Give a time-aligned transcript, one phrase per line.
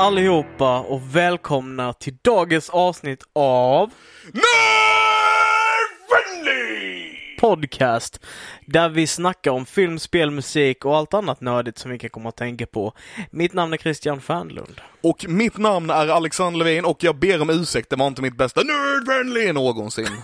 [0.00, 3.90] Allihopa och välkomna till dagens avsnitt av
[4.32, 7.09] Nerdfriendly!
[7.40, 8.20] Podcast.
[8.66, 12.28] Där vi snackar om film, spel, musik och allt annat nördigt som vi kan komma
[12.28, 12.92] att tänka på.
[13.30, 14.80] Mitt namn är Christian Fernlund.
[15.02, 18.36] Och mitt namn är Alexander Levin och jag ber om ursäkt, det var inte mitt
[18.36, 20.06] bästa Nerdfriendly någonsin.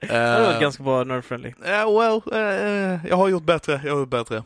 [0.00, 1.48] Det var uh, ganska bra nerdfriendly.
[1.48, 4.42] uh, well, uh, jag har gjort bättre, jag har gjort bättre.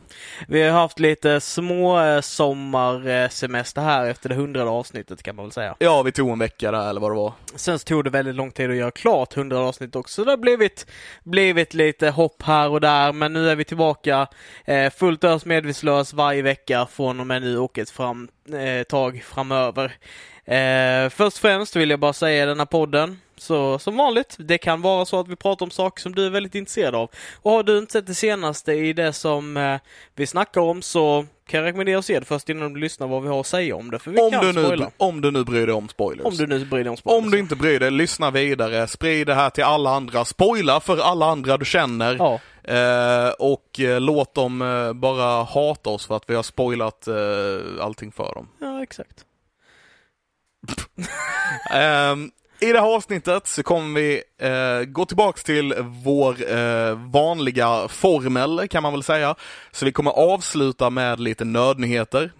[0.47, 5.51] Vi har haft lite små eh, sommarsemester här efter det hundrade avsnittet kan man väl
[5.51, 5.75] säga.
[5.79, 7.33] Ja, vi tog en vecka där eller vad det var.
[7.55, 10.21] Sen så tog det väldigt lång tid att göra klart hundrade avsnitt också.
[10.21, 10.85] Så det har blivit,
[11.23, 13.13] blivit lite lite hopp här och där.
[13.13, 14.27] Men nu är vi tillbaka
[14.65, 19.23] eh, fullt ös medvetslös varje vecka från och med nu och ett fram, eh, tag
[19.25, 19.85] framöver.
[20.45, 24.35] Eh, först och främst vill jag bara säga i den här podden så som vanligt,
[24.39, 27.09] det kan vara så att vi pratar om saker som du är väldigt intresserad av.
[27.41, 29.79] Och har du inte sett det senaste i det som eh,
[30.15, 33.23] vi snackar om så kan jag rekommendera att se det först innan du lyssnar vad
[33.23, 33.99] vi har att säga om det.
[33.99, 34.91] För vi Om kan du, nu, spoila.
[34.97, 36.25] om du nu bryr dig om spoilers.
[36.25, 37.23] Om du nu bryr dig om spoilers.
[37.25, 40.97] Om du inte bryr dig, lyssna vidare, sprid det här till alla andra, spoila för
[40.97, 42.15] alla andra du känner.
[42.15, 42.39] Ja.
[42.73, 47.85] Eh, och eh, låt dem eh, bara hata oss för att vi har spoilat eh,
[47.85, 48.47] allting för dem.
[48.59, 49.25] Ja, exakt.
[51.71, 57.87] Ehm, I det här avsnittet så kommer vi eh, gå tillbaks till vår eh, vanliga
[57.87, 59.35] formel kan man väl säga.
[59.71, 62.31] Så vi kommer avsluta med lite nödnyheter.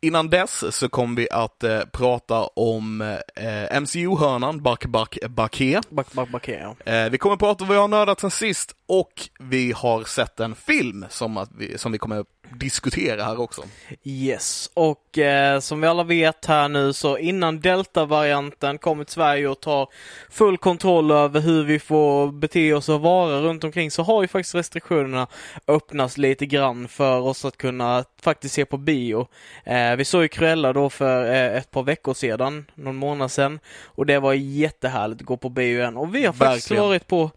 [0.00, 3.00] Innan dess så kommer vi att eh, prata om
[3.36, 5.80] eh, MCU-hörnan, Back Back Baké.
[5.90, 6.92] Back, back, back, ja.
[6.92, 10.40] Eh, vi kommer prata om vad vi har nördat sen sist och vi har sett
[10.40, 12.24] en film som, att vi, som vi kommer
[12.56, 13.62] diskutera här också.
[14.04, 19.48] Yes, och eh, som vi alla vet här nu så innan Delta-varianten kommer till Sverige
[19.48, 19.88] och tar
[20.30, 24.28] full kontroll över hur vi får bete oss och vara runt omkring så har ju
[24.28, 25.26] faktiskt restriktionerna
[25.66, 29.26] öppnats lite grann för oss att kunna faktiskt se på bio.
[29.64, 33.60] Eh, vi såg ju Cruella då för eh, ett par veckor sedan, någon månad sedan,
[33.84, 35.96] och det var jättehärligt att gå på bio igen.
[35.96, 36.88] Och vi har faktiskt Verkligen.
[36.88, 37.30] varit på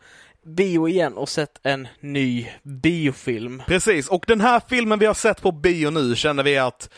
[0.45, 3.63] bio igen och sett en ny biofilm.
[3.67, 6.89] Precis, och den här filmen vi har sett på bio nu känner vi att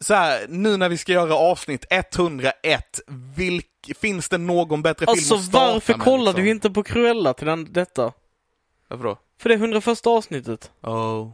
[0.00, 3.00] så här, nu när vi ska göra avsnitt 101,
[3.36, 3.66] vilk,
[4.00, 6.44] finns det någon bättre film Alltså att starta varför med, kollade liksom?
[6.44, 8.12] vi inte på Cruella till den, detta?
[8.88, 9.18] Varför då?
[9.38, 10.70] För det är 101 avsnittet.
[10.82, 11.30] Oh,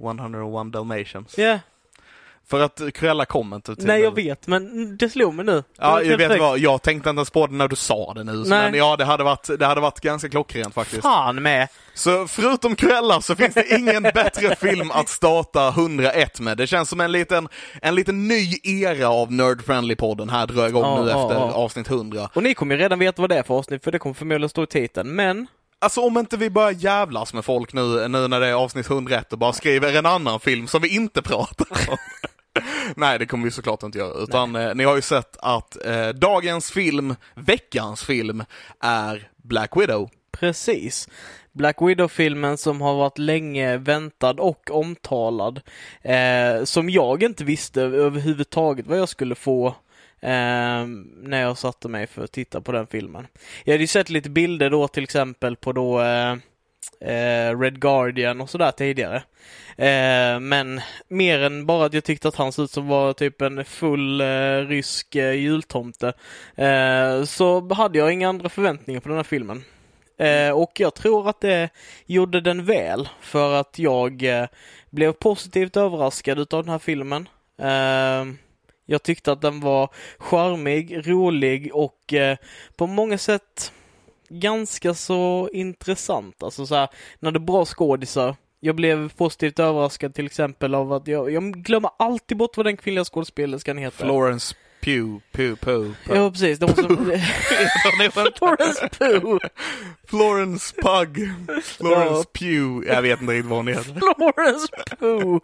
[0.00, 1.38] 101 Dalmatians.
[1.38, 1.58] Ja,
[2.50, 5.64] För att Cruella kom inte till nej jag vet, men det slog mig nu.
[5.78, 8.32] Ja, jag vet vad, jag tänkte inte ens på det när du sa det nu,
[8.32, 8.44] Nej.
[8.70, 11.02] men ja, det hade varit, det hade varit ganska klockrent faktiskt.
[11.02, 11.68] Fan med.
[11.94, 16.56] Så förutom Cruella så finns det ingen bättre film att starta 101 med.
[16.56, 17.48] Det känns som en liten,
[17.82, 21.52] en liten ny era av Nerd-friendly-podden här drar igång Ja, nu ja, efter ja.
[21.52, 22.30] avsnitt 100.
[22.34, 24.48] Och ni kommer ju redan veta vad det är för avsnitt, för det kommer förmodligen
[24.48, 25.14] stå i titeln.
[25.14, 25.46] Men,
[25.82, 29.32] Alltså om inte vi börjar jävlas med folk nu, nu när det är avsnitt 101
[29.32, 31.96] och bara skriver en annan film som vi inte pratar om.
[32.96, 36.08] Nej, det kommer vi såklart inte göra, utan eh, ni har ju sett att eh,
[36.08, 38.44] dagens film, veckans film,
[38.80, 40.10] är Black Widow.
[40.32, 41.08] precis.
[41.52, 45.60] Black Widow-filmen som har varit länge väntad och omtalad.
[46.02, 49.74] Eh, som jag inte visste överhuvudtaget vad jag skulle få
[50.22, 50.86] eh,
[51.22, 53.26] när jag satte mig för att titta på den filmen.
[53.64, 56.32] Jag hade ju sett lite bilder då till exempel på då eh,
[57.00, 59.22] eh, Red Guardian och sådär tidigare.
[59.76, 63.42] Eh, men mer än bara att jag tyckte att han såg ut som var typ
[63.42, 66.12] en full eh, rysk eh, jultomte.
[66.54, 69.64] Eh, så hade jag inga andra förväntningar på den här filmen.
[70.18, 71.68] Eh, och jag tror att det
[72.06, 74.46] gjorde den väl för att jag eh,
[74.90, 77.28] blev positivt överraskad utav den här filmen.
[77.58, 78.38] Ehm,
[78.92, 79.88] jag tyckte att den var
[80.18, 82.36] charmig, rolig och eh,
[82.76, 83.72] på många sätt
[84.28, 86.42] ganska så intressant.
[86.42, 86.88] Alltså så här,
[87.20, 88.36] när det är bra skådisar.
[88.60, 92.76] Jag blev positivt överraskad till exempel av att jag, jag glömmer alltid bort vad den
[92.76, 94.04] kvinnliga skådespelerskan heter.
[94.04, 96.16] Florence Pugh, Pugh, Pugh, Pugh.
[96.16, 96.60] Ja, precis.
[96.60, 96.96] Var som...
[98.38, 99.38] Florence Pugh.
[100.08, 101.30] Florence Pug,
[101.64, 102.24] Florence Ja.
[102.38, 103.92] Pugh, jag vet inte riktigt vad hon heter.
[104.16, 104.68] Florence
[104.98, 105.38] Pugh.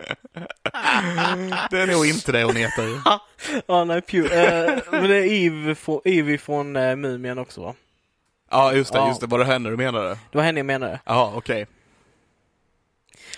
[1.71, 3.01] Det är nog inte det hon heter.
[3.67, 4.33] Ja, nej, Pugh.
[4.39, 7.75] Eh, men det är Eve, Evie från eh, Mumien också va?
[8.51, 9.09] Ja, just det, Ja.
[9.09, 9.27] just det.
[9.27, 10.09] Var det henne du menade?
[10.09, 11.01] Det var henne jag menade.
[11.05, 11.67] Jaha, okej.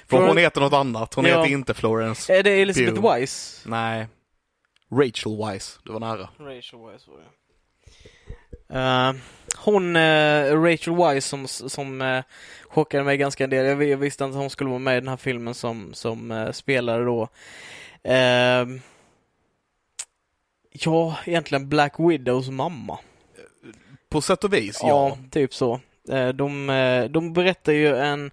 [0.08, 1.14] För Florence- hon heter något annat.
[1.14, 1.38] Hon Ja.
[1.43, 2.35] heter inte Florence.
[2.35, 3.14] Är det Elizabeth Pugh.
[3.14, 3.69] Wise?
[3.69, 4.06] Nej.
[4.90, 6.28] Rachel Wise, det var nära.
[6.38, 7.40] Rachel Wise var det.
[8.75, 9.14] Uh,
[9.56, 12.22] hon, uh, Rachel Wise som, som uh,
[12.69, 13.66] chockade mig ganska en del.
[13.66, 16.31] Jag, jag, visste inte att hon skulle vara med i den här filmen som, som
[16.31, 17.28] uh, spelade då.
[18.08, 18.81] Uh,
[20.72, 22.98] ja, egentligen Black Widows mamma.
[24.08, 24.88] På sätt och vis, ja.
[24.88, 25.81] Ja, typ så.
[26.08, 28.31] Eh, de, eh, de berättar ju en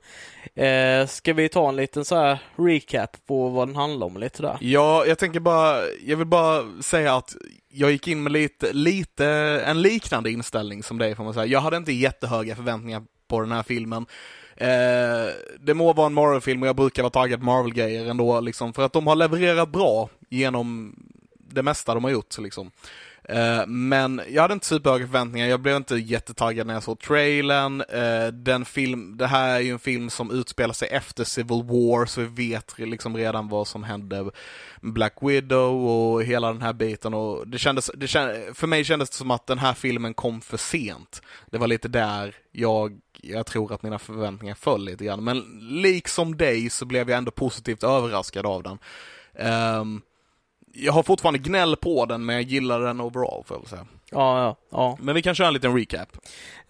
[0.55, 4.41] eh, ska vi ta en liten så här recap på vad den handlar om lite
[4.41, 4.57] där?
[4.61, 7.35] Ja, jag tänker bara, jag vill bara säga att
[7.69, 9.25] jag gick in med lite, lite
[9.65, 11.45] en liknande inställning som dig får man säga.
[11.45, 14.05] Jag hade inte jättehöga förväntningar på den här filmen.
[14.55, 18.73] Eh, det må vara en Marvel-film och jag brukar vara taggad på Marvel-grejer ändå, liksom,
[18.73, 20.95] för att de har levererat bra genom
[21.39, 22.37] det mesta de har gjort.
[22.37, 22.71] Liksom.
[23.29, 27.81] Eh, men jag hade inte superhöga förväntningar, jag blev inte jättetaggad när jag såg trailern.
[27.81, 32.05] Eh, den film, det här är ju en film som utspelar sig efter Civil War,
[32.05, 34.23] så vi vet liksom redan vad som hände
[34.79, 37.13] med Black Widow och hela den här biten.
[37.13, 40.41] Och det kändes, det kändes, för mig kändes det som att den här filmen kom
[40.41, 41.21] för sent.
[41.51, 45.23] Det var lite där jag, jag tror att mina förväntningar föll lite grann.
[45.23, 45.39] Men
[45.81, 48.77] liksom dig så blev jag ändå positivt överraskad av den.
[49.79, 50.01] Um,
[50.79, 53.85] jag har fortfarande gnäll på den, men jag gillar den overall, får jag väl säga.
[54.11, 54.97] Ja, ja, ja.
[55.01, 56.17] Men vi kan köra en liten recap.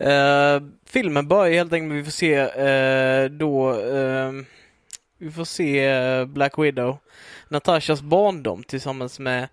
[0.03, 4.31] Uh, filmen börjar helt enkelt med vi får se uh, då, uh,
[5.17, 6.97] vi får se Black Widow,
[7.49, 9.47] Natashas barndom tillsammans med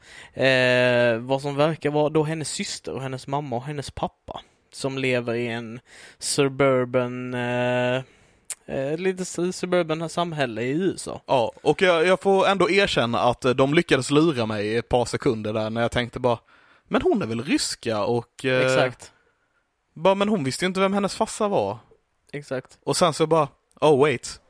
[1.20, 4.40] vad som verkar vara då hennes syster och hennes mamma och hennes pappa.
[4.72, 5.80] Som lever i en
[6.18, 7.34] suburban
[8.66, 11.22] eh, lite suburban samhälle i USA.
[11.26, 14.88] Ja, och jag, jag, får ändå erkänna att eh, de lyckades lura mig i ett
[14.88, 16.38] par sekunder där när jag tänkte bara,
[16.88, 18.44] men hon är väl ryska och...
[18.44, 19.12] Eh, Exakt.
[19.94, 21.78] Bara, men hon visste ju inte vem hennes farsa var.
[22.32, 22.78] Exakt.
[22.84, 23.48] Och sen så bara,
[23.80, 24.40] oh wait.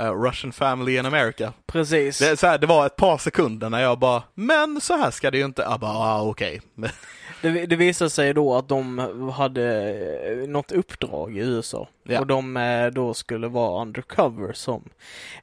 [0.00, 1.52] Uh, Russian family in America.
[1.66, 2.18] Precis.
[2.18, 5.30] Det, så här, det var ett par sekunder när jag bara, men så här ska
[5.30, 5.62] det ju inte.
[5.62, 6.60] Jag bara, ah, okej.
[6.76, 6.90] Okay.
[7.42, 8.98] Det, det visade sig då att de
[9.34, 9.94] hade
[10.30, 12.20] eh, något uppdrag i USA ja.
[12.20, 14.88] och de eh, då skulle vara undercover som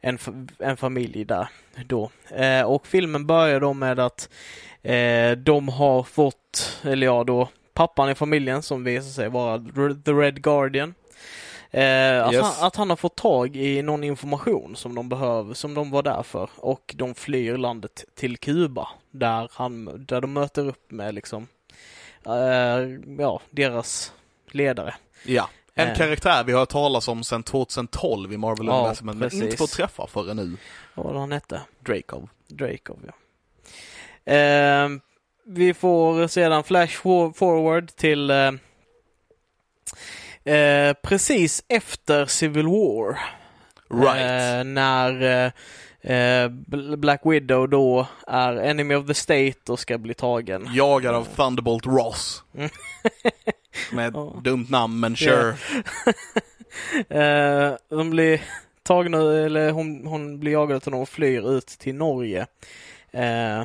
[0.02, 0.20] en,
[0.60, 1.48] en familj där
[1.86, 2.12] då.
[2.30, 4.30] Eh, och filmen börjar då med att
[5.38, 9.58] de har fått, eller ja då, pappan i familjen som visar sig vara
[10.06, 10.94] The Red Guardian.
[11.72, 12.36] Eh, yes.
[12.36, 15.92] att, han, att, han, har fått tag i någon information som de behöver, som de
[15.92, 16.50] var där för.
[16.56, 18.88] Och de flyr landet till Kuba.
[19.12, 21.48] Där, han, där de möter upp med liksom
[23.18, 24.14] ja, deras
[24.52, 24.96] ledare.
[25.24, 25.50] Ja.
[25.74, 29.44] En uh, karaktär vi har hört talas om sedan 2012 i Marvel ja, Universum, men
[29.44, 30.58] inte fått träffa förrän nu.
[30.96, 31.62] Vad var han hette?
[31.80, 32.30] Dracov.
[32.48, 33.14] Dracov, ja.
[34.34, 34.90] Uh,
[35.46, 37.02] vi får sedan flash
[37.34, 38.32] forward till
[41.04, 43.20] precis efter Civil War.
[43.90, 44.66] Right.
[44.66, 45.52] när
[46.02, 46.50] Eh,
[46.98, 50.70] Black Widow då är Enemy of the State och ska bli tagen.
[50.74, 52.44] Jagad av Thunderbolt Ross.
[53.92, 55.50] Med ett dumt namn, men sure.
[57.10, 58.42] eh, de blir
[58.84, 62.48] tagna, eller hon, hon blir jagad av någon och flyr ut till Norge.
[63.12, 63.64] Eh,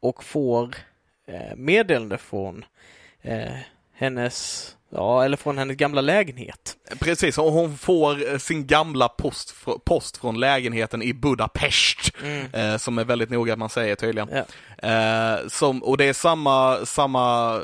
[0.00, 0.74] och får
[1.26, 2.64] eh, meddelande från
[3.22, 3.58] eh,
[3.94, 6.76] hennes Ja, eller från hennes gamla lägenhet.
[7.00, 9.54] Precis, och hon får eh, sin gamla post,
[9.84, 12.54] post från lägenheten i Budapest, mm.
[12.54, 14.28] eh, som är väldigt noga att man säger tydligen.
[14.32, 14.44] Ja.
[14.88, 17.60] Eh, som, och det är samma, samma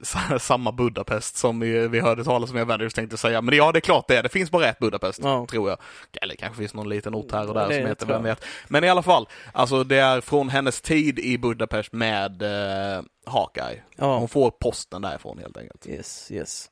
[0.38, 3.42] samma Budapest som vi, hörde talas om i Avengers tänkte säga.
[3.42, 4.22] Men ja, det är klart det är.
[4.22, 5.46] Det finns bara ett Budapest, ja.
[5.50, 5.78] tror jag.
[6.22, 8.44] Eller kanske finns någon liten ort här och där som heter, vem vet.
[8.68, 13.82] Men i alla fall, alltså det är från hennes tid i Budapest med eh, Hawkeye.
[13.96, 14.18] Ja.
[14.18, 15.86] Hon får posten därifrån helt enkelt.
[15.86, 16.70] Yes, yes.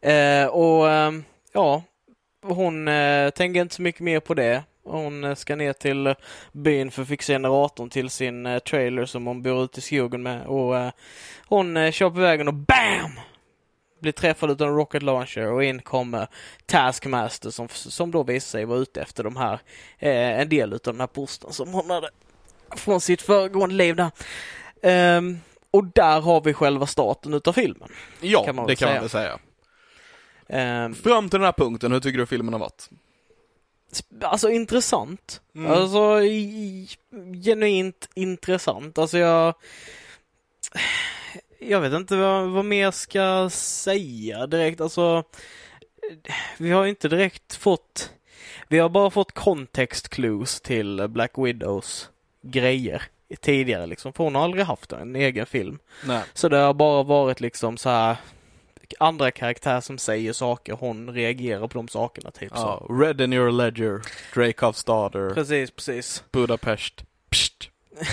[0.00, 1.12] Eh, och eh,
[1.52, 1.82] ja,
[2.42, 4.62] hon eh, tänker inte så mycket mer på det.
[4.86, 6.14] Hon eh, ska ner till
[6.52, 10.22] byn för att fixa generatorn till sin eh, trailer som hon bor ute i skogen
[10.22, 10.90] med och eh,
[11.46, 13.20] hon eh, kör på vägen och BAM!
[14.00, 16.28] Blir träffad av en rocket launcher och in kommer
[16.66, 19.58] Taskmaster som, som då visar sig vara ute efter de här,
[19.98, 22.10] eh, en del av den här posten som hon hade
[22.76, 24.10] från sitt föregående liv där.
[25.16, 25.40] Um,
[25.70, 27.88] och där har vi själva starten utav filmen.
[28.20, 28.92] Ja, kan det kan säga.
[28.92, 29.38] man väl
[30.50, 30.84] säga.
[30.84, 32.90] Um, Fram till den här punkten, hur tycker du filmen har varit?
[34.22, 35.40] Alltså intressant.
[35.54, 35.72] Mm.
[35.72, 36.88] Alltså i,
[37.44, 38.98] genuint intressant.
[38.98, 39.54] Alltså jag
[41.58, 44.80] jag vet inte vad, vad mer ska säga direkt.
[44.80, 45.24] Alltså,
[46.58, 48.12] vi har inte direkt fått,
[48.68, 52.10] vi har bara fått context clues till Black Widows
[52.42, 53.02] grejer
[53.40, 55.78] tidigare liksom, för hon har aldrig haft en egen film.
[56.04, 56.22] Nej.
[56.34, 58.16] Så det har bara varit liksom så här
[58.98, 62.94] andra karaktärer som säger saker, hon reagerar på de sakerna typ ja, så.
[62.94, 64.00] Red in your ledger,
[64.34, 65.34] Dracovs daughter.
[65.34, 66.24] Precis, precis.
[66.32, 67.04] Budapest.
[67.30, 67.70] Psst.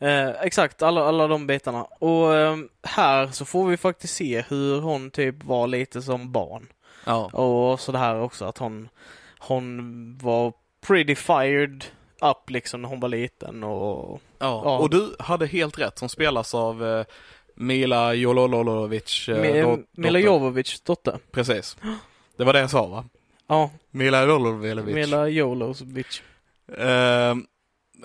[0.00, 1.84] Eh, exakt, alla, alla de bitarna.
[1.84, 6.68] Och eh, här så får vi faktiskt se hur hon typ var lite som barn.
[7.04, 7.24] Ja.
[7.24, 8.88] Och sådär också att hon,
[9.38, 10.52] hon var
[10.86, 11.84] pretty fired
[12.22, 14.62] up liksom när hon var liten och Ja.
[14.64, 14.78] Ja.
[14.78, 16.00] och du hade helt rätt.
[16.00, 17.04] Hon spelas av eh,
[17.60, 19.28] Mila Jololovic.
[19.28, 20.26] Eh, Mi- dot- Mila dotter.
[20.26, 21.18] Jovovic dotter.
[21.32, 21.76] Precis.
[22.36, 23.04] Det var det jag sa va?
[23.46, 24.94] Ja, Mila Jololovic.
[24.94, 26.22] Mila Jolovic.
[26.78, 27.34] Eh,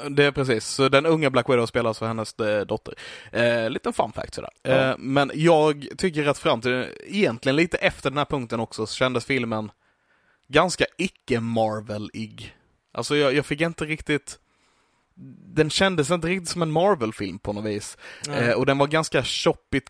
[0.10, 2.94] det är precis, så den unga Black Widow spelas av hennes eh, dotter.
[3.32, 4.50] Eh, liten fun fact sådär.
[4.64, 4.72] Ja.
[4.72, 8.96] Eh, men jag tycker rätt fram till, egentligen lite efter den här punkten också, så
[8.96, 9.72] kändes filmen
[10.48, 12.56] ganska icke-Marvel-ig.
[12.94, 14.40] Alltså jag, jag fick inte riktigt,
[15.54, 17.98] den kändes inte riktigt som en Marvel-film på något vis.
[18.30, 19.90] Eh, och den var ganska choppigt,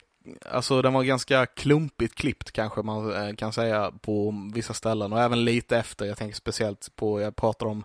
[0.52, 5.22] alltså den var ganska klumpigt klippt kanske man eh, kan säga på vissa ställen och
[5.22, 7.84] även lite efter, jag tänker speciellt på, jag pratar om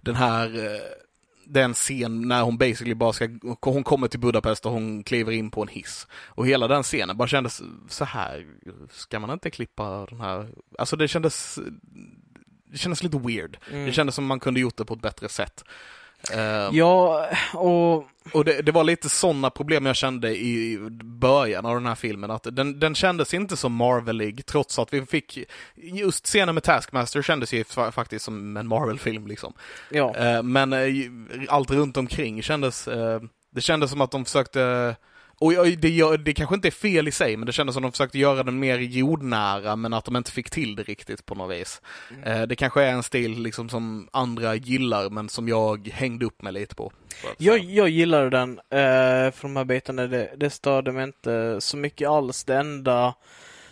[0.00, 0.80] den här, eh,
[1.46, 3.28] den scen när hon basically bara ska,
[3.60, 6.06] hon kommer till Budapest och hon kliver in på en hiss.
[6.12, 8.46] Och hela den scenen bara kändes så här,
[8.90, 10.48] ska man inte klippa den här,
[10.78, 11.58] alltså det kändes,
[12.72, 13.58] det kändes lite weird.
[13.70, 13.86] Mm.
[13.86, 15.64] Det kändes som man kunde gjort det på ett bättre sätt.
[16.32, 21.74] Eh, Ja, och och det, det var lite sådana problem jag kände i början av
[21.74, 25.38] den här filmen, att den, den kändes inte så Marvelig trots att vi fick,
[25.74, 29.52] just scenen med Taskmaster kändes ju fa- faktiskt som en Marvel-film liksom.
[29.90, 30.16] ja.
[30.16, 30.88] Eh, men eh,
[31.48, 34.96] allt runt omkring kändes, eh, det kändes som att de försökte
[35.38, 37.92] och det, det kanske inte är fel i sig, men det kändes som att de
[37.92, 41.56] försökte göra den mer jordnära, men att de inte fick till det riktigt på något
[41.56, 41.82] vis.
[42.24, 46.42] Eh, det kanske är en stil liksom som andra gillar, men som jag hängde upp
[46.42, 46.92] mig lite på.
[47.38, 50.06] Jag, jag gillade den, eh, för de här bitarna.
[50.06, 52.44] Det, det störde mig inte så mycket alls.
[52.44, 53.14] Det enda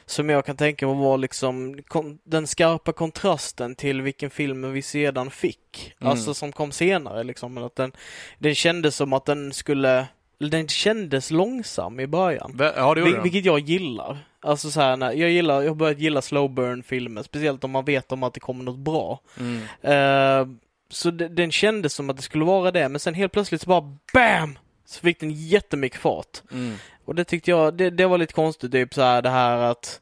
[0.06, 1.78] som jag kan tänka mig var liksom
[2.24, 5.94] den skarpa kontrasten till vilken film vi sedan fick.
[6.00, 6.10] Mm.
[6.10, 7.58] Alltså som kom senare liksom.
[7.58, 7.92] Att den,
[8.38, 10.06] den kändes som att den skulle,
[10.50, 12.56] den kändes långsam i början.
[12.58, 14.18] Ja, det gjorde Vil- vilket jag gillar.
[14.40, 17.70] Alltså så här, när, jag gillar, jag har börjat gilla slow burn filmer, speciellt om
[17.70, 19.20] man vet om att det kommer något bra.
[19.40, 19.62] Mm.
[19.82, 20.56] Eh,
[20.90, 23.68] så de, den kändes som att det skulle vara det, men sen helt plötsligt så
[23.68, 24.58] bara BAM!
[24.86, 26.42] Så fick den jättemycket fart.
[26.52, 26.74] Mm.
[27.04, 30.00] Och det tyckte jag, det, det var lite konstigt, typ så här det här att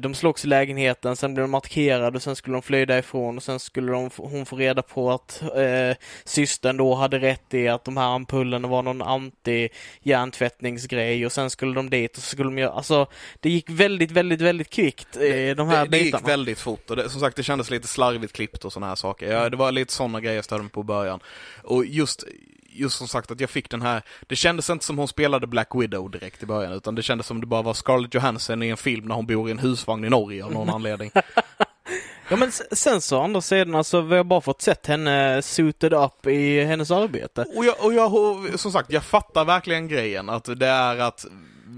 [0.00, 3.42] de slogs i lägenheten, sen blev de attackerade och sen skulle de fly därifrån och
[3.42, 7.84] sen skulle de, hon få reda på att eh, systern då hade rätt i att
[7.84, 12.58] de här ampullerna var någon anti-hjärntvättningsgrej och sen skulle de dit och så skulle de
[12.58, 13.06] göra, alltså
[13.40, 16.20] det gick väldigt, väldigt, väldigt kvickt i de här det, det bitarna.
[16.20, 18.94] gick väldigt fort och det, som sagt det kändes lite slarvigt klippt och sådana här
[18.94, 19.32] saker.
[19.32, 21.20] Ja, det var lite sådana grejer jag störde mig på i början.
[21.62, 22.24] Och just,
[22.78, 25.68] just som sagt att jag fick den här, det kändes inte som hon spelade Black
[25.74, 28.76] Widow direkt i början utan det kändes som det bara var Scarlett Johansson i en
[28.76, 31.10] film när hon bor i en husvagn i Norge av någon anledning.
[32.30, 36.26] Ja men sen så andra sidan alltså, vi har bara fått sett henne suited up
[36.26, 37.44] i hennes arbete.
[37.56, 41.26] Och jag, och jag, som sagt, jag fattar verkligen grejen att det är att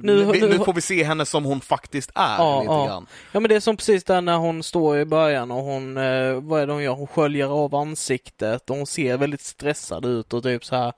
[0.03, 2.87] Nu- nu, nu- får vi se henne som hon faktiskt är Ja, lite ja.
[2.87, 3.07] grann.
[3.33, 6.33] Ja men det är som precis där när hon står i början och hon, eh,
[6.41, 6.93] vad är det hon gör?
[6.95, 10.93] Hon sköljer av ansiktet och hon ser väldigt stressad ut och typ så här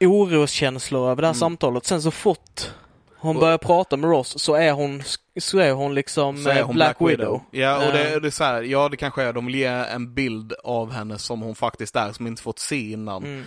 [0.00, 1.40] oroskänslor över det här Mm.
[1.40, 1.84] samtalet.
[1.86, 2.70] Sen så fort
[3.18, 5.02] hon börjar prata med Ross så är hon,
[5.40, 7.40] så är hon liksom är eh, hon Black, Widow.
[7.50, 8.20] Ja, och det, Eh.
[8.20, 11.18] det är så här, ja det kanske är, de vill ge en bild av henne
[11.18, 13.24] som hon faktiskt är, som inte fått se innan.
[13.24, 13.44] Mm.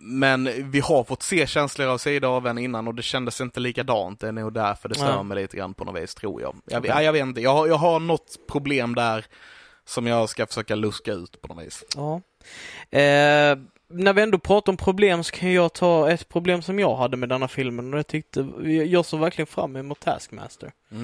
[0.00, 4.20] Men vi har fått se känsligare sidor av henne innan och det kändes inte likadant.
[4.20, 6.56] Det är nog därför det stör mig lite grann på något vis, tror jag.
[6.64, 6.90] Jag, Okej.
[6.94, 9.26] ja, jag vet inte, jag har, jag har något problem där
[9.84, 11.84] som jag ska försöka luska ut på något vis.
[11.96, 12.20] Ja.
[12.98, 13.58] Eh,
[13.92, 17.16] när vi ändå pratar om problem så kan jag ta ett problem som jag hade
[17.16, 18.48] med denna filmen och jag tyckte,
[18.90, 20.72] jag såg verkligen fram emot Taskmaster.
[20.92, 20.98] Eh,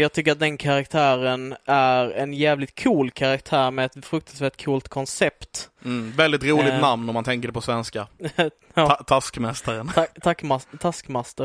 [0.00, 5.70] jag tycker att den karaktären är en jävligt cool karaktär med ett fruktansvärt coolt koncept.
[5.84, 6.80] Mm, väldigt roligt Eh.
[6.80, 8.06] namn om man tänker det på svenska.
[8.76, 8.88] Ja.
[8.88, 9.88] Ta- taskmästaren.
[9.94, 11.44] Ta- Tackmas- Taskmaster.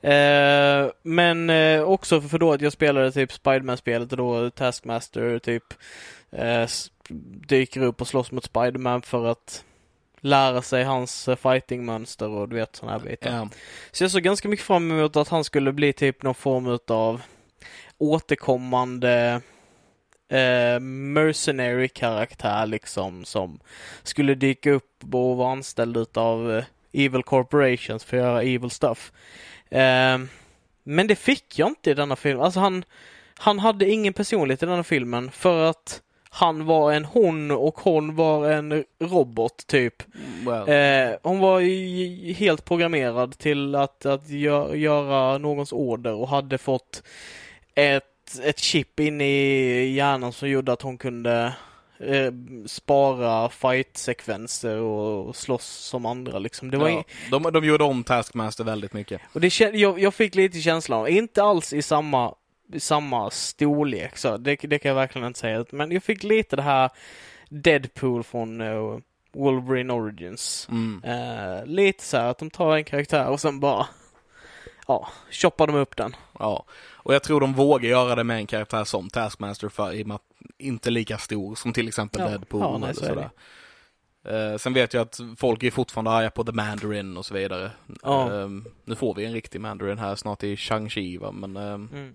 [0.00, 5.64] Eh, men eh, också för då att jag spelade typ Spiderman-spelet och då Taskmaster typ
[6.32, 6.68] eh,
[7.48, 9.64] dyker upp och slåss mot Spiderman för att
[10.20, 13.30] lära sig hans eh, fightingmönster och du vet sådana här bitar.
[13.30, 13.48] Ja.
[13.90, 17.20] Så jag såg ganska mycket fram emot att han skulle bli typ någon form av
[17.98, 19.40] återkommande
[20.28, 23.60] eh, mercenary karaktär liksom som
[24.02, 29.12] skulle dyka upp och vara anställd utav eh, evil corporations för att göra evil stuff.
[29.70, 30.18] Eh,
[30.82, 32.40] men det fick jag inte i denna film.
[32.40, 32.84] Alltså han,
[33.38, 38.16] han hade ingen personlighet i denna filmen för att han var en hon och hon
[38.16, 40.02] var en robot typ.
[40.46, 40.68] Well.
[40.68, 41.60] Eh, hon var
[42.34, 47.02] helt programmerad till att, att gö- göra någons order och hade fått
[47.74, 51.52] ett, ett chip in i hjärnan som gjorde att hon kunde
[52.00, 52.32] eh,
[52.66, 56.70] spara fight-sekvenser och, och slåss som andra liksom.
[56.70, 59.20] Det var ja, de, de gjorde om Taskmaster väldigt mycket.
[59.32, 62.34] Och det jag, jag fick lite känslan, inte alls i samma,
[62.78, 66.62] samma storlek så, det, det kan jag verkligen inte säga, men jag fick lite det
[66.62, 66.90] här
[67.48, 68.98] Deadpool från uh,
[69.32, 70.68] Wolverine Origins.
[70.70, 71.04] Mm.
[71.04, 73.86] Uh, lite så här att de tar en karaktär och sen bara
[74.86, 76.16] ja, choppar de upp den.
[76.38, 80.02] Ja, och jag tror de vågar göra det med en karaktär som Taskmaster för i
[80.02, 80.22] och med att
[80.58, 82.28] inte lika stor som till exempel ja.
[82.28, 83.30] Deadpool ja, nej, eller sådär.
[84.26, 87.70] Uh, sen vet jag att folk är fortfarande arga på The Mandarin och så vidare.
[88.02, 88.30] Ja.
[88.32, 88.48] Uh,
[88.84, 91.56] nu får vi en riktig Mandarin här snart i Shang-Chi va, men...
[91.56, 91.74] Uh...
[91.74, 92.14] Mm.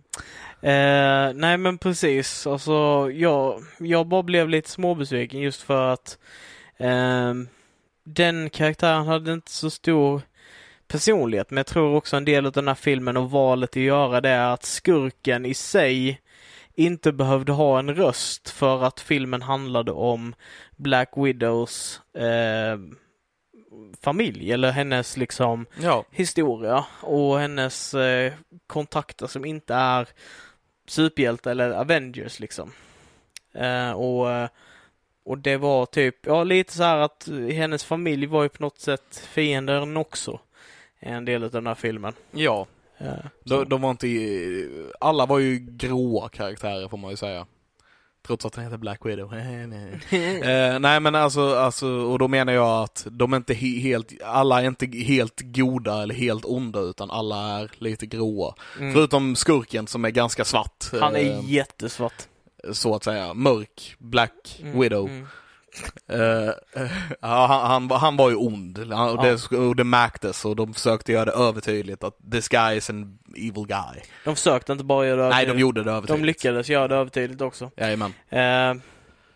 [0.63, 6.17] Uh, nej men precis, alltså jag, jag bara blev lite småbesviken just för att
[6.77, 7.47] ehm,
[8.03, 10.21] den karaktären hade inte så stor
[10.87, 14.21] personlighet, men jag tror också en del av den här filmen och valet att göra
[14.21, 16.21] det är att skurken i sig
[16.75, 20.35] inte behövde ha en röst för att filmen handlade om
[20.75, 22.77] Black Widows eh,
[24.01, 26.05] familj eller hennes liksom ja.
[26.11, 28.33] historia och hennes eh,
[28.67, 30.07] kontakter som inte är
[30.87, 32.71] superhjälte eller Avengers liksom.
[33.53, 34.49] Eh, och, eh,
[35.25, 38.79] och det var typ, ja lite så här att hennes familj var ju på något
[38.79, 40.39] sätt fienden också.
[40.99, 42.13] En del av den här filmen.
[42.31, 42.67] Ja.
[43.03, 44.07] Eh, de, de var inte,
[44.99, 47.45] alla var ju gråa karaktärer får man ju säga.
[48.27, 49.33] Trots att den heter Black Widow.
[49.33, 54.21] eh, nej men alltså, alltså, och då menar jag att de är inte he helt,
[54.23, 58.55] alla är inte helt goda eller helt onda utan alla är lite gråa.
[58.79, 58.93] Mm.
[58.93, 60.85] Förutom skurken som är ganska svart.
[61.01, 62.27] Han är eh, jättesvart.
[62.71, 65.09] Så att säga, mörk, Black mm, Widow.
[65.09, 65.27] Mm.
[66.13, 66.51] Uh,
[67.21, 69.37] han, han, han, var ju ond och, ja.
[69.49, 73.19] det, och det märktes och de försökte göra det övertydligt att this guy is an
[73.35, 74.01] evil guy.
[74.25, 76.21] De försökte inte bara göra det Nej, de gjorde det övertydligt.
[76.21, 77.71] De lyckades göra det övertydligt också.
[77.75, 78.09] Jajamän.
[78.09, 78.81] Uh,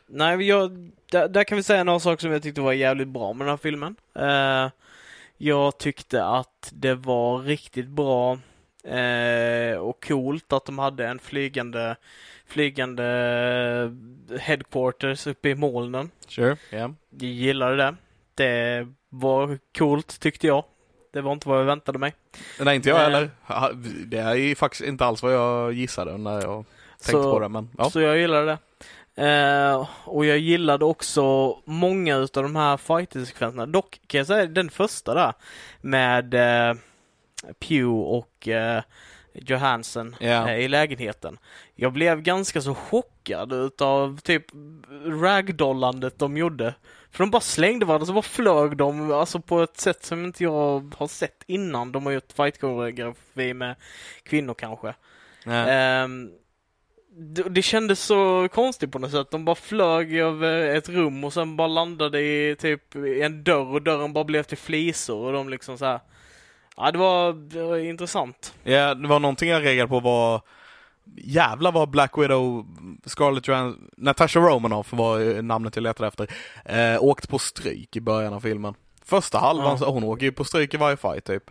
[0.07, 3.33] nej, jag, där, där, kan vi säga några saker som jag tyckte var jävligt bra
[3.33, 3.95] med den här filmen.
[4.19, 4.71] Uh,
[5.37, 8.39] jag tyckte att det var riktigt bra
[9.79, 11.95] och coolt att de hade en flygande
[12.47, 13.03] flygande
[14.39, 16.11] headquarters uppe i molnen.
[16.27, 16.91] Sure, yeah.
[17.09, 17.95] Jag gillade det.
[18.35, 20.63] Det var coolt tyckte jag.
[21.13, 22.13] Det var inte vad jag väntade mig.
[22.59, 23.29] Nej, inte jag heller.
[24.05, 26.65] Det är faktiskt inte alls vad jag gissade när jag
[26.97, 27.49] tänkte så, på det.
[27.49, 27.89] Men, ja.
[27.89, 28.57] Så jag gillade det.
[29.19, 33.65] Uh, och jag gillade också många utav de här fighter-sekvenserna.
[33.65, 35.33] Dock kan jag säga den första där
[35.81, 36.79] med uh,
[37.59, 38.81] Pew och uh,
[39.45, 40.59] Johansen yeah.
[40.59, 41.37] i lägenheten.
[41.75, 44.45] Jag blev ganska så chockad utav typ
[45.05, 46.73] ragdollandet de gjorde.
[47.11, 50.43] För de bara slängde varandra så bara flög de alltså på ett sätt som inte
[50.43, 51.91] jag har sett innan.
[51.91, 53.75] De har gjort fight-koreografi med
[54.23, 54.93] kvinnor kanske.
[55.45, 56.03] Yeah.
[56.05, 56.31] Um,
[57.19, 59.31] det, det kändes så konstigt på något sätt.
[59.31, 63.81] De bara flög över ett rum och sen bara landade i typ en dörr och
[63.81, 65.99] dörren bara blev till flisor och de liksom så här
[66.77, 68.53] Ja, det var, det var intressant.
[68.63, 70.41] Ja, det var någonting jag reagerade på var
[71.15, 72.65] Jävlar vad Black Widow,
[73.05, 76.27] Scarlett Johansson, Natasha Romanoff var namnet jag letade efter,
[76.65, 78.73] eh, åkte på stryk i början av filmen.
[79.05, 79.89] Första halvan, ja.
[79.89, 81.43] hon åker ju på stryk i varje fight typ.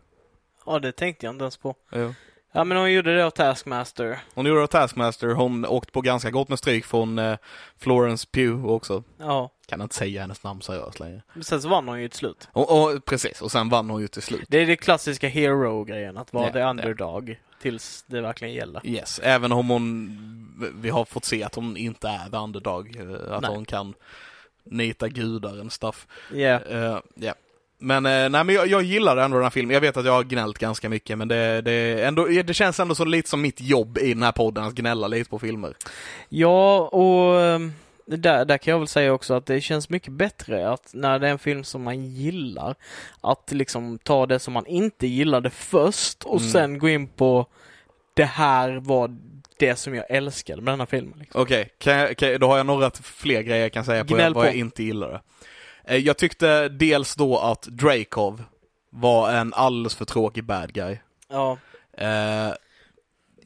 [0.66, 1.74] Ja, det tänkte jag inte ens på.
[1.92, 2.14] Jo.
[2.52, 4.18] Ja, men hon gjorde det av Taskmaster.
[4.34, 7.36] Hon gjorde det av Taskmaster, hon åkte på ganska gott med stryk från eh,
[7.78, 9.02] Florence Pugh också.
[9.18, 9.50] Ja.
[9.66, 11.22] Kan inte säga hennes namn seriöst längre.
[11.34, 12.48] Men sen så vann hon ju till slut.
[12.52, 14.44] Och, och, precis, och sen vann hon ju till slut.
[14.48, 17.40] Det är det klassiska hero-grejen, att vara yeah, the underdog yeah.
[17.62, 18.86] tills det verkligen gäller.
[18.86, 23.32] Yes, även om hon, vi har fått se att hon inte är the underdog, eh,
[23.32, 23.50] att Nej.
[23.50, 23.94] hon kan
[24.64, 26.06] nita gudar and stuff.
[26.32, 26.62] Yeah.
[26.70, 27.36] Uh, yeah.
[27.78, 29.74] Men, eh, nej, men jag, jag gillar ändå den här filmen.
[29.74, 32.94] Jag vet att jag har gnällt ganska mycket, men det, det, ändå, det känns ändå
[32.94, 35.74] så lite som mitt jobb i den här podden, att gnälla lite på filmer.
[36.28, 37.72] Ja, och ehm,
[38.06, 41.26] där, där kan jag väl säga också att det känns mycket bättre att när det
[41.26, 42.74] är en film som man gillar,
[43.20, 46.50] att liksom ta det som man inte gillade först och mm.
[46.50, 47.46] sen gå in på
[48.14, 49.16] det här var
[49.58, 51.18] det som jag älskade med den här filmen.
[51.18, 51.40] Liksom.
[51.40, 52.12] Okej, okay.
[52.12, 55.20] okay, då har jag några fler grejer jag kan säga på, vad jag inte gillade.
[55.84, 58.44] Eh, jag tyckte dels då att Drakov
[58.90, 60.98] var en alldeles för tråkig bad guy.
[61.28, 61.58] Ja.
[61.92, 62.52] Eh,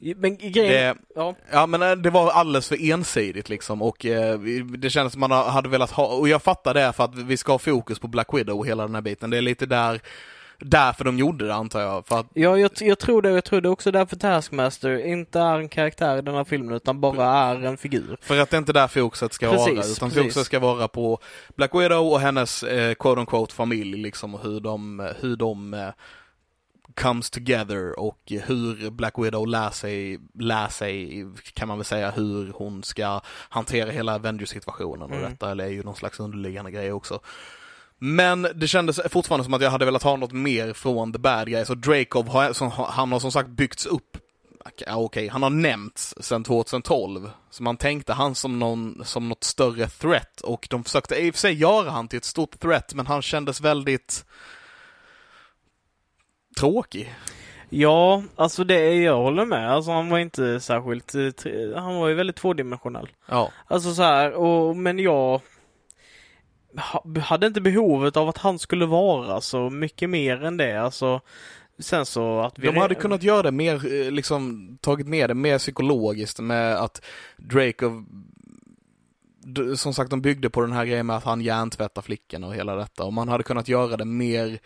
[0.01, 1.35] men grejen, det, ja.
[1.51, 4.39] ja men eh, det var alldeles för ensidigt liksom och eh,
[4.77, 7.51] det kändes som man hade velat ha, och jag fattar det för att vi ska
[7.51, 9.29] ha fokus på Black Widow och hela den här biten.
[9.29, 10.01] Det är lite där
[10.61, 12.07] därför de gjorde det antar jag.
[12.07, 12.27] För att...
[12.33, 13.29] Ja, jag, jag tror det.
[13.29, 17.01] Jag tror det också därför Taskmaster inte är en karaktär i den här filmen utan
[17.01, 18.17] bara är en figur.
[18.21, 20.23] För att det är inte där fokuset ska precis, vara, utan precis.
[20.23, 21.19] fokuset ska vara på
[21.55, 25.89] Black Widow och hennes eh, quote unquote familj liksom och hur de, hur de eh,
[26.95, 32.51] comes together och hur Black Widow lär sig, lär sig, kan man väl säga, hur
[32.55, 35.31] hon ska hantera hela Avengers-situationen och Mm.
[35.31, 37.19] detta är ju någon slags underliggande grej också.
[37.97, 41.47] Men det kändes fortfarande som att jag hade velat ha något mer från The Bad
[41.47, 44.17] Guys och Dracov har, som, han har som sagt byggts upp
[44.87, 47.29] okej, han har nämnts sedan 2012.
[47.49, 51.35] Så man tänkte han som, någon, som något större threat och de försökte i och
[51.35, 54.25] för sig göra han till ett stort threat men han kändes väldigt
[56.61, 57.13] tråkig.
[57.69, 59.71] Ja, alltså det, jag håller med.
[59.71, 61.23] Alltså han var inte särskilt, eh,
[61.75, 63.07] han var ju väldigt tvådimensionell.
[63.27, 63.51] Ja.
[63.67, 65.41] Alltså så här, och, men jag
[66.77, 70.81] ha- hade inte behovet av att han skulle vara så mycket mer än det.
[70.81, 71.21] Alltså,
[71.79, 72.67] sen så att vi...
[72.67, 77.01] De hade kunnat göra det mer, eh, liksom tagit ner det mer psykologiskt med att
[77.37, 77.85] Drake
[79.43, 82.55] d- som sagt, de byggde på den här grejen med att han hjärntvättar flickorna och
[82.55, 83.03] hela detta.
[83.03, 84.59] Och man hade kunnat göra det mer,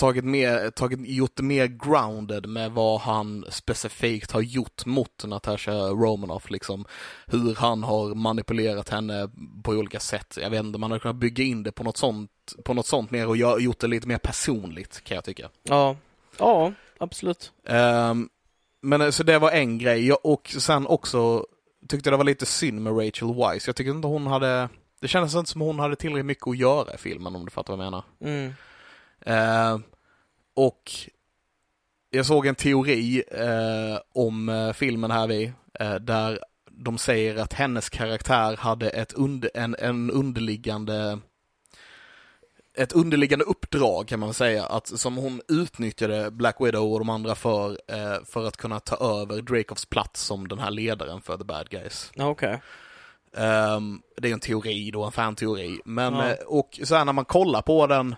[0.00, 5.72] tagit mer, tagit, gjort det mer grounded med vad han specifikt har gjort mot Natasha
[5.72, 6.84] Romanoff, liksom.
[7.26, 9.30] Hur han har manipulerat henne
[9.62, 10.38] på olika sätt.
[10.40, 12.30] Jag vet inte, man hade kunnat bygga in det på något sånt,
[12.64, 15.48] på något sånt mer och gjort det lite mer personligt, kan jag tycka.
[15.62, 15.96] Ja,
[16.38, 17.52] ja, absolut.
[17.66, 18.28] Ehm,
[18.82, 20.06] men eh, så det var en grej.
[20.06, 21.46] Jag, och sen också
[21.88, 23.66] tyckte det var lite synd med Rachel Weisz.
[23.66, 24.68] Jag tyckte inte hon hade,
[25.00, 27.76] det kändes inte som hon hade tillräckligt mycket att göra i filmen om du fattar
[27.76, 28.04] vad jag menar.
[28.20, 28.52] Mm.
[29.26, 29.82] Ehm,
[30.54, 30.90] och
[32.10, 36.38] jag såg en teori eh, om eh, filmen här vid, eh, där
[36.70, 41.18] de säger att hennes karaktär hade ett under, en, en underliggande
[42.74, 47.34] ett underliggande uppdrag kan man säga, att som hon utnyttjade Black Widow och de andra
[47.34, 51.44] för, eh, för att kunna ta över Dracovs plats som den här ledaren för The
[51.44, 52.10] Bad Guys.
[52.14, 52.60] Ja, Okej.
[53.36, 55.80] Ehm, det är en teori då, en fanteori.
[55.84, 56.28] Men, Ja.
[56.30, 58.14] eh, och så här när man kollar på den,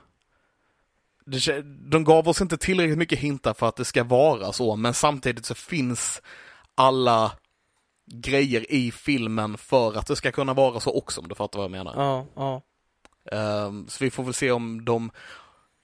[1.33, 4.95] det, de gav oss inte tillräckligt mycket hintar för att det ska vara så, men
[4.95, 6.23] samtidigt så finns
[6.75, 7.33] alla
[8.13, 11.65] grejer i filmen för att det ska kunna vara så också, om du fattar vad
[11.65, 11.95] jag menar.
[11.97, 12.63] Ja, ja.
[13.37, 15.11] Ehm, så vi får väl se om de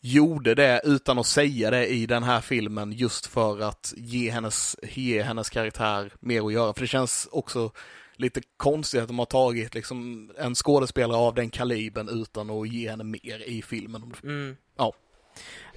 [0.00, 4.76] gjorde det utan att säga det i den här filmen just för att ge hennes,
[4.82, 6.74] ge hennes karaktär mer att göra.
[6.74, 7.70] För det känns också
[8.16, 12.90] lite konstigt att de har tagit liksom en skådespelare av den kalibern utan att ge
[12.90, 14.14] henne mer i filmen.
[14.22, 14.56] Mm.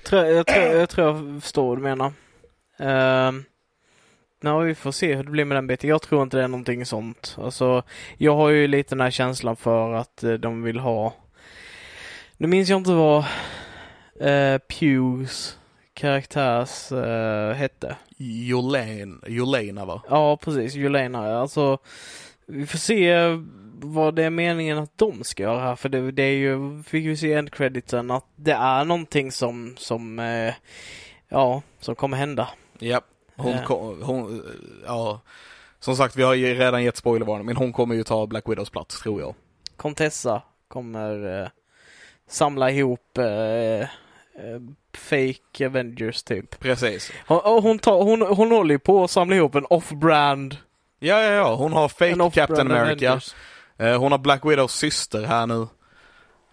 [0.03, 2.13] Tror, jag, tror, jag tror jag förstår vad du menar.
[2.81, 3.41] Uh,
[4.41, 5.89] ja, vi får se hur det blir med den biten.
[5.89, 7.35] Jag tror inte det är någonting sånt.
[7.41, 7.83] Alltså,
[8.17, 11.13] jag har ju lite den här känslan för att eh, de vill ha
[12.37, 13.23] Nu minns jag inte vad
[14.21, 15.57] uh, Pews
[15.93, 17.95] karaktärs eh, hette.
[18.17, 20.01] Jolene, Jolena va?
[20.09, 20.75] Ja, precis.
[20.75, 21.39] Julena.
[21.39, 21.77] Alltså,
[22.45, 23.13] vi får se
[23.83, 25.75] vad det är meningen att de ska göra här.
[25.75, 29.75] För det, det är ju, fick vi se i endcrediten att det är någonting som,
[29.77, 30.53] som, eh,
[31.29, 32.49] ja, som kommer hända.
[32.79, 33.01] Ja.
[33.35, 33.63] Hon, Eh.
[33.63, 34.43] kom, hon,
[34.85, 35.21] ja.
[35.79, 38.69] Som sagt, vi har ju redan gett spoilervarning, men hon kommer ju ta Black Widows
[38.69, 39.35] plats, tror jag.
[39.77, 41.47] Contessa kommer eh,
[42.29, 43.87] samla ihop eh, eh,
[44.97, 46.59] fake Avengers typ.
[46.59, 47.11] Precis.
[47.27, 50.57] Hon, hon, tar, hon, hon håller ju på att samla ihop en off-brand
[50.99, 51.55] Ja, ja, ja.
[51.55, 53.07] Hon har fake Captain America.
[53.09, 53.35] Avengers.
[53.77, 55.67] Eh, Hon har Black Widows syster här nu.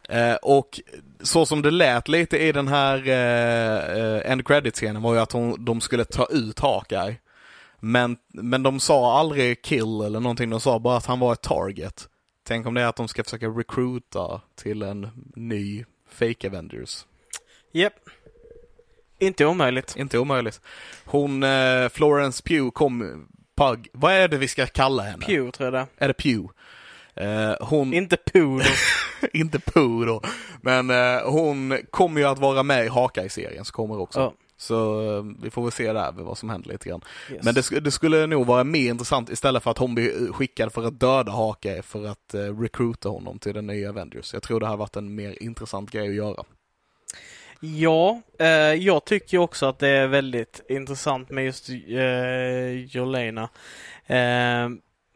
[0.09, 0.81] Eh, och
[1.21, 5.65] så som det lät lite i den här eh, end credit-scenen var ju att hon,
[5.65, 7.17] de skulle ta ut Hawkeye.
[7.81, 11.43] Men, men de sa aldrig kill eller någonting, de sa bara att han var ett
[11.43, 12.09] target.
[12.45, 17.07] Tänk om det är att de ska försöka recruita till en ny fake Avengers.
[17.73, 17.93] Japp.
[19.19, 19.97] Inte omöjligt.
[19.97, 20.61] Inte omöjligt.
[21.05, 21.45] Hon,
[21.91, 23.27] Florence Pugh kom,
[23.59, 25.27] Pug, vad är det vi ska kalla henne?
[25.27, 26.51] Pew tror jag det Är det Pugh?
[27.21, 28.61] Eh, hon, Inte då.
[29.33, 30.23] inte då.
[30.61, 34.21] Men eh, hon kommer ju att vara med i Haka-serien som kommer också.
[34.21, 34.33] Ja.
[34.57, 37.01] Så eh, vi får väl se där vad som händer lite grann.
[37.33, 37.45] Yes.
[37.45, 40.85] Men det, det skulle nog vara mer intressant istället för att hon blir skickad för
[40.85, 44.33] att döda Haka för att eh, recruita honom till den nya Avengers.
[44.35, 46.45] Jag tror det hade varit en mer intressant grej att göra.
[47.61, 53.49] Ja, eh, jag tycker också att det är väldigt intressant med just eh, Jolena.
[54.07, 54.69] Eh,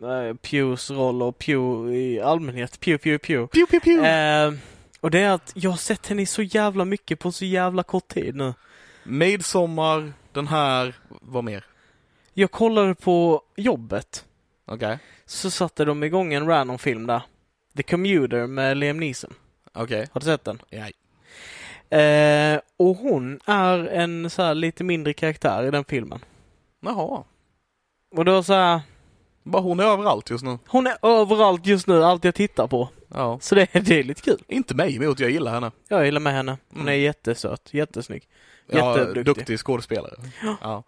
[0.03, 2.81] eh, Pews roll och Pew i allmänhet.
[2.81, 3.47] Pew, Pew, Pew.
[3.47, 4.09] Pew, pew, pew.
[4.09, 4.53] Eh,
[5.01, 7.83] och det är att jag har sett henne i så jävla mycket på så jävla
[7.83, 8.55] kort tid nu.
[9.05, 11.65] Midsommar, den här, vad mer?
[12.35, 14.25] Jag kollade på jobbet.
[14.65, 17.23] Okej, Så satte de igång en random film där.
[17.77, 19.35] The Commuter med Liam Neeson.
[19.73, 20.09] okej.
[20.13, 20.59] Har du sett den?
[20.71, 20.87] Ja.
[21.99, 26.25] Eh, och hon är en så här lite mindre karaktär i den filmen.
[26.81, 27.25] Jaha.
[28.17, 28.81] Och då så här,
[29.43, 30.59] Bara hon är överallt just nu.
[30.69, 32.89] hon är överallt just nu, allt jag tittar på.
[33.15, 33.39] Ja.
[33.41, 34.43] Så det, det är lite kul.
[34.49, 35.71] Inte mig emot, jag gillar henne.
[35.89, 36.57] Jag gillar med henne.
[36.73, 36.93] Hon Mm.
[36.95, 38.23] är jättesöt, jättesnygg.
[38.67, 39.25] Ja, Jätteduktig.
[39.25, 40.15] duktig skådespelare.
[40.43, 40.57] Ja.
[40.63, 40.83] Ja.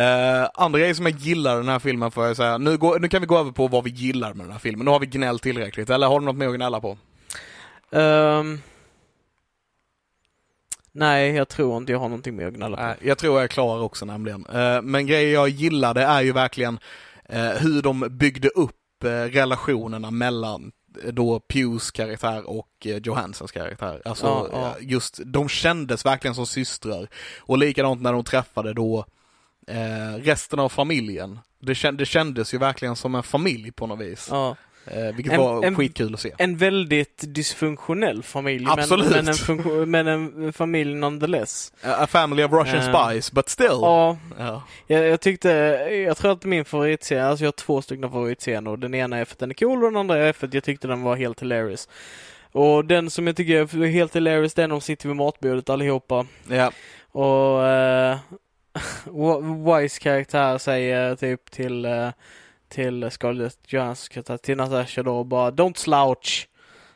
[0.00, 3.08] Eh, andra grejer som jag gillar den här filmen får jag säga, nu, går, nu
[3.08, 4.84] kan vi gå över på vad vi gillar med den här filmen.
[4.84, 6.98] Nu har vi gnällt tillräckligt, eller har du något mer att gnälla på?
[7.92, 8.60] Ehm,
[10.92, 12.82] nej, jag tror inte jag har någonting mer att gnälla på.
[12.82, 14.46] Nej, jag tror jag är klar också nämligen.
[14.46, 16.78] Eh, men grejer jag gillade är ju verkligen
[17.58, 20.72] hur de byggde upp eh, relationerna mellan
[21.04, 24.02] eh, då Pews karaktär och eh, Johansens karaktär.
[24.04, 24.76] Alltså Ja, ja.
[24.78, 27.08] eh, just, de kändes verkligen som systrar.
[27.40, 29.04] Och likadant när de träffade då
[29.66, 31.38] eh, resten av familjen.
[31.58, 34.28] Det, känd, det kändes ju verkligen som en familj på något vis.
[34.30, 34.56] Ja.
[34.86, 36.32] Eh, vilket En- var en- skitkul att se.
[36.38, 39.10] En väldigt dysfunktionell familj, Absolut.
[39.10, 41.72] men, men, en men en familj nonetheless.
[41.82, 43.66] A family of Russian Eh, spies, but still.
[43.70, 44.62] Ja, Ja.
[44.86, 45.48] jag, jag tyckte,
[46.06, 48.76] jag tror att min favoritscen, alltså jag har två stycken favoritscener.
[48.76, 50.64] Den ena är för att den är cool och den andra är för att jag
[50.64, 51.88] tyckte den var helt hilarious.
[52.52, 56.26] Och den som jag tycker är helt hilarious, den de sitter vid matbordet allihopa.
[56.50, 56.72] ja.
[57.12, 57.60] Och
[59.04, 62.08] Wa- Wise karaktär säger typ till eh,
[62.72, 66.48] till Scarlett Johanssons karaktär, till Natasha då bara Don't slouch!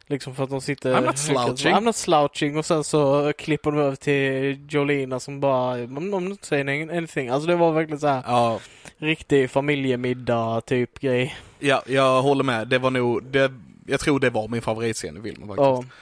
[0.08, 1.74] Liksom för att de sitter I'm not slouching.
[1.74, 6.44] I'm not slouching och sen så klipper de över till Jolina som bara I'm not
[6.44, 7.28] saying anything.
[7.28, 8.60] Alltså det var verkligen så här ja.
[8.98, 11.36] riktig familjemiddag typ grej.
[11.58, 12.68] Ja, jag håller med.
[12.68, 13.52] Det var nog, det,
[13.86, 15.76] jag tror det var min favoritscen i filmen Ja.
[15.76, 15.94] faktiskt.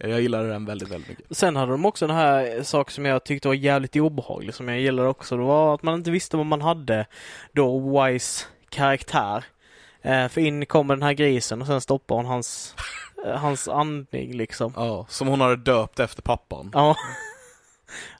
[0.00, 1.36] Jag gillade den väldigt, väldigt mycket.
[1.36, 4.80] Sen hade de också den här saken som jag tyckte var jävligt obehaglig som jag
[4.80, 5.36] gillade också.
[5.36, 7.06] Det var att man inte visste vad man hade
[7.52, 9.44] då Wise karaktär.
[10.02, 12.74] Eh, för in kommer den här grisen och sen stoppar hon hans,
[13.26, 14.72] eh, hans andning liksom.
[14.76, 16.70] Ja, som hon hade döpt efter pappan.
[16.74, 16.96] Ja.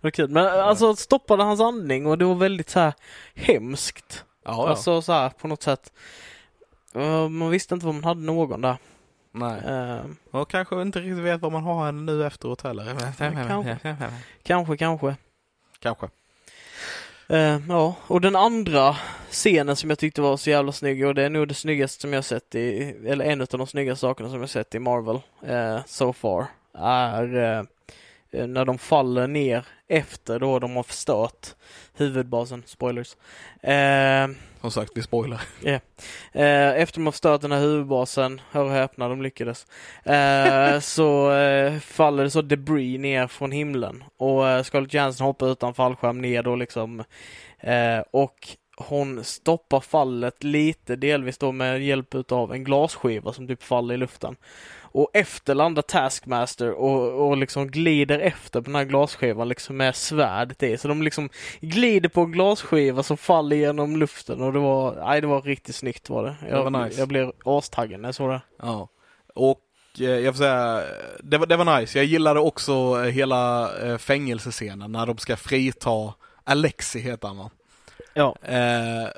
[0.00, 0.30] Det var kul.
[0.30, 2.94] Men eh, alltså stoppade hans andning och det var väldigt så här
[3.34, 4.24] hemskt.
[4.44, 4.68] Ja, ja.
[4.68, 5.92] Alltså så här på något sätt.
[7.30, 8.76] Man visste inte vad man hade någon där.
[9.32, 9.60] Nej.
[9.64, 12.84] Eh, Och kanske inte riktigt vet vad man har henne nu efteråt heller.
[12.84, 13.78] kanske.
[14.44, 15.16] kanske, kanske.
[15.78, 16.08] Kanske.
[17.30, 18.96] Eh, ja, och den andra
[19.30, 22.12] scenen som jag tyckte var så jävla snygg och det är nog det snyggaste som
[22.12, 25.78] jag sett i, eller en av de snyggaste sakerna som jag sett i Marvel eh,
[25.86, 26.46] so far,
[26.78, 27.62] är eh,
[28.32, 31.54] när de faller ner efter då de har förstört
[31.94, 33.16] huvudbasen, spoilers.
[33.62, 34.28] Eh,
[34.60, 35.40] Som sagt, vi spoilar.
[36.32, 39.66] Eh, efter de har förstört den här huvudbasen, hör och häpna, de lyckades,
[40.04, 45.52] eh, så eh, faller det så debris ner från himlen och eh, Scarlett Johansson hoppar
[45.52, 47.04] utan fallskärm ner då liksom
[47.60, 53.62] eh, och hon stoppar fallet lite, delvis då med hjälp utav en glasskiva som typ
[53.62, 54.36] faller i luften.
[54.92, 59.96] Och efter landar Taskmaster och, och liksom glider efter på den här glasskivan liksom med
[59.96, 60.78] svärdet i.
[60.78, 61.28] Så de liksom
[61.60, 65.74] glider på en glasskiva som faller genom luften och det var, nej det var riktigt
[65.76, 66.36] snyggt var det.
[66.48, 67.00] Jag, Det var nice.
[67.00, 68.40] jag blev astaggad när jag såg det.
[68.62, 68.88] Ja.
[69.34, 69.60] Och
[70.00, 70.82] eh, jag får säga,
[71.22, 71.98] det var, det var nice.
[71.98, 77.50] Jag gillade också eh, hela eh, fängelsescenen när de ska frita Alexi heter han va?
[78.14, 78.36] Ja.
[78.42, 79.08] eh,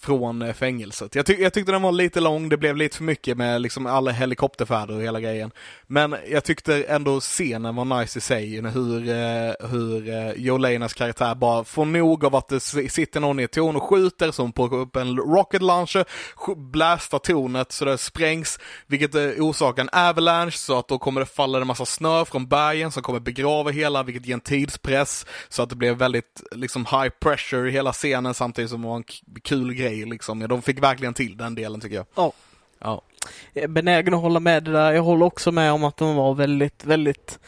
[0.00, 1.14] från eh, fängelset.
[1.14, 3.86] Jag, ty jag tyckte den var lite lång, det blev lite för mycket med liksom
[3.86, 5.50] alla helikopterfärder och hela grejen.
[5.86, 11.34] Men jag tyckte ändå scenen var nice i sig, hur, eh, hur eh, Jolenas karaktär
[11.34, 14.66] bara får nog av att det sitter någon i ett torn och skjuter, som på
[14.66, 16.04] upp en rocket launcher,
[16.56, 21.26] blastar tornet så det sprängs, vilket eh, orsakar en avalanche så att då kommer det
[21.26, 25.62] falla en massa snö från bergen som kommer begrava hela, vilket ger en tidspress så
[25.62, 29.04] att det blev väldigt liksom high pressure i hela scenen samtidigt som det var en
[29.42, 30.40] kul grej liksom.
[30.40, 32.06] Ja, de fick verkligen till den delen tycker jag.
[32.14, 32.32] Ja.
[32.78, 33.02] Ja.
[33.52, 34.92] Jag är benägen att hålla med det där.
[34.92, 37.38] Jag håller också med om att den var väldigt, väldigt,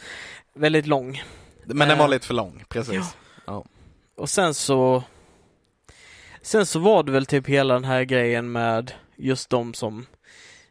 [0.53, 1.23] väldigt lång.
[1.65, 3.15] Men den var Eh, lite för lång, precis.
[3.45, 3.65] Ja.
[4.15, 5.03] Och sen så
[6.41, 10.05] Sen så var det väl typ hela den här grejen med just de som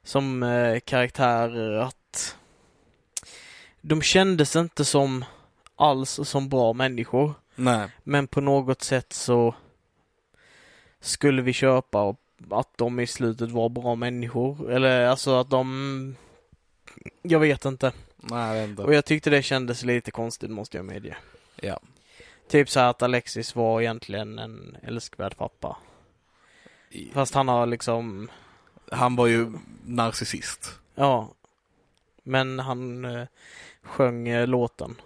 [0.05, 2.37] som eh, karaktärer att
[3.81, 5.25] de kändes inte som
[5.77, 7.35] alls som bra människor.
[7.55, 7.89] Nej.
[8.05, 9.55] Men på något sätt så
[11.01, 12.17] skulle vi köpa
[12.51, 14.71] att de i slutet var bra människor.
[14.73, 16.17] Eller alltså att de
[17.23, 17.93] jag vet inte.
[18.17, 18.83] Nej, jag vet inte.
[18.83, 21.17] Och jag tyckte det kändes lite konstigt måste jag medge.
[21.57, 21.81] Ja.
[22.49, 25.77] Typ så att Alexis var egentligen en älskvärd pappa.
[27.13, 28.31] Fast han har liksom,
[28.93, 29.53] Han var ju
[29.85, 30.79] narcissist.
[30.95, 31.29] ja.
[32.23, 33.27] Men han eh,
[33.83, 35.01] sjöng eh, låten.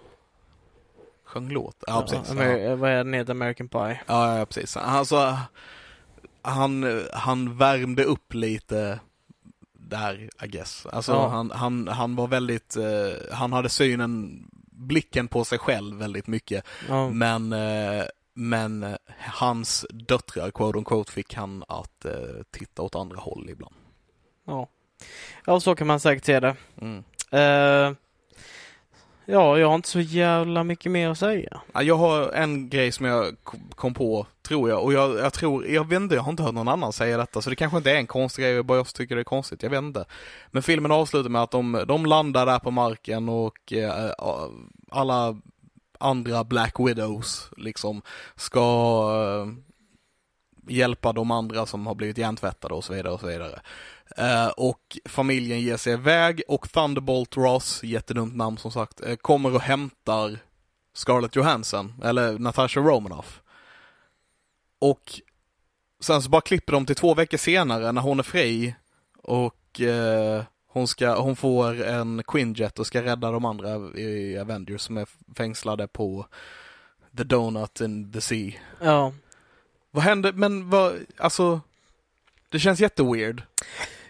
[1.23, 1.83] Sjöng låt.
[1.87, 2.29] Ja, precis.
[2.29, 2.33] Ja.
[2.35, 3.31] Amer- eh, Vad är den heter?
[3.31, 4.01] American Pie.
[4.07, 4.77] Ja, ja precis.
[4.77, 5.37] Alltså,
[6.45, 8.99] han, han värmde upp lite
[9.73, 10.85] där, I guess.
[10.85, 11.27] Alltså, Ja.
[11.27, 16.65] han, han, han var väldigt, eh, han hade synen, blicken på sig själv väldigt mycket.
[16.89, 17.09] Ja.
[17.09, 18.03] Men, eh,
[18.33, 22.13] men eh, hans döttrar, quote on quote, fick han att eh,
[22.51, 23.75] titta åt andra håll ibland.
[24.47, 24.67] ja.
[25.45, 26.55] Ja, så kan man säkert se det.
[26.81, 27.03] Mm.
[29.25, 31.61] Ja, jag har inte så jävla mycket mer att säga.
[31.73, 33.35] Jag har en grej som jag
[33.75, 36.53] kom på, tror jag, och jag, jag tror, jag vet inte, jag har inte hört
[36.53, 39.15] någon annan säga detta, så det kanske inte är en konstig grej, bara jag tycker
[39.15, 40.05] det är konstigt, jag vet inte.
[40.51, 44.11] Men filmen avslutar med att de, de landar där på marken och eh,
[44.91, 45.35] alla
[45.99, 48.01] andra Black Widows liksom
[48.35, 48.61] ska
[49.13, 49.53] eh,
[50.67, 53.59] hjälpa de andra som har blivit hjärntvättade och så vidare och så vidare.
[54.17, 59.55] Eh, och familjen ger sig iväg och Thunderbolt Ross, jättedumt namn som sagt, eh, kommer
[59.55, 60.39] och hämtar
[60.93, 63.41] Scarlett Johansson, eller Natasha Romanoff.
[64.79, 65.21] Och
[65.99, 68.75] sen så bara klipper de till två veckor senare när hon är fri
[69.17, 74.81] och eh, hon, ska, hon får en Quinjet och ska rädda de andra i Avengers
[74.81, 76.25] som är fängslade på
[77.17, 78.53] The Donut in the Sea.
[78.81, 79.13] Ja.
[79.91, 81.61] Vad hände, men vad, alltså,
[82.49, 83.43] det känns jätteweird.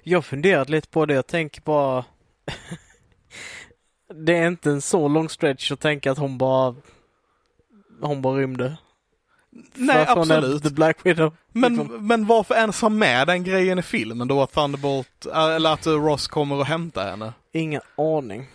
[0.08, 1.14] Jag har funderat lite på det.
[1.14, 2.06] Jag tänker bara...
[4.26, 6.76] det är inte en så lång stretch att tänka att hon bara...
[8.02, 8.78] Hon bara rymde.
[9.74, 10.64] Nej, Från absolut.
[10.64, 11.34] The Black Widow.
[11.52, 12.08] Men, Liksom.
[12.08, 15.94] men varför ens ha med den grejen i filmen då att Thunderbolt, eller att eh,
[15.94, 17.34] Ross kommer och hämtar henne?
[17.54, 18.48] Ingen aning.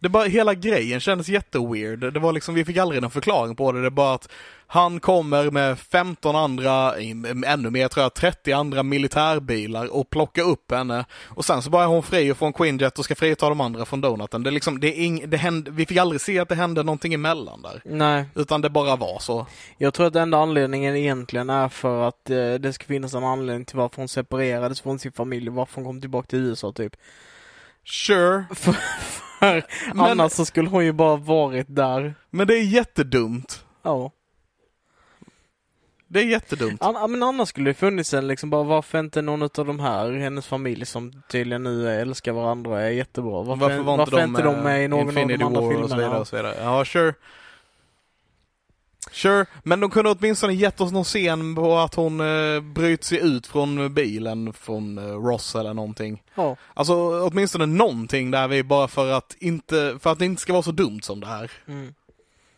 [0.00, 2.12] Det bara, hela grejen kändes jätteweird.
[2.12, 3.80] Det var liksom, vi fick aldrig någon förklaring på det.
[3.80, 4.28] Det är bara att
[4.70, 6.94] han kommer med 15 andra,
[7.46, 11.04] ännu mer tror jag, 30 andra militärbilar och plockar upp henne.
[11.26, 13.60] Och sen så bara är hon fri och får en Quinjet och ska frita de
[13.60, 14.42] andra från donuten.
[14.42, 16.82] Det är liksom, det är ing, det hände, vi fick aldrig se att det hände
[16.82, 17.82] någonting emellan där.
[17.84, 19.46] Nej, Utan det bara var så.
[19.78, 23.64] jag tror att enda anledningen egentligen är för att eh, det ska finnas en anledning
[23.64, 26.96] till varför hon separerades från sin familj varför hon kom tillbaka till USA typ.
[27.84, 28.44] Sure.
[29.38, 29.62] För
[29.94, 32.14] Men- annars så skulle hon ju bara varit där.
[32.30, 33.64] Men det är jättedumt.
[33.82, 34.10] Ja.
[36.10, 36.82] Det är jättedumt.
[36.82, 40.12] An- men annars skulle det funnits en liksom bara varför inte någon av de här,
[40.12, 43.42] hennes familj som tydligen nu älskar varandra är jättebra.
[43.42, 45.82] Varför, Varför var inte, varför inte de med i någon Infinity av de andra War
[45.82, 46.20] och så vidare filmerna?
[46.20, 46.54] och så vidare.
[46.60, 47.14] Ja, sure.
[49.12, 53.18] Sure, men de kunde åtminstone gett oss någon scen på att hon eh, bryter sig
[53.18, 56.22] ut från bilen från eh, Ross eller någonting.
[56.34, 56.56] Ja.
[56.74, 60.62] Alltså åtminstone någonting där vi bara för att inte, för att det inte ska vara
[60.62, 61.50] så dumt som det här.
[61.68, 61.94] Mm.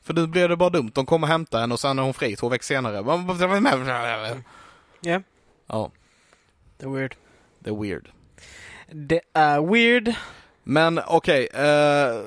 [0.03, 0.91] För nu blev det bara dumt.
[0.95, 2.97] De kommer hämta henne och sen är hon fri två veckor senare.
[5.07, 5.23] Yeah,
[5.67, 5.91] Ja,
[6.79, 7.15] det är weird.
[7.59, 8.09] det är weird.
[8.93, 10.15] Det är weird.
[10.65, 12.21] Men okej, eh,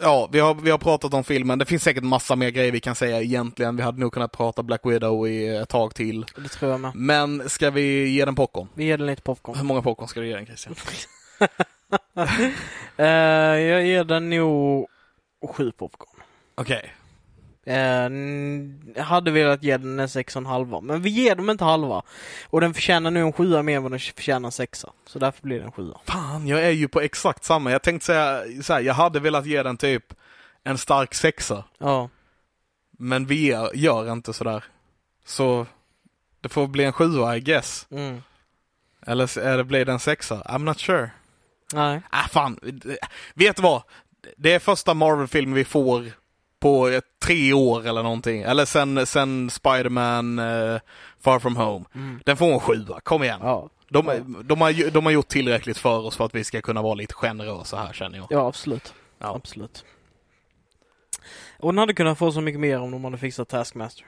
[0.00, 1.58] ja, vi har, vi har pratat om filmen.
[1.58, 3.76] Det finns säkert massa mer grejer vi kan säga egentligen.
[3.76, 6.26] Vi hade nog kunnat prata Black Widow i ett tag till.
[6.36, 6.94] Det tror jag med.
[6.94, 8.68] Men ska vi ge den popcorn?
[8.74, 9.56] Vi ger den lite popcorn.
[9.56, 10.74] Hur många popcorn ska du ge den Christian?
[12.96, 14.86] Eh, jag ger den nog
[15.48, 16.22] sju popcorn.
[16.54, 16.94] Okej.
[17.66, 18.10] Eh,
[19.04, 22.02] hade velat ge den en sex och en halva, men vi ger dem inte halva.
[22.50, 24.92] Och den förtjänar nu en sjua mer än vad den förtjänar en sexa.
[25.06, 26.00] Så därför blir det en sjua.
[26.04, 27.70] Fan, jag är ju på exakt samma.
[27.70, 30.14] Jag tänkte säga så här, jag hade velat ge den typ
[30.64, 31.64] en stark sexa.
[31.78, 32.08] Ja.
[32.98, 34.64] Men vi gör, gör inte sådär.
[35.24, 35.66] Så
[36.40, 37.86] det får bli en sjua I guess.
[37.90, 38.22] Mm.
[39.06, 40.42] Eller så- eller blir det en sexa?
[40.42, 41.10] I'm not sure.
[41.72, 42.00] Nej.
[42.10, 42.58] Ah, fan.
[43.34, 43.82] Vet du vad?
[44.36, 46.10] Det är första Marvel-filmen vi får
[46.64, 48.42] på eh, tre år eller någonting.
[48.42, 50.80] Eller sen, sen Spider-Man eh,
[51.20, 51.84] Far From Home.
[51.94, 52.20] Mm.
[52.24, 53.40] Den får en sjua, kom igen.
[53.42, 53.68] Ja.
[53.88, 54.06] De,
[54.44, 57.14] de, har, de har gjort tillräckligt för oss för att vi ska kunna vara lite
[57.14, 58.26] generösa här känner jag.
[58.30, 58.94] Ja, absolut.
[59.18, 59.34] Ja.
[59.34, 59.84] Absolut.
[61.58, 64.06] Och den hade kunnat få så mycket mer om de hade fixat Taskmaster.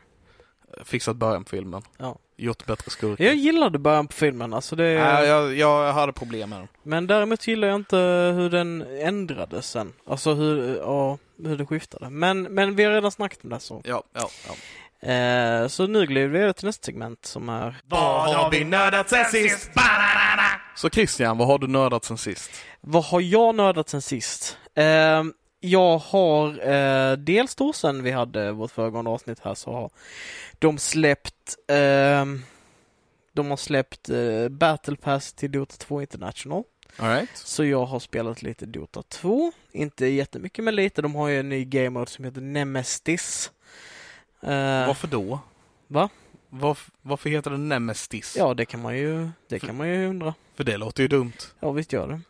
[0.85, 1.83] Fixat början på filmen.
[1.99, 2.19] Ja.
[2.39, 3.25] Gjort bättre skurkar.
[3.25, 5.05] Jag gillade början på filmen, alltså det...
[5.05, 6.69] Nej, jag, jag hade problem med den.
[6.83, 7.97] Men däremot gillar jag inte
[8.37, 9.93] hur den ändrades sen.
[10.07, 12.11] Alltså hur, ja, hur det skiftade.
[12.11, 13.81] Men, men vi har redan snackat om det så.
[13.85, 14.55] Ja, ja, ja.
[15.01, 19.09] Eh, så nu glider vi över till nästa segment som är Vad har vi nördat
[19.11, 19.71] sen sist?
[20.77, 22.51] Så Christian, vad har du nördat sen sist?
[22.81, 24.59] Vad har jag nördat sen sist?
[24.75, 25.23] Eh,
[25.61, 29.91] jag har eh, dels då sen vi hade vårt föregående avsnitt här så har
[30.59, 32.25] de släppt eh,
[33.33, 36.63] de har släppt eh, Battle Pass till Dota 2 International.
[36.97, 37.31] Alright.
[37.35, 39.53] Så jag har spelat lite Dota 2.
[39.73, 41.03] Inte jättemycket men lite.
[41.03, 43.53] De har ju en ny game mode som heter Nemestis.
[44.43, 45.39] Eh, Varför då?
[45.87, 46.09] Va?
[46.49, 48.35] Varf, varför heter det Nemestis?
[48.39, 50.35] Ja, det kan man ju, det kan man ju undra.
[50.55, 51.33] För det låter ju dumt.
[51.61, 52.21] Ja, visst gör det.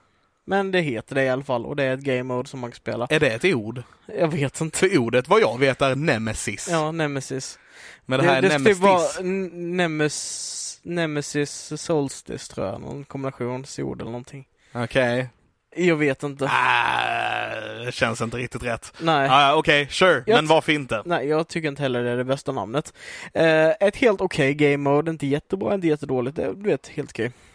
[0.49, 2.70] Men det heter det i alla fall och det är ett game mode som man
[2.70, 3.07] kan spela.
[3.11, 3.82] Är det ett ord?
[4.18, 4.78] Jag vet inte.
[4.78, 6.68] För ordet vad jag vet är Nemesis.
[6.70, 7.59] Ja, Nemesis.
[8.07, 9.20] Men det här det är ska typ vara Nemestis.
[9.20, 12.80] N- Nemes, Nemesis Solstice tror jag.
[12.80, 14.47] Någon kombinationsord eller någonting.
[14.74, 15.28] Okej.
[15.76, 16.44] Jag vet inte.
[16.53, 18.92] Ah, det känns inte riktigt rätt.
[19.01, 19.28] Nej.
[19.30, 20.22] Ah, Okej, sure.
[20.26, 21.03] Jag Men varför inte?
[21.05, 22.92] Nej, jag tycker inte heller det är det bästa namnet.
[23.34, 26.36] Eh, ett helt okej game mode, inte jättebra, inte jättedåligt.
[26.36, 27.24] Det du vet, helt okej.
[27.26, 27.45] Ja.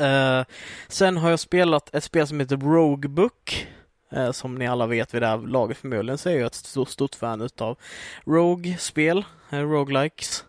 [0.00, 0.44] Eh,
[0.88, 3.66] sen har jag spelat ett spel som heter Roguebook.
[4.12, 6.88] Eh, som ni alla vet vid det här laget förmodligen så är jag ett stort,
[6.88, 7.78] stort fan utav
[8.24, 10.44] Rogue-spel, eh, Roguelikes.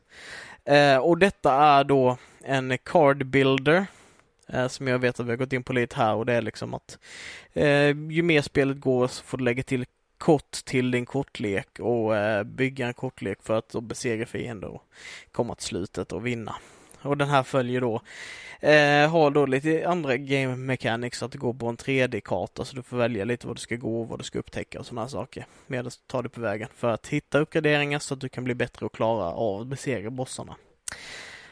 [0.65, 3.85] Eh, och detta är då en card builder
[4.47, 6.41] eh, som jag vet att vi har gått in på lite här och det är
[6.41, 6.99] liksom att
[7.53, 9.85] eh, ju mer spelet går så får du lägga till
[10.17, 14.83] kort till din kortlek och eh, bygga en kortlek för att då besegra fiender och
[15.31, 16.55] komma till slutet och vinna.
[17.05, 18.01] Och den här följer då
[18.65, 22.83] Eh, har då lite andra game mechanics, att det går på en 3D-karta så du
[22.83, 25.45] får välja lite vad du ska gå och vad du ska upptäcka och sådana saker.
[25.67, 28.55] Medan du tar dig på vägen för att hitta uppgraderingar så att du kan bli
[28.55, 30.55] bättre och klara av att besegra bossarna.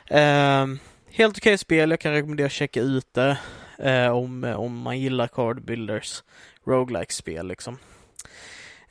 [0.07, 0.67] Eh,
[1.09, 3.37] helt okej okay spel, jag kan rekommendera att checka ut det
[3.79, 6.23] eh, om, om man gillar Card Builders
[6.65, 7.77] roguelike spel liksom.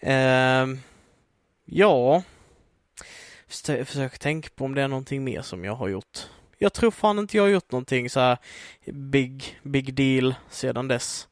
[0.01, 0.67] Eh,
[1.65, 2.23] ja,
[3.85, 6.27] försök tänka på om det är någonting mer som jag har gjort
[6.63, 8.39] jag tror fan inte jag har gjort någonting så här
[8.87, 11.29] big, big deal sedan dess.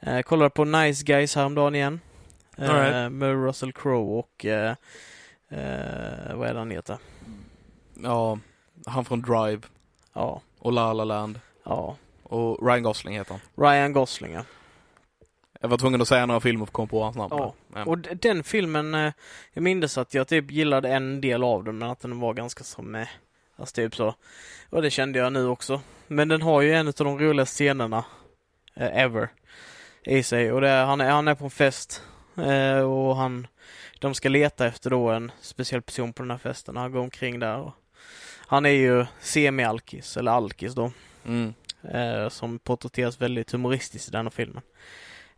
[0.00, 2.00] Eh, kollade på Nice Guys häromdagen igen.
[2.56, 3.12] Eh, right.
[3.12, 4.70] Med Russell Crowe och eh,
[5.48, 6.98] eh, vad är det han heter?
[8.02, 8.38] Ja,
[8.86, 9.60] han från Drive.
[10.12, 10.42] Ja.
[10.58, 11.40] Och La La Land.
[11.64, 11.96] Ja.
[12.22, 13.66] Och Ryan Gosling heter han.
[13.66, 14.44] Ryan Gosling, ja.
[15.60, 17.34] Jag var tvungen att säga några filmer för att komma på hans namn.
[17.36, 17.54] Ja.
[17.74, 17.84] ja.
[17.84, 19.12] Och den filmen, eh,
[19.52, 22.64] jag minns att jag typ gillade en del av den, men att den var ganska
[22.64, 23.08] som med.
[23.56, 24.14] Alltså typ så.
[24.70, 25.80] Och det kände jag nu också.
[26.06, 28.04] Men den har ju en av de roligaste scenerna
[28.74, 29.28] eh, ever
[30.04, 30.52] i sig.
[30.52, 32.02] Och det är, han, är, han är på en fest
[32.36, 33.46] eh, och han,
[34.00, 36.76] de ska leta efter då en speciell person på den här festen.
[36.76, 37.58] Han går omkring där.
[37.58, 37.72] Och,
[38.48, 40.92] han är ju semi-alkis, eller alkis då.
[41.26, 41.54] Mm.
[41.82, 44.62] Eh, som porträtteras väldigt humoristiskt i denna filmen.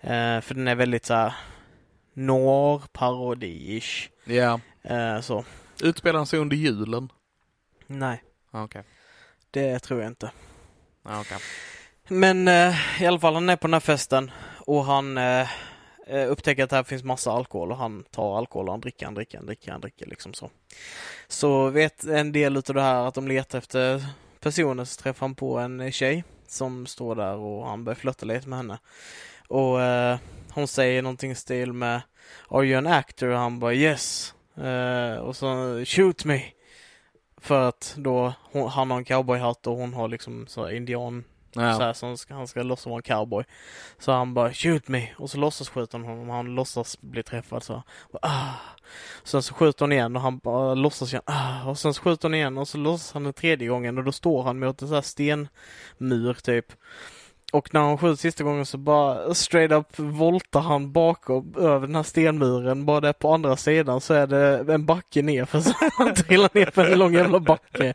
[0.01, 1.35] Eh, för den är väldigt såhär
[2.15, 4.09] noir parodi-ish.
[4.25, 4.61] Ja.
[4.85, 5.21] Yeah.
[5.21, 5.45] så.
[5.83, 7.09] Utspelar han sig under julen?
[7.91, 8.23] Nej.
[8.51, 8.65] Okej.
[8.65, 8.83] Okay.
[9.51, 10.31] Det tror jag inte.
[11.03, 11.39] Okay.
[12.09, 14.31] Men eh, i alla fall, han är på den här festen
[14.67, 15.49] och han eh,
[16.07, 19.07] eh, upptäcker att det här finns massa alkohol och han tar alkohol och han dricker,
[19.07, 20.51] han dricker, han dricker, han dricker liksom så.
[21.29, 24.05] Så vet en del utav det här att de letar efter
[24.41, 28.49] personer så träffar han på en tjej som står där och han börjar flirta lite
[28.49, 28.79] med henne.
[29.49, 30.19] Och eh,
[30.51, 32.01] hon säger någonting i stil med
[32.49, 33.29] Are you an actor?
[33.29, 34.35] Och han bara yes.
[34.57, 36.43] Eh, och så shoot me.
[37.41, 41.75] För att då hon, han har en cowboyhatt och hon har liksom så indian ja.
[41.75, 43.45] så här, så han ska, han ska låtsas vara en cowboy.
[43.99, 47.63] Så han bara shoot me och så låtsas skjuter han honom han låtsas bli träffad
[47.63, 47.83] så.
[48.01, 48.55] Och, ah.
[49.25, 51.23] Sen så skjuter hon igen och han bara låtsas igen.
[51.27, 51.65] Ah.
[51.65, 54.13] Och sen så skjuter hon igen och så låtsas han den tredje gången och då
[54.13, 56.73] står han mot en sån här stenmur typ.
[57.53, 61.97] Och när han skjuter sista gången så bara straight up voltar han bakom över den
[61.97, 62.85] här stenmuren.
[62.85, 66.51] Bara där på andra sidan så är det en backe ner för så han trillar
[66.53, 67.95] ner för en lång jävla backe.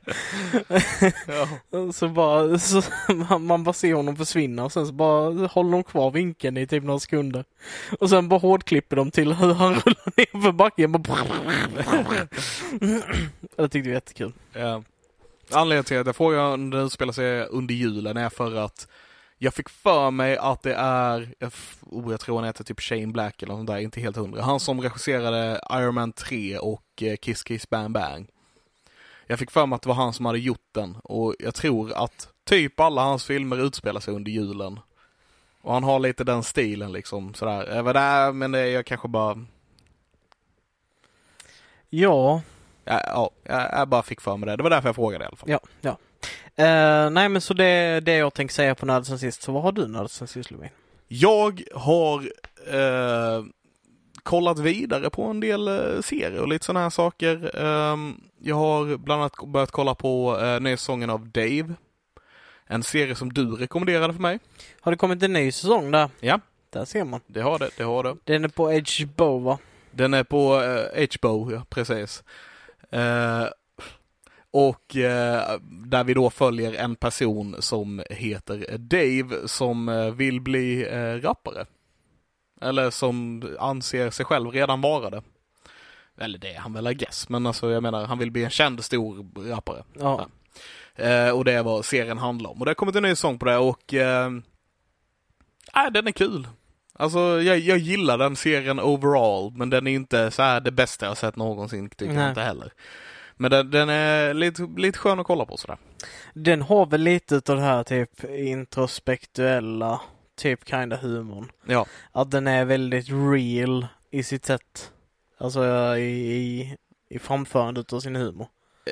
[1.27, 1.91] Ja.
[1.93, 2.81] så bara, så
[3.13, 6.67] man, man bara ser honom försvinna och sen så bara håller de kvar vinkeln i
[6.67, 7.45] typ några sekunder.
[7.99, 10.91] Och sen bara hårdklipper de till hur han rullar ner för backen.
[10.91, 11.17] Bara...
[13.55, 14.33] jag tyckte det var jättekul.
[14.53, 14.83] Ja.
[15.51, 18.87] Anledningen till att jag om den utspelar sig under julen är för att
[19.43, 21.33] jag fick för mig att det är,
[21.81, 24.41] oh, jag tror han heter typ Shane Black eller något där, inte helt hundra.
[24.41, 28.27] Han som regisserade Iron Man 3 och eh, Kiss Kiss Bang Bang.
[29.27, 31.93] Jag fick för mig att det var han som hade gjort den och jag tror
[31.93, 34.79] att typ alla hans filmer utspelar sig under julen.
[35.61, 37.75] Och han har lite den stilen liksom sådär.
[37.75, 39.45] Jag var där men det, jag kanske bara...
[41.89, 42.41] Ja.
[42.85, 44.55] Ja, ja, jag bara fick för mig det.
[44.55, 45.49] Det var därför jag frågade i alla fall.
[45.49, 45.97] Ja, ja.
[46.59, 49.41] Uh, nej men så det är det jag tänkte säga på Nörd sen sist.
[49.41, 50.69] Så vad har du Nörd sen sist Lovin?
[51.07, 52.19] Jag har
[52.73, 53.45] uh,
[54.23, 57.59] kollat vidare på en del uh, serier och lite sådana här saker.
[57.65, 61.73] Um, jag har bland annat börjat kolla på uh, nya säsongen av Dave.
[62.65, 64.39] En serie som du rekommenderade för mig.
[64.81, 66.09] Har det kommit en ny säsong där?
[66.19, 66.39] Ja.
[66.69, 67.21] Där ser man.
[67.27, 68.15] Det har det, det har det.
[68.23, 69.59] Den är på HBO va?
[69.91, 70.55] Den är på
[71.13, 72.23] HBO, ja precis.
[74.53, 80.87] Och eh, där vi då följer en person som heter Dave som eh, vill bli
[80.87, 81.65] eh, rappare.
[82.61, 85.21] Eller som anser sig själv redan vara det.
[86.17, 87.29] Eller det är han väl, I guess.
[87.29, 89.83] Men alltså jag menar, han vill bli en känd stor rappare.
[89.93, 90.27] Ja.
[90.95, 91.03] ja.
[91.05, 92.59] Eh, och det är vad serien handlar om.
[92.59, 94.31] Och det har kommit en ny sång på det och eh,
[95.75, 96.47] äh, den är kul.
[96.93, 101.05] Alltså jag, jag gillar den serien overall, men den är inte så här det bästa
[101.05, 102.73] jag sett någonsin, tycker jag inte heller.
[103.43, 105.77] Men den, den, är lite, lite skön att kolla på sådär.
[106.33, 110.01] Den har väl lite utav det här typ introspektuella,
[110.35, 111.51] typ kinda humorn.
[111.65, 111.85] Ja.
[112.11, 114.91] Att den är väldigt real i sitt sätt.
[115.37, 115.65] Alltså
[115.97, 116.77] i, i,
[117.09, 118.47] i framförandet av sin humor.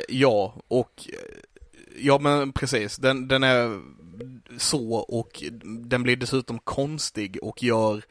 [0.10, 1.08] Ja, och
[2.00, 2.98] ja men precis.
[2.98, 3.80] Den, den är
[4.58, 8.04] så och den blir dessutom konstig och gör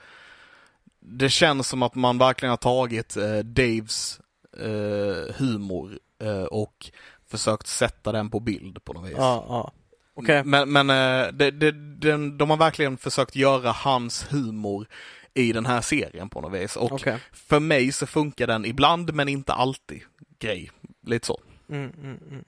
[1.01, 4.21] det känns som att man verkligen har tagit eh, Daves
[4.59, 6.10] eh, humor eh,
[6.51, 6.91] och
[7.29, 9.17] försökt sätta den på bild på något vis.
[9.17, 9.73] Ja, ja.
[10.15, 10.45] Okej.
[10.45, 14.87] Men, men eh, det, det, den, de har verkligen försökt göra hans humor
[15.35, 16.77] i den här serien på något vis.
[16.77, 17.19] Och Okej.
[17.33, 20.01] för mig så funkar den ibland men inte alltid.
[20.39, 20.71] Grej.
[21.07, 21.41] Lite så.
[21.69, 22.45] Mm, mm, mm.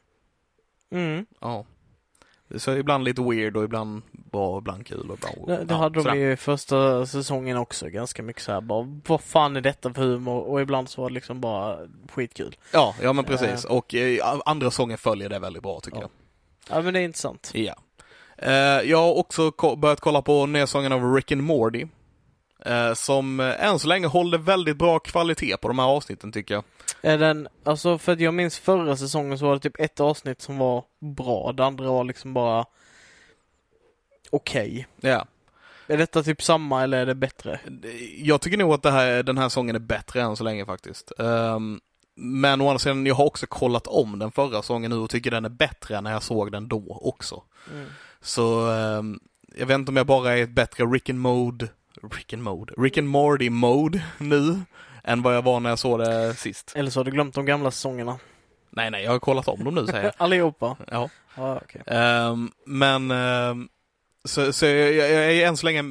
[0.90, 1.26] Mm.
[1.40, 1.66] Ja.
[2.56, 5.78] Så ibland lite weird och ibland bra och ibland kul och ibland Det, det ja,
[5.78, 6.14] hade de sådär.
[6.16, 10.40] ju första säsongen också ganska mycket så här bara vad fan är detta för humor?
[10.40, 11.78] Och ibland så var det liksom bara
[12.12, 12.56] skitkul.
[12.72, 13.64] Ja, ja men precis.
[13.64, 16.08] Och eh, andra sången följer det väldigt bra tycker Ja.
[16.70, 17.50] Ja men det är intressant.
[17.54, 17.64] jag.
[17.64, 17.74] Ja.
[18.38, 21.86] Eh, jag har också ko- börjat kolla på nya sången av Rick and Morty.
[22.64, 26.54] Eh, som eh, än så länge håller väldigt bra kvalitet på de här avsnitten tycker
[26.54, 26.64] jag.
[27.02, 30.42] Är den, alltså för att jag minns förra säsongen så var det typ ett avsnitt
[30.42, 32.66] som var bra, det andra var liksom bara
[34.30, 34.86] okej.
[35.00, 35.26] Ja.
[35.86, 37.60] Är detta typ samma eller är det bättre?
[38.16, 41.12] Jag tycker nog att här, den här sången är bättre än så länge faktiskt.
[41.18, 41.80] Ehm,
[42.14, 45.30] men å andra sidan, jag har också kollat om den förra sången nu och tycker
[45.30, 47.42] den är bättre när jag såg den då också.
[47.72, 47.86] Mm.
[48.20, 49.20] Så ehm,
[49.54, 51.68] jag vet inte om jag bara är ett bättre Rick and Mode,
[52.10, 54.60] Rick and Mode, Rick and Morty mode nu
[55.04, 56.72] än vad jag var när jag såg det sist.
[56.74, 58.18] Eller så har du glömt de gamla säsongerna?
[58.70, 60.12] Nej, nej, jag har kollat om dem nu säger jag.
[60.18, 60.76] Allihopa?
[60.90, 61.08] Ja.
[61.34, 61.82] Ja, okej.
[61.86, 63.68] Ehm, men ehm,
[64.24, 65.84] så, så jag, jag, jag är än så länge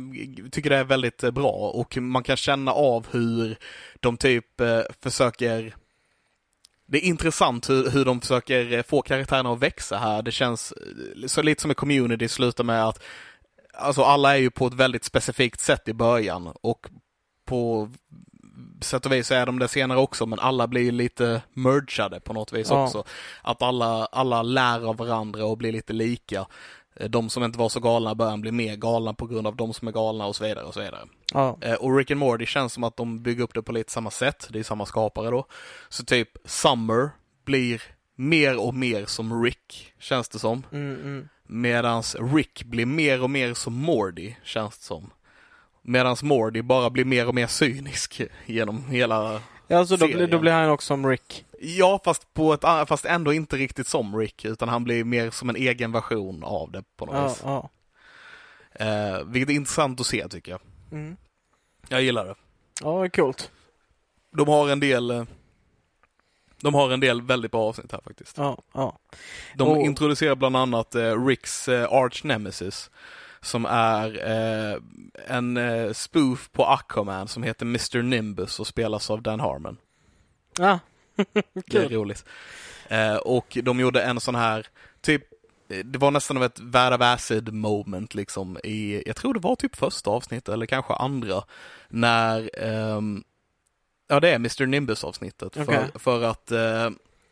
[0.51, 3.57] tycker det är väldigt bra och man kan känna av hur
[3.99, 5.75] de typ eh, försöker
[6.91, 10.21] det är intressant hur, hur de försöker få karaktärerna att växa här.
[10.21, 10.73] Det känns
[11.27, 13.03] så lite som en community slutar med att
[13.81, 16.87] alltså alla är ju på ett väldigt specifikt sätt i början och
[17.45, 17.89] på
[18.81, 22.33] sätt och vis så är de det senare också men alla blir lite mergade på
[22.33, 22.83] något vis Ja.
[22.83, 23.03] också.
[23.41, 26.45] Att alla, alla lär av varandra och blir lite lika.
[26.95, 29.55] Eh, De som inte var så galna i början blir mer galna på grund av
[29.55, 31.01] de som är galna och så vidare och så vidare.
[31.33, 31.57] Ja.
[31.61, 34.11] Eh, Och Rick and Morty känns som att de bygger upp det på lite samma
[34.11, 34.47] sätt.
[34.49, 35.45] Det är samma skapare då.
[35.89, 37.09] Så typ Summer
[37.45, 37.81] blir
[38.15, 40.63] mer och mer som Rick, känns det som.
[40.71, 41.29] Mm, mm.
[41.53, 45.09] Medans Rick blir mer och mer som Morty, känns det som.
[45.81, 49.41] Medans Morty bara blir mer och mer cynisk genom hela...
[49.67, 50.29] Ja, alltså då, serien.
[50.29, 51.45] då blir han också som Rick.
[51.59, 55.49] Ja, fast på ett fast ändå inte riktigt som Rick, utan han blir mer som
[55.49, 57.41] en egen version av det på något Ja, vis.
[57.43, 57.69] ja.
[58.85, 60.61] Eh, vilket är intressant att se tycker jag.
[60.91, 61.17] Mm.
[61.87, 62.35] Jag gillar det.
[62.81, 63.51] Ja, coolt.
[64.37, 65.23] De har en del eh,
[66.61, 68.37] de har en del väldigt bra avsnitt här faktiskt.
[68.37, 68.97] Ja, ja.
[69.55, 72.91] De Och- introducerar bland annat eh, Ricks eh, Arch Nemesis
[73.41, 74.77] som är eh,
[75.27, 79.77] en eh, spoof på Aquaman som heter Mr Nimbus och spelas av Dan Harmon.
[80.59, 80.79] Ja,
[81.33, 81.39] Det
[81.77, 81.89] är Kul.
[81.93, 82.25] roligt.
[82.87, 84.67] Eh, och de gjorde en sån här,
[85.01, 85.23] typ,
[85.69, 89.39] eh, det var nästan av ett Värld of Acid moment liksom i, jag tror det
[89.39, 91.43] var typ första avsnittet eller kanske andra,
[91.89, 93.23] när, ehm,
[94.11, 95.57] ja det är Mr Nimbus avsnittet.
[95.57, 95.65] Okej.
[95.93, 96.89] För, för att eh,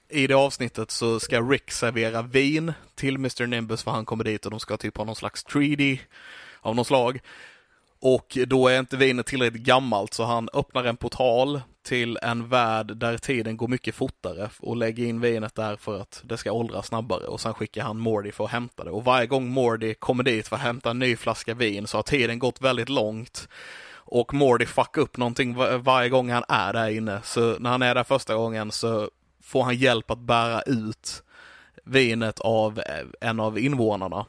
[0.09, 4.45] i det avsnittet så ska Rick servera vin till Mr Nimbus för han kommer dit
[4.45, 5.97] och de ska typ ha någon slags treaty
[6.59, 7.19] av något slag.
[8.01, 12.97] Och då är inte vinet tillräckligt gammalt så han öppnar en portal till en värld
[12.97, 16.87] där tiden går mycket fortare och lägger in vinet där för att det ska åldras
[16.87, 18.91] snabbare och sen skickar han Morty för att hämta det.
[18.91, 22.03] Och varje gång Morty kommer dit för att hämta en ny flaska vin så har
[22.03, 23.47] tiden gått väldigt långt.
[24.11, 27.21] Och Mordy fuckar upp någonting var- varje gång han är där inne.
[27.23, 29.09] Så när han är där första gången så
[29.43, 31.23] får han hjälp att bära ut
[31.83, 34.25] vinet av eh, en av invånarna.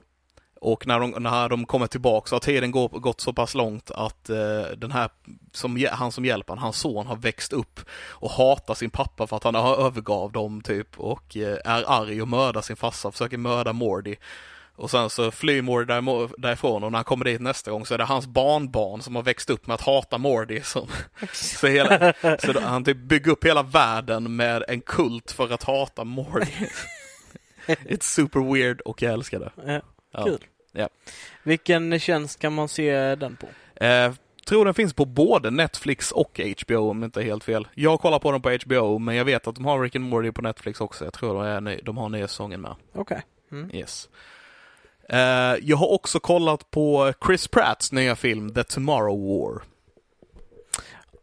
[0.61, 3.91] Och när de, när de kommer tillbaka så har tiden går, gått så pass långt
[3.91, 5.11] att eh, den här,
[5.53, 9.45] som, han som hjälper hans son har växt upp och hatar sin pappa för att
[9.45, 13.73] han har övergav dem typ och eh, är arg och mördar sin farsa, försöker mörda
[13.73, 14.17] Mordy.
[14.81, 17.95] Och sen så flyr Mordy där, därifrån och när han kommer dit nästa gång så
[17.95, 20.89] är det hans barnbarn som har växt upp med att hata Mordy som,
[21.33, 25.63] så, hela, så då, han typ bygger upp hela världen med en kult för att
[25.63, 26.47] hata Mordy.
[27.67, 29.53] It's super weird och jag älskar det.
[29.67, 29.81] ja.
[30.13, 30.25] Ja.
[30.25, 30.45] Kul.
[30.73, 30.89] Ja.
[31.43, 33.47] Vilken tjänst kan man se den på?
[33.85, 34.13] Eh,
[34.47, 37.69] tror den finns på både Netflix och HBO om inte helt fel.
[37.75, 40.33] Jag kollar på den på HBO men jag vet att de har Rick and Morty
[40.33, 41.05] på Netflix också.
[41.05, 42.75] Jag tror de, är, ny- de har nya säsongen med.
[42.95, 43.23] Okej.
[43.53, 43.71] Mm.
[43.75, 44.09] Yes.
[45.13, 49.63] Eh, jag har också kollat på Chris Pratts nya film The Tomorrow War.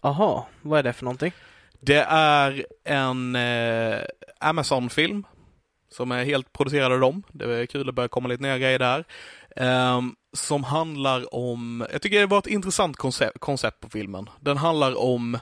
[0.01, 1.31] Aha, vad är det för någonting?
[1.79, 3.99] Det är en eh,
[4.39, 5.23] Amazon-film
[5.91, 7.23] som är helt producerad av dem.
[7.31, 9.05] Det är kul att börja komma lite nya grejer där.
[9.55, 14.29] Ehm, som handlar om, jag tycker det var ett intressant koncept, koncept på filmen.
[14.39, 15.39] Den handlar om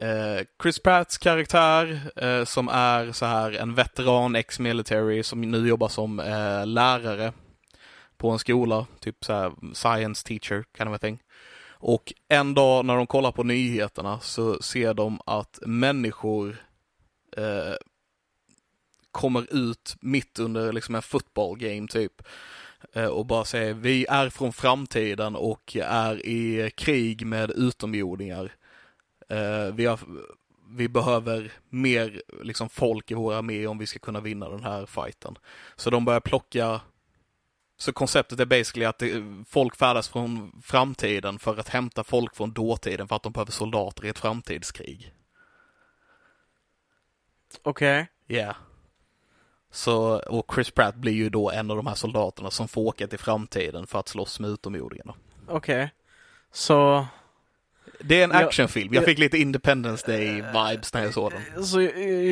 [0.00, 5.88] eh, Chris Pratts karaktär eh, som är så här en veteran ex-military som nu jobbar
[5.88, 7.32] som eh, lärare
[8.16, 11.22] på en skola, typ så här science teacher kind of a thing.
[11.82, 16.56] Och en dag när de kollar på nyheterna så ser de att människor
[17.36, 17.74] eh,
[19.10, 22.22] kommer ut mitt under liksom en football game typ
[22.92, 28.52] eh, och bara säger vi är från framtiden och är i krig med utomjordingar.
[29.30, 29.98] Eh, vi, har,
[30.68, 34.86] vi behöver mer liksom folk i vår armé om vi ska kunna vinna den här
[34.86, 35.38] fighten.
[35.76, 36.80] Så de börjar plocka
[37.80, 42.52] så konceptet är basically att det, folk färdas från framtiden för att hämta folk från
[42.52, 45.14] dåtiden för att de behöver soldater i ett framtidskrig.
[47.62, 48.06] Okej.
[48.26, 48.36] Ja.
[48.36, 48.56] Yeah.
[49.70, 53.06] Så, och Chris Pratt blir ju då en av de här soldaterna som får åka
[53.06, 55.14] till framtiden för att slåss med utomjordingarna.
[55.48, 55.90] Okej.
[56.52, 57.06] Så,
[58.00, 58.94] Det är en actionfilm.
[58.94, 59.06] Jag ja.
[59.06, 61.64] fick lite Independence Day-vibes när jag såg den.
[61.64, 61.80] så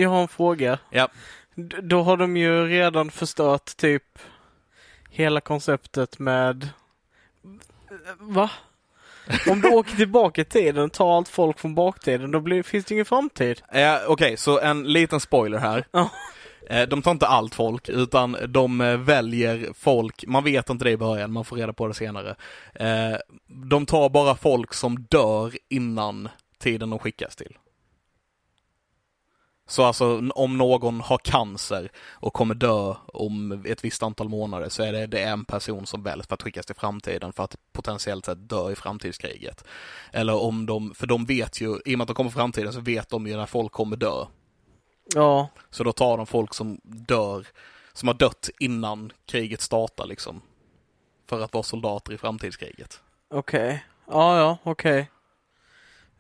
[0.01, 0.79] jag har en fråga.
[0.91, 1.09] Ja.
[1.55, 4.03] D- Då har de ju redan förstört typ
[5.11, 6.69] hela konceptet med...
[8.19, 8.51] Va?
[9.51, 12.85] Om du åker tillbaka i tiden och tar allt folk från baktiden, då blir, finns
[12.85, 13.63] det ingen framtid.
[13.73, 15.85] Eh, Okej, så en liten spoiler här.
[16.69, 20.91] Eh, de tar inte allt folk, utan de eh, väljer folk, man vet inte det
[20.91, 22.37] i början, man får reda på det senare.
[22.75, 23.17] Eh,
[23.47, 27.57] de tar bara folk som dör innan tiden de skickas till.
[29.69, 34.83] Så alltså om någon har cancer och kommer dö om ett visst antal månader så
[34.83, 37.57] är det, det är en person som väljs för att skickas till framtiden för att
[37.73, 39.65] potentiellt sett dö i framtidskriget.
[40.13, 42.81] Eller om de, för de vet ju, i och med att de kommer framtiden så
[42.81, 44.25] vet de ju när folk kommer dö.
[45.15, 47.47] Ja, Så då tar de folk som dör,
[47.93, 50.41] som har dött innan kriget startar liksom.
[51.29, 53.01] För att vara soldater i framtidskriget.
[53.31, 53.85] okej.
[54.11, 55.11] Ja, ja, okej.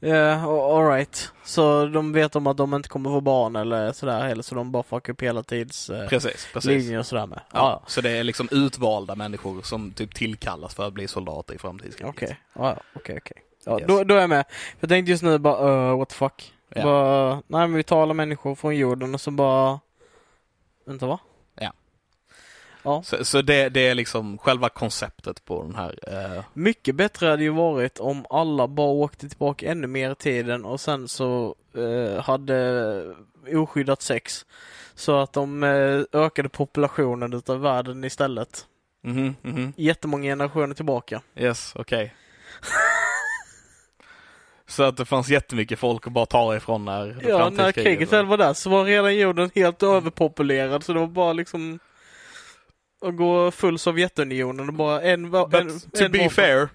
[0.00, 1.32] Ja, alright.
[1.44, 4.72] Så de vet om att de inte kommer få barn eller sådär heller, så de
[4.72, 6.68] bara fuckar upp hela tids eh, Precis, precis.
[6.70, 7.40] linjer och sådär med.
[7.52, 11.54] Ja, Ja, Så det är liksom utvalda människor som typ tillkallas för att bli soldater
[11.54, 12.14] i framtidskriget.
[12.14, 12.40] okej.
[12.54, 13.42] Ja, ja, okej, okej.
[13.64, 13.88] Ja, Yes.
[13.88, 14.44] då, då är jag med.
[14.80, 16.52] Jag tänkte just nu bara, uh, what the fuck.
[16.74, 16.82] Ja.
[16.82, 19.80] Bara, nej men vi tar alla människor från jorden och så bara...
[20.84, 21.18] Vänta va?
[23.04, 25.98] Så, så det, det är liksom själva konceptet på den här.
[26.36, 30.64] Eh, Mycket bättre hade ju varit om alla bara åkte tillbaka ännu mer i tiden
[30.64, 33.14] och sen så eh, hade
[33.54, 34.46] oskyddat sex.
[34.94, 38.66] Så att de eh, ökade populationen utav världen istället.
[39.02, 39.72] mhm, mhm.
[39.76, 41.22] Jättemånga generationer tillbaka.
[41.36, 42.14] Yes, okej.
[44.68, 48.26] så att det fanns jättemycket folk att bara ta ifrån när Ja, när kriget väl
[48.26, 51.78] var där så var redan jorden helt överpopulerad så det var bara liksom
[53.06, 56.30] att gå full Sovjetunionen och bara en, va- en, But to en be vapen.
[56.30, 56.68] fair,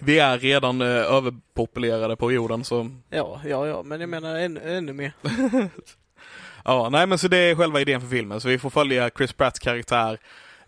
[0.00, 4.60] vi är redan eh, överpopulerade på jorden så Ja, ja, ja, men jag menar ännu,
[4.76, 5.12] ännu mer.
[6.64, 8.40] Ja, nej men så det är själva idén för filmen.
[8.40, 10.18] Så vi får följa Chris Pratts karaktär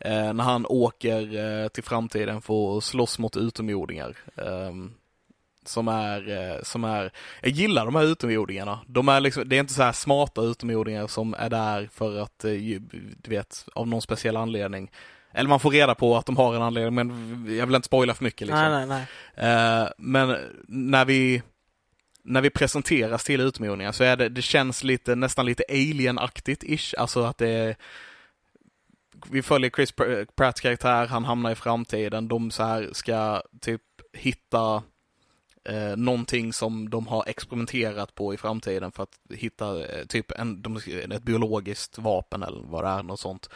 [0.01, 4.17] eh, när han åker eh, till framtiden för att slåss mot utomjordingar.
[4.37, 4.93] Ehm,
[5.69, 7.11] som är, eh, som är,
[7.43, 8.81] jag gillar de här utomjordingarna.
[8.87, 12.45] De är liksom, det är inte så här smarta utomjordingar som är där för att,
[12.45, 14.91] eh, du vet, av någon speciell anledning.
[15.33, 18.15] Eller man får reda på att de har en anledning, men jag vill inte spoila
[18.15, 18.73] för mycket liksom.
[18.73, 19.83] Nej, nej, nej.
[19.83, 20.37] Eh, men
[20.69, 21.43] när vi
[22.23, 26.95] när vi presenteras till utomjordingar så är det, det känns lite, nästan lite alien-aktigt ish,
[26.99, 27.77] alltså att det är
[29.31, 33.83] vi följer Chris Pr- Pratts karaktär, han hamnar i framtiden, de så här ska typ
[34.13, 34.83] hitta
[35.69, 40.63] eh, någonting som de har experimenterat på i framtiden för att hitta eh, typ en,
[40.63, 40.77] de,
[41.11, 43.49] ett biologiskt vapen eller vad det är, något sånt.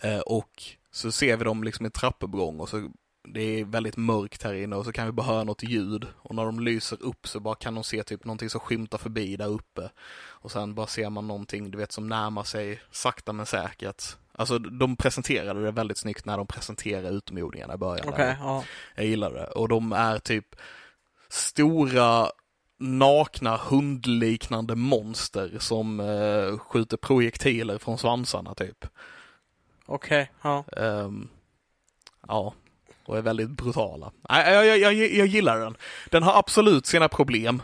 [0.00, 2.90] Eh, och så ser vi dem liksom i trappuppgång och så
[3.28, 6.34] det är väldigt mörkt här inne och så kan vi bara höra något ljud och
[6.34, 9.48] när de lyser upp så bara kan de se typ någonting som skymtar förbi där
[9.48, 9.90] uppe
[10.26, 14.16] och sen bara ser man någonting du vet som närmar sig sakta men säkert.
[14.32, 18.10] Alltså de presenterade det väldigt snyggt när de presenterade utomjordingarna i början.
[18.10, 18.36] Där.
[18.40, 18.64] ja.
[18.94, 20.56] Jag gillar det och de är typ
[21.34, 22.30] stora
[22.78, 28.86] nakna hundliknande monster som eh, skjuter projektiler från svansarna typ.
[29.86, 30.64] Okej, ja.
[30.76, 31.28] Ehm,
[32.28, 32.54] ja,
[33.04, 34.12] och är väldigt brutala.
[34.28, 35.76] Jag, jag, jag, jag gillar den.
[36.10, 37.62] Den har absolut sina problem.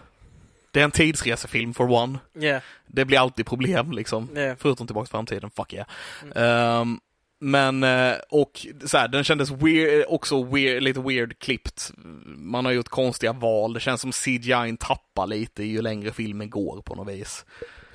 [0.71, 2.19] Det är en tidsresefilm for one.
[2.35, 4.29] Yeah, Det blir alltid problem liksom.
[4.37, 4.57] yeah.
[4.59, 5.87] Förutom Tillbaka till framtiden, fuck yeah.
[6.35, 7.01] Ehm,
[7.43, 11.91] men, eh, och så här, den kändes weird, också weird, lite weird klippt.
[12.27, 13.73] Man har gjort konstiga val.
[13.73, 17.45] Det känns som CGI tappar lite ju längre filmen går på något vis.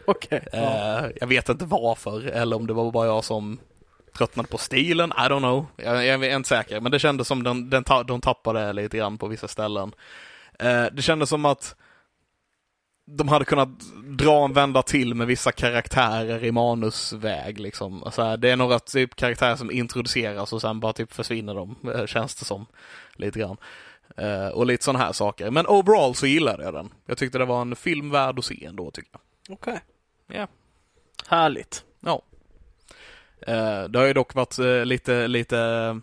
[0.06, 0.48] Okej.
[0.52, 1.00] ja.
[1.00, 3.60] Eh, jag vet inte varför, eller om det var bara jag som
[4.18, 5.66] tröttnade på stilen, I don't know.
[5.76, 8.98] Jag, jag är inte säker, men det kändes som den, den ta, de tappade lite
[8.98, 9.92] grann på vissa ställen.
[10.60, 11.76] Eh, det kändes som att
[13.06, 13.70] de hade kunnat
[14.18, 18.04] dra en vända till med vissa karaktärer i manusväg liksom.
[18.04, 22.06] Alltså, det är några typ karaktärer som introduceras och sen bara typ försvinner de, eh,
[22.06, 22.66] känns det som.
[23.14, 23.58] Lite grann.
[24.22, 25.52] Uh, och lite sådana här saker.
[25.52, 26.94] Men overall så gillade jag den.
[27.06, 29.22] Jag tyckte det var en film värd att se ändå tycker jag.
[29.56, 29.74] Okej.
[29.74, 29.84] Okay.
[30.28, 30.36] Ja.
[30.36, 30.50] Yeah.
[31.28, 31.84] Härligt.
[32.00, 32.22] Ja.
[33.48, 36.02] Uh, det har ju dock varit uh, lite, lite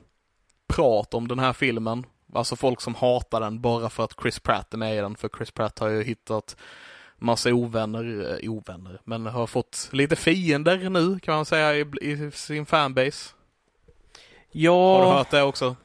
[0.68, 2.06] prat om den här filmen.
[2.34, 5.16] Alltså folk som hatar den bara för att Chris Pratt är med i den.
[5.16, 6.56] För Chris Pratt har ju hittat
[7.22, 12.30] massa ovänner, eh, ovänner, men har fått lite fiender nu kan man säga i, i
[12.30, 13.34] sin fanbase.
[14.52, 14.96] Ja.
[14.96, 15.76] Har du hört det också?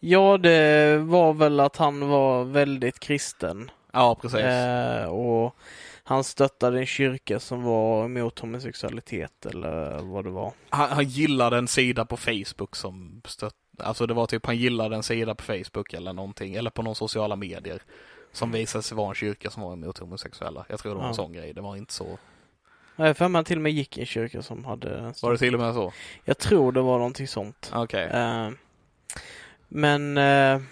[0.00, 3.70] Ja, det var väl att han var väldigt kristen.
[3.92, 4.40] Ja, precis.
[4.40, 5.56] Eh, och
[6.04, 10.52] han stöttade en kyrka som var emot homosexualitet eller vad det var.
[10.70, 14.96] Han, han gillade en sida på Facebook som stött, alltså det var typ han gillade
[14.96, 17.82] en sida på Facebook eller någonting, eller på någon sociala medier.
[18.32, 20.66] Som visade sig vara en kyrka som var emot homosexuella.
[20.68, 21.08] Jag tror det var ja.
[21.08, 22.18] en sån grej, det var inte så.
[22.96, 25.14] Nej, för man till och med gick i en kyrka som hade...
[25.22, 25.92] Var det till och med så?
[26.24, 27.70] Jag tror det var någonting sånt.
[27.74, 28.06] Okej.
[28.06, 28.46] Okay.
[28.46, 28.52] Uh,
[29.68, 30.18] men...
[30.18, 30.62] Uh,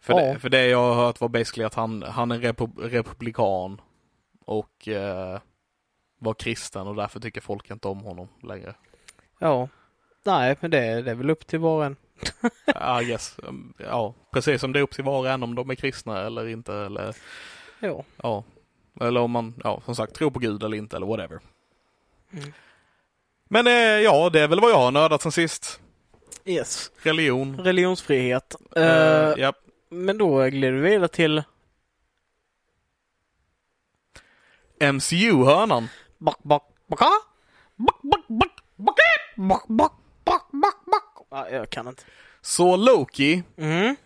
[0.00, 0.32] för, ja.
[0.32, 3.80] det, för det jag har hört var basically att han, han är repub republikan
[4.44, 5.38] och uh,
[6.18, 8.74] var kristen och därför tycker folk inte om honom längre.
[9.38, 9.68] Ja.
[10.24, 11.96] Nej, men det, det är väl upp till var och en
[12.74, 13.36] ah, yes.
[13.42, 16.74] Um, ja, precis som dop till var och en om de är kristna eller inte
[16.74, 17.16] eller
[17.80, 18.04] jo.
[18.22, 18.44] ja,
[19.00, 21.40] eller om man ja, som sagt tror på Gud eller inte eller whatever.
[22.32, 22.52] Mm.
[23.48, 25.80] Men eh, ja, det är väl vad jag har nördat sen sist.
[26.44, 26.90] Yes.
[27.02, 27.60] Religion.
[27.60, 28.56] Religionsfrihet.
[28.76, 29.54] Uh, uh, yep.
[29.88, 31.42] Men då glider vi vidare till
[34.80, 35.88] MCU-hörnan.
[36.18, 37.10] Back, back, backa!
[37.76, 39.02] Back, back, back, backa!
[39.36, 39.92] Back, back,
[40.52, 41.05] back, back!
[41.36, 42.02] Ah, jag kan inte.
[42.40, 43.42] Så Loki.
[43.56, 43.96] Mm.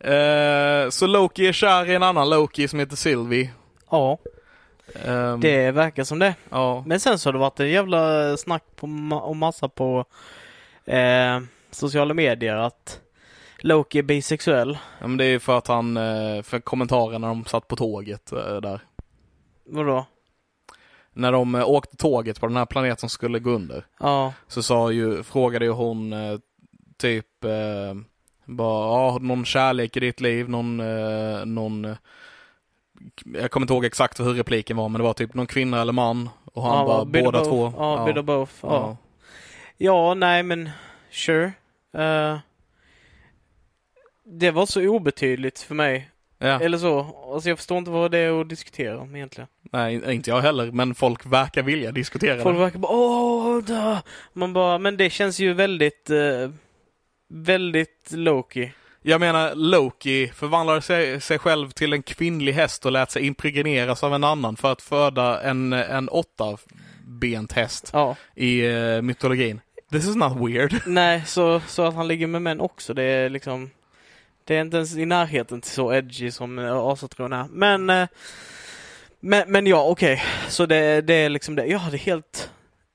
[0.00, 3.50] Eh, så Loki är kär i en annan Loki som heter Sylvie.
[3.90, 4.18] Ja.
[5.04, 6.34] Um, det verkar som det.
[6.50, 6.84] Ja.
[6.86, 8.86] Men sen så har det varit en jävla snack på
[9.22, 10.04] och massa på
[10.84, 11.40] eh,
[11.70, 13.00] sociala medier att
[13.58, 14.78] Loki är bisexuell.
[15.00, 18.32] Ja, men det är för att han, eh, för kommentarerna när de satt på tåget
[18.32, 18.80] eh, där.
[19.66, 20.06] Vadå?
[21.12, 23.86] När de eh, åkte tåget på den här planeten som skulle gå under.
[24.00, 24.32] Ja.
[24.46, 26.14] Så sa ju, frågade ju hon
[26.96, 27.94] typ eh,
[28.44, 30.48] bara, ja, du någon kärlek i ditt liv?
[30.48, 31.96] Någon, eh, någon
[33.24, 35.92] jag kommer inte ihåg exakt hur repliken var, men det var typ någon kvinna eller
[35.92, 36.30] man.
[36.44, 37.72] Och han ja, bara, båda två.
[37.76, 38.12] Ja, ja.
[38.12, 38.52] bit both.
[38.62, 38.68] Ja.
[38.68, 38.96] ja.
[39.76, 40.70] ja, nej men,
[41.10, 41.52] sure.
[41.98, 42.38] Uh,
[44.24, 46.10] det var så obetydligt för mig.
[46.42, 46.60] Ja.
[46.60, 47.16] Eller så.
[47.32, 49.48] Alltså jag förstår inte vad det är att diskutera om egentligen.
[49.72, 52.60] Nej, inte jag heller, men folk verkar vilja diskutera Folk det.
[52.60, 54.02] verkar bara, åh, da.
[54.32, 56.50] Man bara, men det känns ju väldigt, uh,
[57.28, 58.72] väldigt Loki.
[59.02, 64.04] Jag menar, Loki förvandlade sig, sig själv till en kvinnlig häst och lät sig impregneras
[64.04, 68.16] av en annan för att föda en, en åttabent häst ja.
[68.34, 69.60] i uh, mytologin.
[69.90, 70.74] This is not weird.
[70.86, 73.70] Nej, så, så att han ligger med män också, det är liksom
[74.44, 77.46] det är inte ens i närheten till så edgy som uh, asatron är.
[77.50, 78.06] Men, uh,
[79.20, 80.14] men, men ja, okej.
[80.14, 80.26] Okay.
[80.48, 81.66] Så det, det är liksom det.
[81.66, 82.50] Jag hade helt,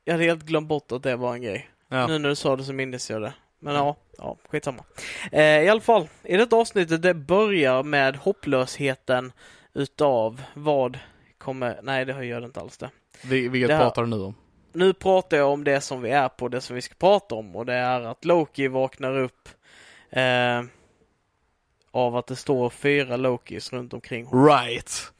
[0.05, 1.69] jag hade helt glömt bort att det var en grej.
[1.89, 2.07] Ja.
[2.07, 3.33] Nu när du sa det så minns jag det.
[3.59, 4.83] Men ja, ja skitsamma.
[5.31, 9.31] Eh, I alla fall, i detta avsnittet det börjar med hopplösheten
[9.73, 10.99] utav vad
[11.37, 12.89] kommer, nej det gör det inte alls det.
[13.23, 14.35] Vilket det pratar du nu om?
[14.73, 17.55] Nu pratar jag om det som vi är på, det som vi ska prata om
[17.55, 19.49] och det är att Loki vaknar upp
[20.09, 20.63] eh,
[21.97, 25.11] av att det står fyra Lokis runt omkring Right.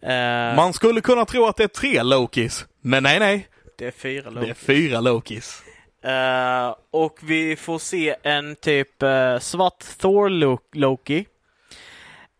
[0.00, 3.48] Eh, Man skulle kunna tro att det är tre Lokis, men nej nej.
[3.78, 4.44] Det är fyra Lokis.
[4.44, 5.62] Det är fyra Lokis.
[6.06, 11.26] Uh, och vi får se en typ uh, svart Thor-Loki.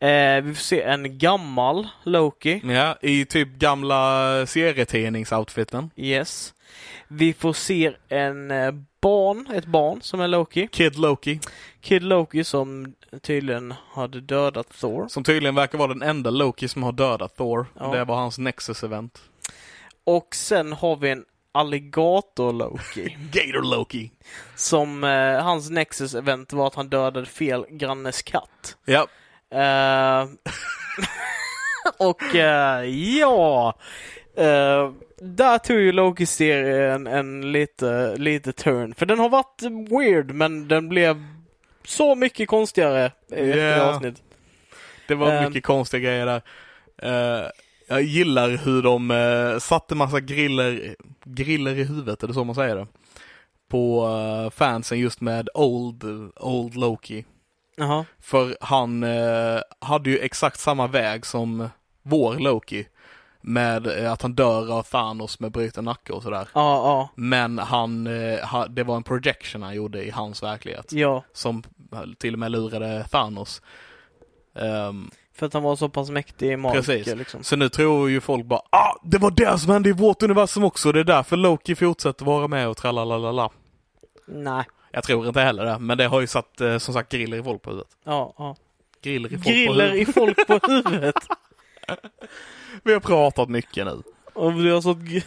[0.04, 2.60] Uh, vi får se en gammal Loki.
[2.64, 5.90] Ja, i typ gamla serietidningsoutfiten.
[5.96, 6.54] Yes.
[7.08, 8.48] Vi får se en
[9.00, 10.68] barn, ett barn som är Loki.
[10.72, 11.40] Kid Loki.
[11.86, 15.08] Kid Loki som tydligen hade dödat Thor.
[15.08, 17.66] Som tydligen verkar vara den enda Loki som har dödat Thor.
[17.78, 17.86] Ja.
[17.86, 19.18] Det var hans Nexus-event.
[20.04, 23.16] Och sen har vi en Alligator Loki.
[23.32, 24.10] Gator Loki.
[24.56, 28.76] Som, eh, hans Nexus-event var att han dödade fel grannes katt.
[28.84, 29.06] Ja.
[29.54, 30.28] Uh,
[32.08, 32.84] och uh,
[33.18, 33.74] ja,
[34.38, 38.94] uh, där tog ju Loki-serien en lite, lite turn.
[38.94, 41.35] För den har varit weird, men den blev
[41.86, 43.88] så mycket konstigare efter yeah.
[43.88, 44.22] avsnitt.
[45.08, 47.52] Det var mycket konstiga grejer där.
[47.88, 52.76] Jag gillar hur de uh, satte massa griller, griller i huvudet, det så man säger
[52.76, 52.86] det?
[53.68, 56.04] På uh, fansen just med Old,
[56.36, 57.24] Old Loki.
[57.76, 58.04] Jaha.
[58.20, 61.68] För han uh, hade ju exakt samma väg som
[62.02, 62.86] vår Loki.
[63.46, 66.48] Med eh, att han dör av Thanos med bruten nacke och sådär.
[66.54, 70.92] Ja, ja, Men han, eh, det var en projection han gjorde i hans verklighet.
[70.92, 71.24] ja.
[71.32, 71.62] Som
[72.18, 73.62] till och med lurade Thanos.
[74.58, 77.14] Ehm, För att han var så pass mäktig i magiker Precis.
[77.16, 77.42] liksom.
[77.42, 80.64] så nu tror ju folk bara ah, det var det som hände i vårt universum
[80.64, 80.92] också.
[80.92, 83.50] Det är därför Loki fortsätter vara med och tralalala.
[84.26, 84.64] Nej.
[84.92, 87.42] Jag tror inte heller det, men det har ju satt eh, som sagt griller i
[87.42, 87.90] folk på huvudet.
[88.04, 88.56] Ja, ja.
[89.02, 90.14] Griller i folk Griller på i huvudet.
[90.14, 91.14] folk på huvudet.
[92.84, 94.02] Vi har pratat mycket nu.
[94.34, 95.24] Och du har sått gr-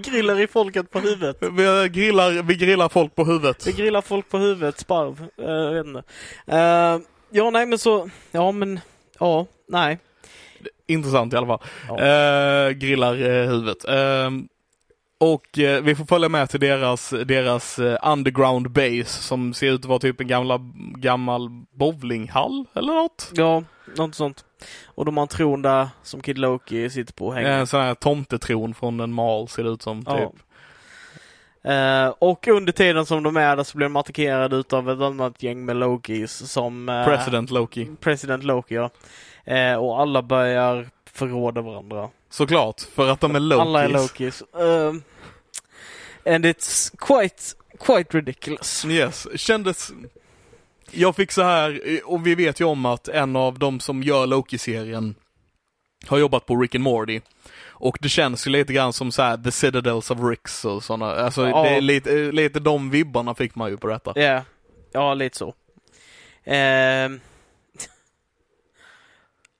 [0.10, 1.36] grillar i folket på huvudet.
[1.52, 3.66] Vi grillar, vi grillar folk på huvudet.
[3.66, 5.20] Vi grillar folk på huvudet, sparv.
[5.40, 6.02] Uh, jag vet inte.
[6.46, 6.98] Eh,
[7.30, 8.80] ja, nej men så, ja men,
[9.18, 9.98] ja, nej.
[10.86, 11.60] Intressant i alla fall.
[11.88, 11.98] Ja.
[12.00, 13.84] Eh, grillar eh, huvudet.
[13.88, 14.48] Ehm,
[15.18, 19.80] och eh, vi får följa med till deras, deras eh, underground base som ser ut
[19.80, 20.60] att vara typ en gamla,
[20.96, 21.48] gammal
[21.78, 23.30] bowlinghall eller något.
[23.34, 23.62] Ja,
[23.96, 24.44] något sånt.
[24.84, 27.50] Och de har en tron där som Kid Loki sitter på och hänger.
[27.50, 30.04] En sån här tomtetron från en mal ser det ut som.
[30.06, 30.18] Ja.
[30.18, 30.42] Typ.
[31.62, 35.42] Eh, och under tiden som de är där så blir de attackerade utav ett annat
[35.42, 36.88] gäng med Lokis som...
[36.88, 37.88] eh, President Loki.
[38.00, 38.90] President Loki, ja.
[39.44, 42.08] Eh, och alla börjar förråda varandra.
[42.30, 43.60] Såklart, för att de är Lokis.
[43.60, 44.42] Alla är Lokis.
[44.42, 44.88] Eh,
[46.34, 47.42] and it's quite,
[47.78, 48.84] quite ridiculous.
[48.84, 49.92] Yes, kändes...
[50.90, 54.26] Jag fick så här, och vi vet ju om att en av de som gör
[54.26, 55.14] Loki-serien
[56.06, 57.20] har jobbat på Rick and Morty.
[57.68, 61.14] Och det känns ju lite grann som så här The Citadels of Ricks och sådana,
[61.14, 61.62] alltså Ja.
[61.62, 64.12] det är lite, lite de vibbarna fick man ju på detta.
[64.16, 64.42] Ja,
[64.92, 65.54] ja lite så.
[66.44, 67.20] Ehm.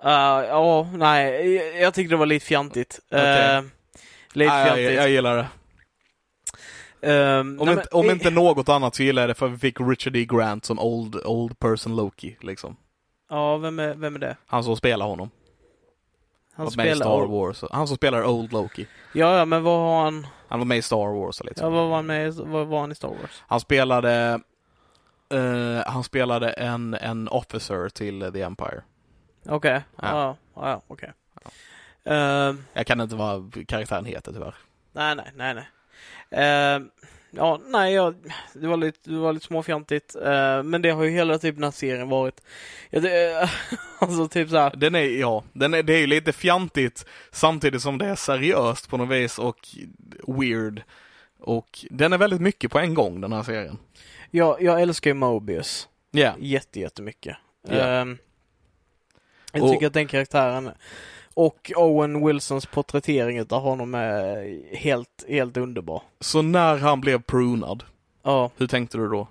[0.05, 0.11] Uh,
[0.49, 3.01] ja, nej, jag, jag tyckte det var lite fjantigt.
[3.11, 3.57] Okej.
[3.59, 3.65] Uh,
[4.33, 4.97] lite Nej, jag, fjantigt.
[4.97, 5.47] jag gillar det.
[7.03, 9.81] Ehm, Om, nej, inte, om inte något annat så gillar jag det för vi fick
[9.81, 10.25] Richard E.
[10.25, 12.77] Grant som old, old person Loki, liksom.
[13.31, 14.37] Ja, vem är, vem är det?
[14.47, 15.31] Han som spelar honom.
[16.55, 17.07] Han var med i spelar...
[17.07, 17.65] Star Wars.
[17.73, 18.87] Han som spelar Old Loki.
[19.15, 20.27] Ja, ja, men vad har han...
[20.49, 22.67] Han var med i Star Wars och lite Ja, vad var han med i- vad
[22.67, 23.43] var han i Star Wars?
[23.47, 24.41] Han spelade
[25.33, 28.83] eh, han spelade en, en officer till The Empire.
[29.49, 30.03] Okej, Ja.
[30.03, 31.13] ja, ja, ja okej.
[32.05, 34.55] Ehm, Jag kan inte vad karaktären heter tyvärr.
[34.93, 35.69] nej, nej, nej, nej.
[36.31, 36.91] Ehm,
[37.31, 38.15] ja, nej, jag,
[38.55, 40.17] det var lite, det var lite småfjantigt.
[40.25, 42.41] Ehm, men det har ju hela typ den här serien varit.
[42.91, 43.51] Ja, det,
[43.99, 44.73] alltså typ så här.
[44.77, 48.89] Den är, ja, den är, det är ju lite fjantigt samtidigt som det är seriöst
[48.89, 49.69] på något vis och
[50.27, 50.83] weird.
[51.41, 53.79] Och den är väldigt mycket på en gång den här serien.
[54.31, 56.35] Jag, jag älskar ju Mobius Ja.
[56.39, 57.37] jätte, jättemycket.
[57.69, 57.75] Ja.
[57.75, 58.19] Ehm,
[59.53, 60.71] jag Och- tycker att den karaktären
[61.35, 66.03] och Owen Wilsons porträttering av honom är helt, helt underbar.
[66.21, 67.85] Så när han blev prunad,
[68.23, 69.29] Ja, hur tänkte du då?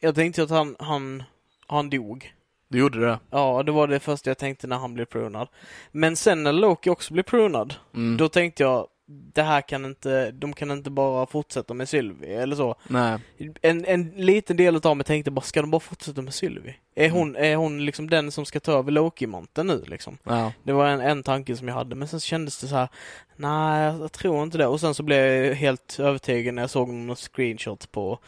[0.00, 1.22] jag tänkte att han, han,
[1.66, 2.34] han dog.
[2.68, 3.18] Du gjorde det?
[3.30, 5.48] Ja, det var det första jag tänkte när han blev prunad.
[5.92, 8.16] Men sen när Loki också blev prunad, Mm.
[8.16, 12.56] då tänkte jag det här kan inte, de kan inte bara fortsätta med Sylvie eller
[12.56, 12.74] så.
[12.88, 13.18] Nej.
[13.62, 16.74] En, en liten del av mig tänkte bara, ska de bara fortsätta med Sylvie?
[16.94, 17.16] Är Mm.
[17.18, 20.18] hon, är hon liksom den som ska ta över Loki-manteln nu liksom?
[20.24, 20.52] Ja.
[20.62, 22.88] Det var en, en tanke som jag hade, men sen kändes det så här.
[23.36, 24.66] nej jag tror inte det.
[24.66, 28.18] Och sen så blev jag helt övertygad när jag såg någon screenshot på,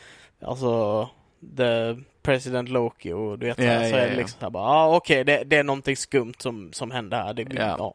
[0.42, 1.08] alltså,
[1.56, 4.50] the President Loki och du vet, så, Ja, så ja, är det liksom så här
[4.50, 7.34] bara, ah, okej, det, det är någonting skumt som, som händer här.
[7.34, 7.94] Det, Ja.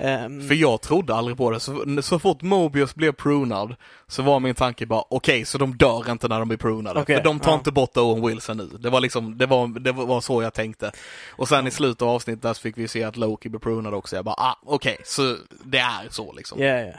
[0.00, 1.60] Ehm, För jag trodde aldrig på det.
[1.60, 3.74] Så, så fort Mobius blev prunad
[4.06, 7.00] så var min tanke bara okej, så de dör inte när de blir prunade.
[7.00, 7.58] Okej, För de tar ja.
[7.58, 8.66] inte bort Owen Wilson nu.
[8.78, 10.92] Det var liksom, det var, det var så jag tänkte.
[11.30, 13.94] Och sen i slutet av avsnittet där så fick vi se att Loki blev prunad
[13.94, 14.16] också.
[14.16, 16.62] Jag bara ah, okej, så det är så liksom.
[16.62, 16.92] Ja, ja.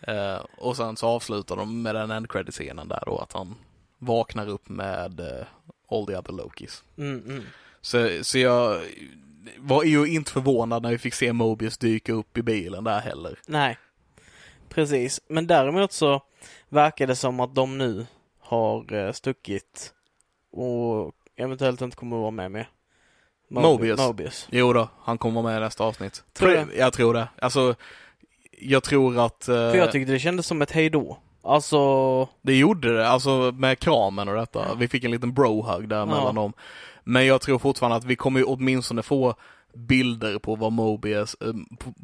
[0.00, 3.54] Eh, och sen så avslutar de med den end credit scenen där då att han
[3.98, 5.46] vaknar upp med eh,
[5.90, 6.82] all the other Lokis.
[6.98, 7.44] Mm, mm.
[7.80, 8.80] Så, så jag
[9.58, 13.38] var ju inte förvånad när vi fick se Mobius dyka upp i bilen där heller.
[13.46, 13.78] Nej,
[14.68, 15.20] precis.
[15.28, 16.22] Men däremot så
[16.68, 18.06] verkar det som att de nu
[18.40, 19.92] har eh, stuckit
[20.52, 22.68] och eventuellt inte kommer att vara med mer.
[23.50, 23.98] Mobius.
[24.00, 24.48] Mobius.
[24.50, 26.24] Jo då, han kommer vara med i nästa avsnitt.
[26.32, 27.28] Tror Pre- Jag tror det.
[27.42, 27.74] Alltså,
[28.60, 29.48] jag tror att...
[29.48, 31.18] eh, För jag tyckte det kändes som ett hejdå.
[31.42, 31.78] Alltså,
[32.42, 34.74] det gjorde det, alltså med kramen och detta.
[34.74, 36.52] Vi fick en liten bro-hug där mellan dem.
[37.08, 39.34] Men jag tror fortfarande att vi kommer ju åtminstone få
[39.74, 41.52] bilder på vad Mobius, eh,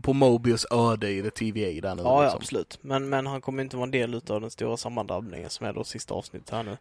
[0.02, 2.02] på, Mobius öde i the TVA där nu.
[2.02, 2.38] ja, ja liksom.
[2.38, 2.78] absolut.
[2.80, 5.84] Men, men han kommer inte vara en del utav den stora sammandrabbningen som är då
[5.84, 6.76] sista avsnittet här nu.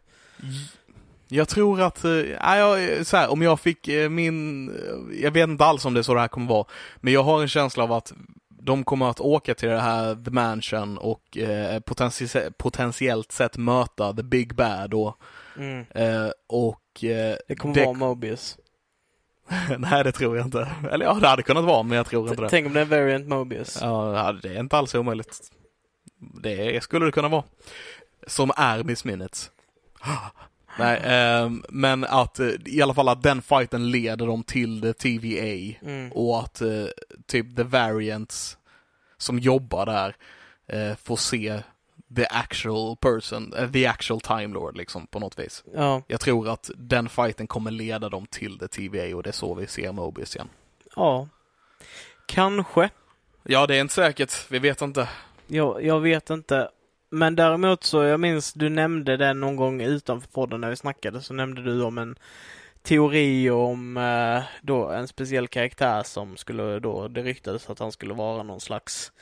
[1.28, 2.04] Jag tror att,
[2.40, 4.70] ja, jag, så här, om jag fick eh, min,
[5.22, 6.66] jag vet inte alls om det är så det här kommer vara,
[6.96, 8.12] men jag har en känsla av att
[8.48, 14.12] de kommer att åka till det här The Mansion och eh, potentie- potentiellt sett möta
[14.12, 15.16] The Big Bad då.
[15.56, 15.84] Mm.
[15.90, 18.58] Eh, och eh, Det kommer det- vara Mobius.
[19.78, 20.68] Nej, det tror jag inte.
[20.92, 22.48] Eller ja, det hade kunnat vara, men jag tror inte det.
[22.48, 23.78] Tänk om det är Variant Mobius.
[23.80, 25.40] Ja, det är inte alls omöjligt.
[26.42, 27.44] Det skulle det kunna vara.
[28.26, 29.50] Som är Miss Minutes.
[30.78, 34.92] Nej, eh, men att eh, i alla fall att den fighten leder dem till the
[34.92, 36.12] TVA Mm.
[36.12, 36.84] och att eh,
[37.26, 38.58] typ the variants
[39.18, 40.16] som jobbar där
[40.66, 41.60] eh, får se
[42.16, 45.64] the actual person, eh, the actual time lord liksom på något vis.
[45.74, 49.32] Ja, Jag tror att den fighten kommer leda dem till the TVA och det är
[49.32, 50.48] så vi ser Mobius igen.
[50.96, 51.28] ja.
[52.26, 52.90] Kanske.
[53.42, 54.50] Ja, det är inte säkert.
[54.50, 55.08] Vi vet inte.
[55.46, 56.70] Jag, jag vet inte.
[57.10, 61.20] Men däremot så, jag minns du nämnde det någon gång utanför podden när vi snackade,
[61.22, 62.16] så nämnde du om en
[62.82, 68.14] teori om eh, då en speciell karaktär som skulle då, det ryktades att han skulle
[68.14, 69.12] vara någon slags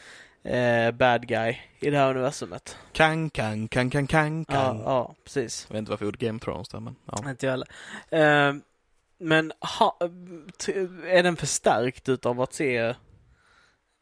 [0.43, 2.77] eh, bad guy i det här universumet.
[2.93, 4.81] Kang, kang, kang, kang, kang, Ja, kang.
[4.85, 5.67] ja, precis.
[5.69, 7.31] Jag vet inte varför jag gjorde Game of Thrones där, men ja.
[7.31, 7.69] Inte jag heller.
[8.49, 8.55] Eh,
[9.19, 9.97] men ha,
[11.07, 12.95] är den förstärkt utav att se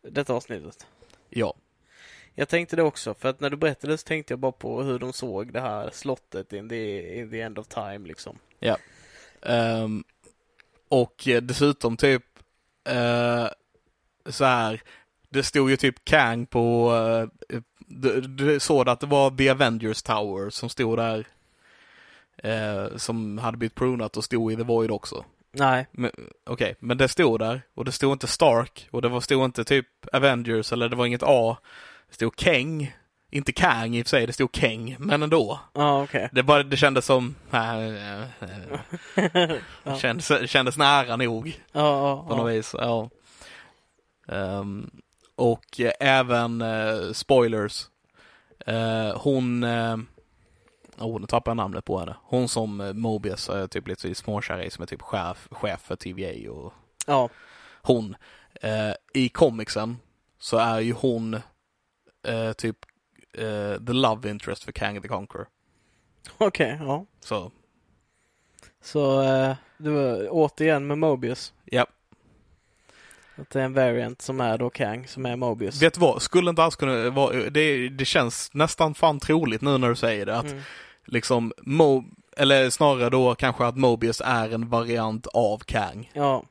[0.09, 0.87] detta avsnittet?
[1.29, 1.55] Ja.
[2.35, 4.99] Jag tänkte det också, för att när du berättade så tänkte jag bara på hur
[4.99, 8.39] de såg det här slottet in the, in the end of time liksom.
[9.43, 10.05] Ehm,
[10.89, 12.23] och eh, dessutom typ
[12.89, 13.47] eh,
[14.27, 14.83] så här.
[15.31, 20.03] Det stod ju typ Kang på, uh, du, du såg att det var The Avengers
[20.03, 21.27] Tower som stod där.
[22.43, 25.25] eh, som hade blivit prunat och stod i The Void också.
[25.53, 25.87] Nej,
[26.47, 29.65] Okej, men det stod där och det stod inte Stark och det var, stod inte
[29.65, 31.57] typ Avengers eller det var inget A.
[32.09, 32.97] Det stod Kang.
[33.31, 35.61] Inte Kang i och för sig, det stod Kang, men ändå.
[35.75, 36.29] ja okej.
[36.33, 37.35] Det, bara, det kändes som...
[37.53, 38.23] äh, äh,
[39.17, 39.51] äh,
[39.83, 39.97] Ja.
[39.97, 42.75] kändes, kändes nära nog Ja, ja, på något vis.
[42.79, 43.11] Ja.
[44.29, 44.91] Ehm,
[45.41, 47.87] och eh, även eh, spoilers.
[48.67, 49.65] Eh, hon...
[49.65, 49.99] Uh,
[50.99, 52.17] oh, nu tappade jag namnet på henne.
[52.23, 55.97] Hon som uh, Mobius är typ lite småkär i som är typ chef, chef för
[55.97, 56.73] TVA och
[57.07, 57.29] ja.
[57.83, 58.17] hon.
[58.55, 59.97] Eh, I comicsen
[60.39, 61.35] så är ju hon
[62.27, 62.77] eh, typ
[63.33, 65.47] eh, the love interest för Kang the Conqueror.
[66.39, 67.07] Okej, ja.
[67.21, 67.51] Så,
[68.81, 71.53] Så eh, var återigen med Mobius.
[73.41, 75.83] Att det är en variant som är då Kang, som är Mobius.
[75.83, 79.79] Vet du vad, skulle inte alls kunna vara, det, det känns nästan fan troligt nu
[79.79, 80.63] när du säger det, att Mm.
[81.07, 82.05] liksom Mo,
[82.37, 86.43] eller snarare då kanske att Mobius är en variant av Kang Ja,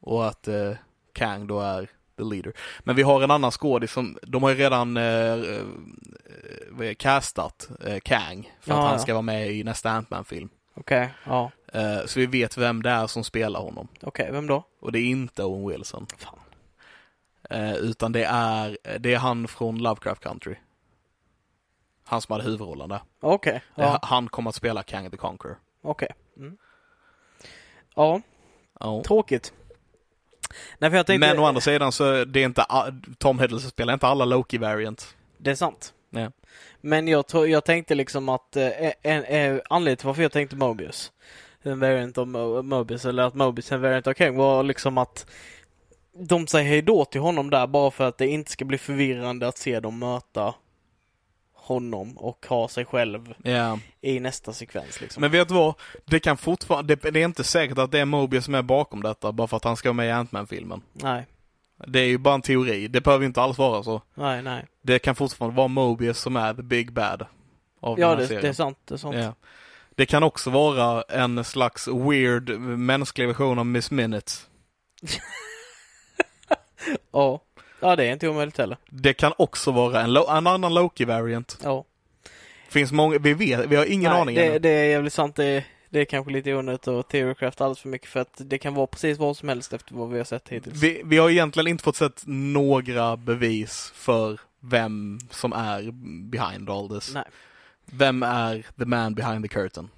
[0.00, 0.72] och att eh,
[1.14, 2.52] Kang då är the leader.
[2.80, 5.32] Men vi har en annan skådis som, de har ju redan eh,
[6.80, 8.98] eh, castat eh, Kang för att Ja, han ja.
[8.98, 10.48] ska vara med i nästa Ant-Man-film.
[10.76, 11.08] Okej.
[11.24, 13.88] Ja, Eh, så vi vet vem det är som spelar honom.
[14.02, 14.28] okej.
[14.32, 14.64] Vem då?
[14.80, 16.06] Och det är inte Owen Wilson.
[16.18, 16.38] Fan.
[17.50, 20.54] Eh, utan det är, det är han från Lovecraft Country.
[22.04, 23.00] Han som hade huvudrollen där.
[23.20, 23.54] Okej.
[23.54, 25.56] Eh, Ja, Han kommer att spela Kang the Conqueror.
[25.82, 26.08] okej.
[26.36, 26.56] Mm.
[27.94, 28.20] Ja,
[28.80, 29.02] Ja.
[29.06, 29.52] tråkigt.
[30.78, 31.28] Nej, för jag tänkte...
[31.28, 35.16] Men å andra sidan så är det inte, a- Tom Hiddleston spelar inte alla Loki-variant.
[35.38, 35.94] Det är sant.
[36.16, 36.30] Ja.
[36.80, 38.68] Men jag, tror, jag tänkte liksom att eh,
[39.02, 41.12] en, en, anledningen till varför jag tänkte Mobius,
[41.62, 44.98] en variant av Mo- Mobius, eller att Mobius är en variant av Kang, var liksom
[44.98, 45.26] att
[46.18, 49.48] de säger hej då till honom där bara för att det inte ska bli förvirrande
[49.48, 50.54] att se dem möta
[51.54, 53.78] honom och ha sig själv Ja.
[54.00, 55.20] i nästa sekvens liksom.
[55.20, 55.74] Men vet du vad?
[56.04, 59.02] Det kan fortfarande, det, det är inte säkert att det är Mobius som är bakom
[59.02, 60.82] detta bara för att han ska vara med i Ant-Man-filmen.
[60.92, 61.26] Nej,
[61.86, 62.88] Det är ju bara en teori.
[62.88, 64.02] Det behöver inte alls vara så.
[64.14, 64.64] nej, nej.
[64.82, 67.26] Det kan fortfarande vara Mobius som är the big bad.
[67.80, 68.42] Av Ja, den här det, serien.
[68.42, 68.78] det är sant.
[68.84, 69.16] Det är sant.
[69.16, 69.34] Ja.
[69.94, 74.46] Det kan också vara en slags weird mänsklig version av Miss Minutes.
[77.12, 77.40] Ja.
[77.80, 78.76] ja, det är inte omöjligt heller.
[78.90, 81.58] Det kan också vara en, en annan Loki-variant.
[81.62, 81.84] Ja.
[82.68, 84.58] Finns många, vi vet, vi har ingen Nej, aning det, ännu.
[84.58, 85.36] det är jävligt sant.
[85.36, 88.74] Det, det är kanske lite onödigt att theorycraft alldeles för mycket för att det kan
[88.74, 90.82] vara precis vad som helst efter vad vi har sett hittills.
[90.82, 95.90] Vi, vi har egentligen inte fått sett några bevis för vem som är
[96.30, 97.14] behind all this.
[97.14, 97.24] Nej.
[97.84, 99.88] Vem är the man behind the curtain?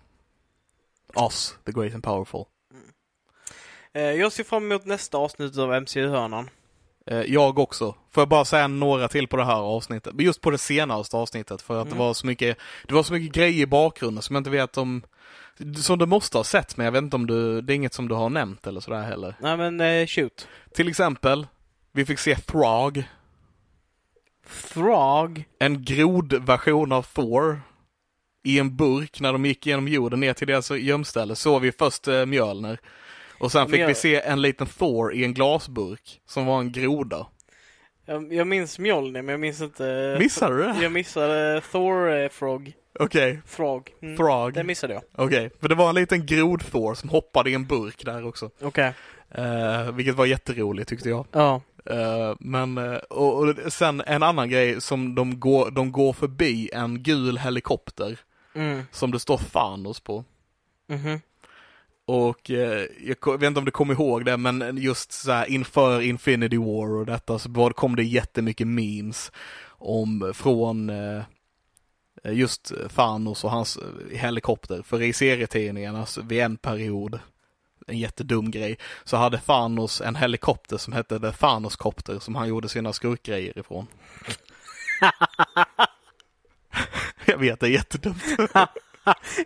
[1.17, 2.45] Us, the great and powerful.
[3.93, 6.51] Eh, Jag ser fram emot nästa avsnitt av MCU-hörnan.
[7.07, 7.95] Eh, Jag också.
[8.11, 10.15] Får jag bara säga några till på det här avsnittet?
[10.21, 11.99] Just på det senaste avsnittet för att Mm.
[11.99, 12.59] det var så mycket,
[12.89, 15.03] det var så mycket grejer i bakgrunden som jag inte vet om,
[15.77, 18.09] som du måste ha sett men jag vet inte om du, det är inget som
[18.09, 19.35] du har nämnt eller sådär heller.
[19.41, 20.49] Nej men eh, shoot.
[20.75, 21.47] Till exempel,
[21.93, 23.05] vi fick se Throg,
[24.73, 25.45] Throg.
[25.59, 27.61] en grodversion av Thor
[28.45, 31.37] i en burk när de gick genom jorden ner till deras gömställe.
[31.37, 32.79] Såg vi först eh, Mjölner.
[33.39, 36.73] Och sen fick Mjöl- vi se en liten Thor i en glasburk som var en
[36.73, 37.27] groda.
[38.07, 40.17] Jag, jag minns Mjolnir men jag minns inte...
[40.19, 40.83] Missade du det?
[40.83, 41.61] Jag missade
[42.99, 43.81] Thor eh, Frog.
[43.81, 43.95] Okej.
[44.03, 44.17] Mm.
[44.17, 44.55] Throg.
[44.55, 45.03] Det missade jag.
[45.17, 48.51] Okej, för det var en liten grodfår som hoppade i en burk där också.
[48.61, 48.93] Okej.
[49.31, 51.27] Eh, vilket var jätteroligt tyckte jag.
[51.33, 51.61] Ja.
[51.91, 56.71] Eh, men, eh, och, och sen en annan grej som de går, de går förbi
[56.73, 58.19] en gul helikopter
[58.55, 58.83] Mm.
[58.93, 60.25] som det står Thanos på.
[60.89, 61.21] Mhm.
[62.07, 66.01] Och eh, jag vet inte om du kommer ihåg det, men just så här inför
[66.01, 69.33] Infinity War och detta så kom det jättemycket memes
[69.69, 71.23] om från eh,
[72.25, 74.83] just Thanos och hans eh, helikopter.
[74.83, 77.21] För i serietidningarna vid en period,
[77.87, 82.69] en jättedum grej, så hade Thanos en helikopter som hette The Thanos-kopter som han gjorde
[82.69, 83.87] sina skurkgrejer ifrån.
[87.27, 88.23] jag vet, det är jättedumt.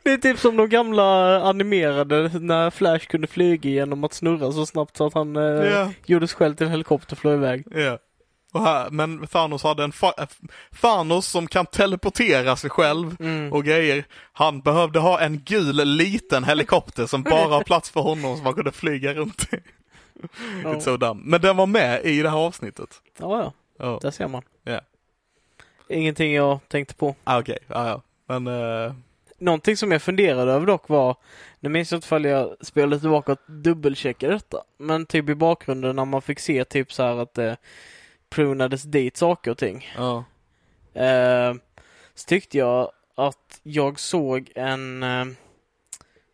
[0.02, 4.66] Det är typ som de gamla animerade när Flash kunde flyga genom att snurra så
[4.66, 5.92] snabbt så att han eh, Ja.
[6.06, 7.64] gjorde sig själv till en helikopter och flög iväg.
[7.70, 7.98] Ja.
[8.60, 10.28] Här, men Thanos hade en fa-
[10.80, 13.52] Thanos som kan teleportera sig själv Mm.
[13.52, 14.04] och grejer.
[14.32, 18.54] Han behövde ha en gul liten helikopter som bara har plats för honom som han
[18.54, 19.56] kunde flyga runt i.
[20.64, 20.80] Ja.
[20.80, 21.22] So dumb.
[21.24, 23.00] Men den var med i det här avsnittet.
[23.18, 24.42] ja, ja, Ja, där ser man.
[24.64, 24.80] Ja.
[25.88, 27.14] Ingenting jag tänkte på.
[27.24, 27.58] ah, okej.
[27.66, 28.02] Ja, ja.
[28.26, 28.46] Men,
[28.86, 28.92] eh,
[29.38, 31.16] Någonting som jag funderade över dock var,
[31.60, 35.96] nu minns jag inte ifall jag spelade tillbaka och dubbelcheckade detta, men typ i bakgrunden
[35.96, 37.56] när man fick se typ så här att det
[38.32, 39.88] prunades dit saker och ting.
[39.96, 40.24] ja.
[40.94, 41.54] Eh,
[42.14, 45.24] så tyckte jag att jag såg en, eh,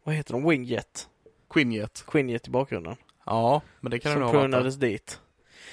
[0.04, 1.08] vad heter de, Wingjet?
[1.50, 2.04] Quinjet.
[2.06, 2.96] Quinjet i bakgrunden.
[3.26, 4.50] Ja, men det kan det som nog ha varit.
[4.50, 5.20] prunades dit.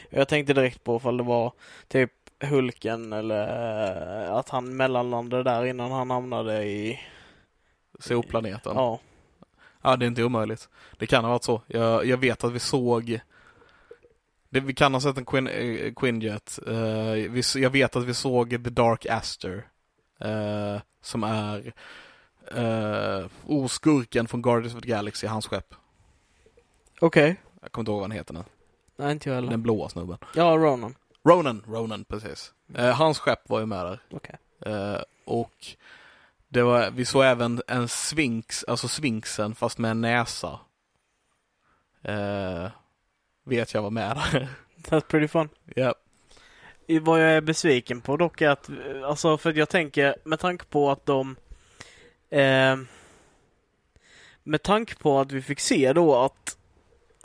[0.09, 1.53] Jag tänkte direkt på ifall det var
[1.87, 2.11] typ
[2.43, 6.99] Hulken eller eh, att han mellanlandade där innan han hamnade i,
[7.99, 8.75] Solplaneten.
[8.75, 8.99] Ja.
[9.81, 9.95] ja.
[9.95, 10.69] det är inte omöjligt.
[10.97, 11.61] Det kan ha varit så.
[11.67, 13.19] Jag, jag vet att vi såg
[14.55, 16.59] det, vi kan ha sett en Quin, eh, Quinjet.
[16.67, 19.67] Eh, vi, jag vet att vi såg The Dark Aster.
[20.19, 21.73] eh, som är
[22.57, 25.73] uh, oh, skurken från Guardians of the Galaxy, hans skepp.
[26.99, 27.41] Okej.
[27.61, 28.43] Jag kommer inte ihåg vad han heter nu.
[28.95, 29.49] Nej, inte jag heller.
[29.49, 30.17] Den blåa snubben.
[30.35, 30.95] Ja, Ronan.
[31.23, 32.53] Ronan, Ronan precis.
[32.75, 33.99] Eh, hans skepp var ju med där.
[34.11, 34.35] Okej.
[34.65, 35.65] Eh, och
[36.47, 40.59] det var, vi såg även en sfinx, alltså sfinxen fast med en näsa.
[43.45, 44.47] Eh, vet jag var med där.
[44.89, 45.49] That's pretty fun.
[45.75, 45.95] ja.
[46.87, 50.15] I- Vad jag är besviken på dock är att, eh, alltså för att jag tänker
[50.23, 51.35] med tanke på att de
[52.29, 52.77] eh,
[54.43, 56.57] med tanke på att vi fick se då att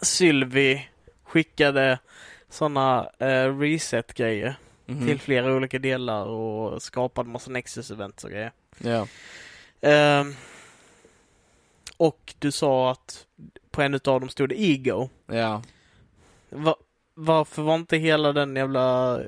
[0.02, 0.88] Sylvie
[1.24, 1.98] skickade
[2.48, 4.54] sådana eh, reset-grejer
[4.86, 5.06] Mhm.
[5.06, 8.52] till flera olika delar och skapade massa Nexus-events och grejer.
[8.78, 9.06] Ja.
[9.80, 10.34] Ehm,
[11.96, 13.26] och du sa att
[13.70, 15.08] på en utav dem stod det Ego.
[15.26, 15.62] Ja.
[16.51, 16.76] Va,
[17.14, 19.26] varför var inte hela den jävla eh,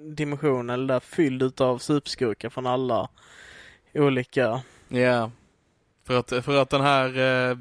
[0.00, 3.08] dimensionen eller där fylld utav superskurkar från alla
[3.94, 4.62] olika...
[4.88, 5.30] Ja.
[6.04, 7.18] För att, för att den här
[7.50, 7.56] eh,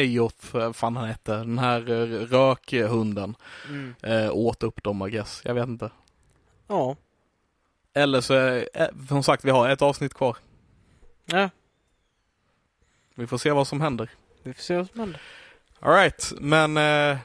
[0.00, 3.36] Ejoth, fan han hette, den här eh, rökhunden
[3.68, 3.94] Mm.
[4.02, 5.42] eh, åt upp dem I guess.
[5.44, 5.90] Jag vet inte.
[6.66, 6.96] Ja.
[7.94, 10.36] Eller så, är, eh, som sagt vi har ett avsnitt kvar.
[11.24, 11.50] ja,
[13.14, 14.10] Vi får se vad som händer.
[14.42, 15.20] vi får se vad som händer.
[15.80, 17.18] Alright, men eh,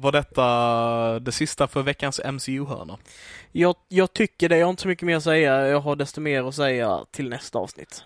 [0.00, 2.98] var detta det sista för veckans MCU-hörna?
[3.52, 5.68] Jag, jag tycker det, jag har inte så mycket mer att säga.
[5.68, 8.04] Jag har desto mer att säga till nästa avsnitt.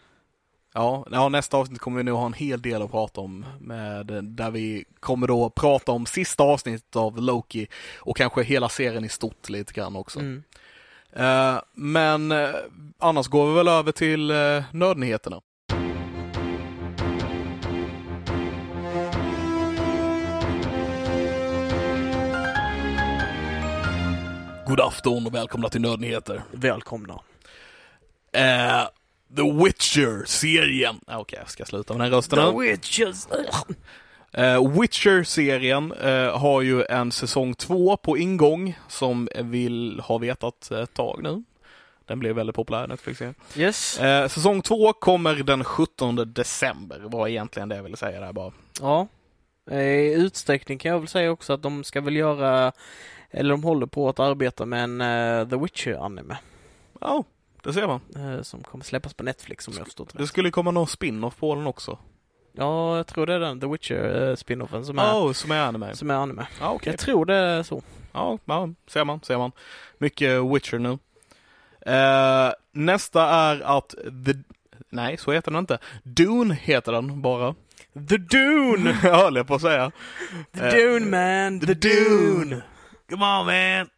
[0.75, 3.47] Ja, ja, nästa avsnitt kommer vi nog ha en hel del att prata om.
[3.61, 7.67] Med, där vi kommer då prata om sista avsnittet av Loki
[7.97, 10.21] och kanske hela serien i stort lite grann också.
[10.21, 10.43] Mm.
[11.13, 12.51] Eh, men eh,
[12.99, 15.41] annars går vi väl över till uh, nördnyheterna.
[24.67, 26.43] God afton och välkomna till Nördnyheter.
[26.51, 27.21] Välkomna.
[28.33, 28.83] Eh,
[29.37, 31.01] The Witcher-serien.
[31.07, 32.61] Ah, Okej, jag ska sluta med den rösten nu.
[32.61, 33.29] Witches.
[34.33, 40.95] Eh, Witcher-serien eh, har ju en säsong två på ingång som vill ha vetat ett
[40.95, 41.43] tag nu.
[42.07, 43.35] Den blev väldigt populär, Netflix-serien.
[43.57, 44.01] Yes.
[44.01, 48.53] Eh, säsong två kommer den 17 december, var egentligen det jag ville säga där bara.
[48.81, 49.09] Ja.
[49.71, 52.73] I utsträckning kan jag väl säga också att de ska väl göra,
[53.35, 56.37] eller de håller på att arbeta med en eh, The Witcher-anime.
[57.01, 57.25] Ja,
[57.63, 58.01] det ser man.
[58.17, 60.29] eh, som kommer släppas på Netflix om jag förstått Det rätt.
[60.29, 61.99] skulle komma någon spin-off på den också.
[62.53, 65.95] Ja, jag tror det är den The Witcher-spinoffen som, är oh, som är anime.
[65.95, 66.47] som är anime.
[66.61, 66.93] Ja, okej.
[66.93, 67.83] Jag tror det är så.
[68.13, 69.53] Ja, ja, ser man, ser man.
[69.99, 70.99] Mycket Witcher nu.
[71.93, 73.89] Eh, nästa är att
[74.27, 74.35] The...
[74.91, 75.79] Nej, så heter den inte.
[76.03, 77.55] Dune heter den bara.
[78.09, 78.99] The Dune!
[79.03, 79.93] Jag höll på att säga.
[80.55, 81.61] The Dune man!
[81.61, 82.45] The, The Dune.
[82.45, 82.63] Dune!
[83.11, 83.89] Come on man!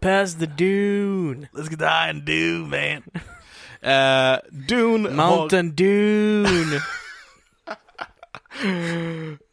[0.00, 1.48] Pass the Dune!
[1.52, 3.02] Let's get high and do man!
[3.82, 4.38] Eh,
[4.68, 5.14] Dune har...
[5.16, 6.80] Mountain Dune!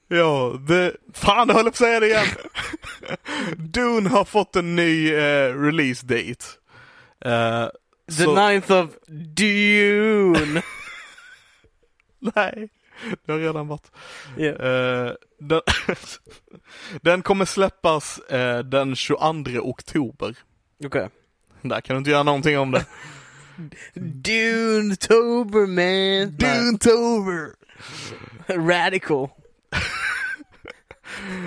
[0.09, 0.95] Ja, det...
[1.13, 2.27] Fan, jag höll på att säga det igen!
[3.57, 6.45] Dune har fått en ny eh, release date.
[7.25, 7.67] Eh,
[8.17, 8.89] The så- ninth of
[9.35, 10.61] Dune!
[12.19, 12.69] Nej,
[13.25, 13.91] det har redan varit.
[14.37, 15.07] yeah.
[15.07, 15.61] Eh, den,
[17.01, 20.35] den kommer släppas eh, den 22 oktober.
[20.85, 21.09] Okej.
[21.61, 22.85] Där kan du inte göra någonting om det.
[23.95, 26.37] Dune Tober man!
[26.37, 27.49] Dune-tober!
[28.47, 29.29] Radical.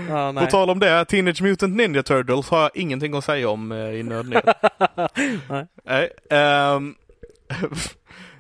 [0.09, 0.51] På nej.
[0.51, 4.03] tal om det, Teenage Mutant Ninja Turtles har jag ingenting att säga om eh, i
[4.03, 4.45] nödnytt.
[5.49, 5.67] Nej.
[5.85, 6.11] Nej.
[6.31, 6.95] ehm,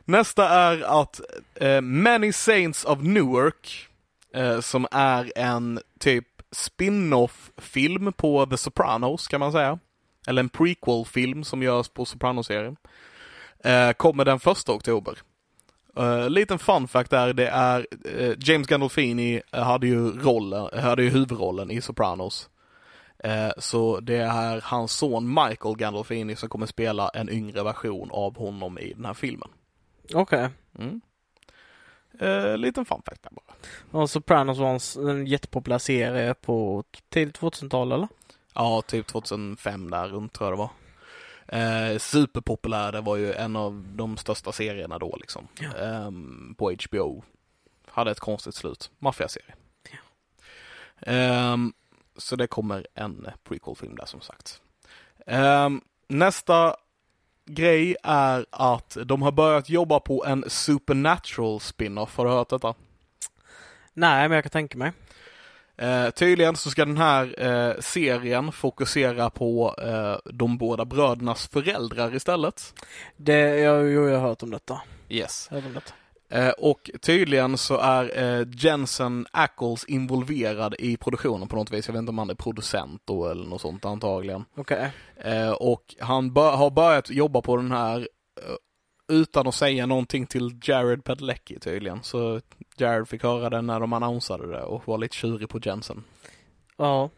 [0.05, 1.21] nästa är att
[1.55, 3.89] eh, Many Saints of Newark,
[4.35, 9.79] eh, som är en typ spin-off film på The Sopranos kan man säga.
[10.27, 12.77] Eller en prequel-film som görs på Sopranos-serien.
[13.65, 15.19] Eh, kommer den första oktober.
[15.99, 21.11] Uh, liten fun fact där, det är eh, James Gandolfini hade ju rollen, hade ju
[21.11, 22.51] huvudrollen i Sopranos.
[23.19, 28.37] Eh, så det är hans son Michael Gandolfini som kommer spela en yngre version av
[28.37, 29.49] honom i den här filmen.
[30.15, 30.49] Okej.
[30.79, 31.01] Mm.
[32.19, 33.50] Eh, liten fun fact där bara.
[33.91, 38.09] Och Sopranos var en, jättepopulär serie på tidigt 2000-tal eller?
[38.55, 40.71] Ja, typ 2005 där runt tror jag det var.
[41.53, 45.49] Eh, superpopulär, det var ju en av de största serierna då liksom.
[45.61, 45.77] Ja.
[45.77, 47.23] Ehm, på HBO.
[47.87, 48.91] Hade ett konstigt slut.
[48.99, 49.55] Maffiaserie.
[51.01, 51.73] Ehm,
[52.17, 54.61] så det kommer en prequel-film där som sagt.
[55.27, 56.77] Ehm, nästa
[57.45, 62.17] grej är att de har börjat jobba på en supernatural spin-off.
[62.17, 62.75] Har du hört detta?
[64.01, 64.93] Nej, men jag kan tänka mig.
[65.77, 72.15] Eh, tydligen så ska den här eh, serien fokusera på eh, de båda brödernas föräldrar
[72.15, 72.75] istället.
[73.17, 74.81] Det, jag, jag har hört om detta.
[75.09, 75.49] Yes.
[75.51, 75.95] Jag har hört om detta.
[76.31, 81.89] Eh, och tydligen så är eh, Jensen Ackles involverad i produktionen på något vis.
[81.89, 84.45] Jag vet inte om han är producent då eller något sånt antagligen.
[84.57, 84.91] Okej.
[85.17, 88.09] Eh, och han har börjat jobba på den här
[89.11, 92.03] utan att säga någonting till Jared Padalecki tydligen.
[92.03, 92.41] Så
[92.77, 96.05] Jared fick höra det när de annonsade det och var lite tjurig på Jensen.
[96.77, 97.11] Ja.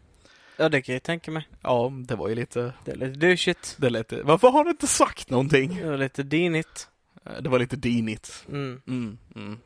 [0.56, 1.48] Ja, det kan jag tänka mig.
[1.62, 3.76] Ja, det var ju lite Det är lite douchigt.
[3.78, 5.74] Det lät, varför har du inte sagt någonting?
[5.82, 6.88] Det är lite dinigt.
[7.26, 8.44] Eh, Det var lite dinigt.
[8.48, 8.82] Mm.
[8.86, 9.58] Mm, mm.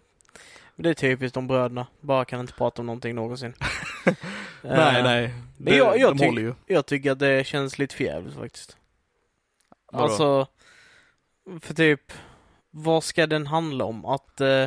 [0.76, 1.86] Det är typiskt de bröderna.
[2.00, 3.52] Bara kan inte prata om någonting någonsin.
[4.04, 4.16] nej,
[4.96, 5.34] Eh, nej.
[5.56, 6.54] men Det, jag- jag de ju.
[6.66, 8.76] Jag tycker att det känns lite förjävligt faktiskt.
[9.92, 10.04] Vadå?
[10.04, 10.46] Alltså,
[11.60, 12.12] för typ,
[12.70, 14.04] vad ska den handla om?
[14.04, 14.66] Att eh,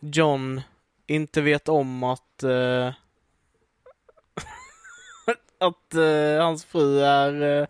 [0.00, 0.60] John
[1.06, 2.86] inte vet om att eh,
[5.58, 7.66] att eh, hans fru är eh,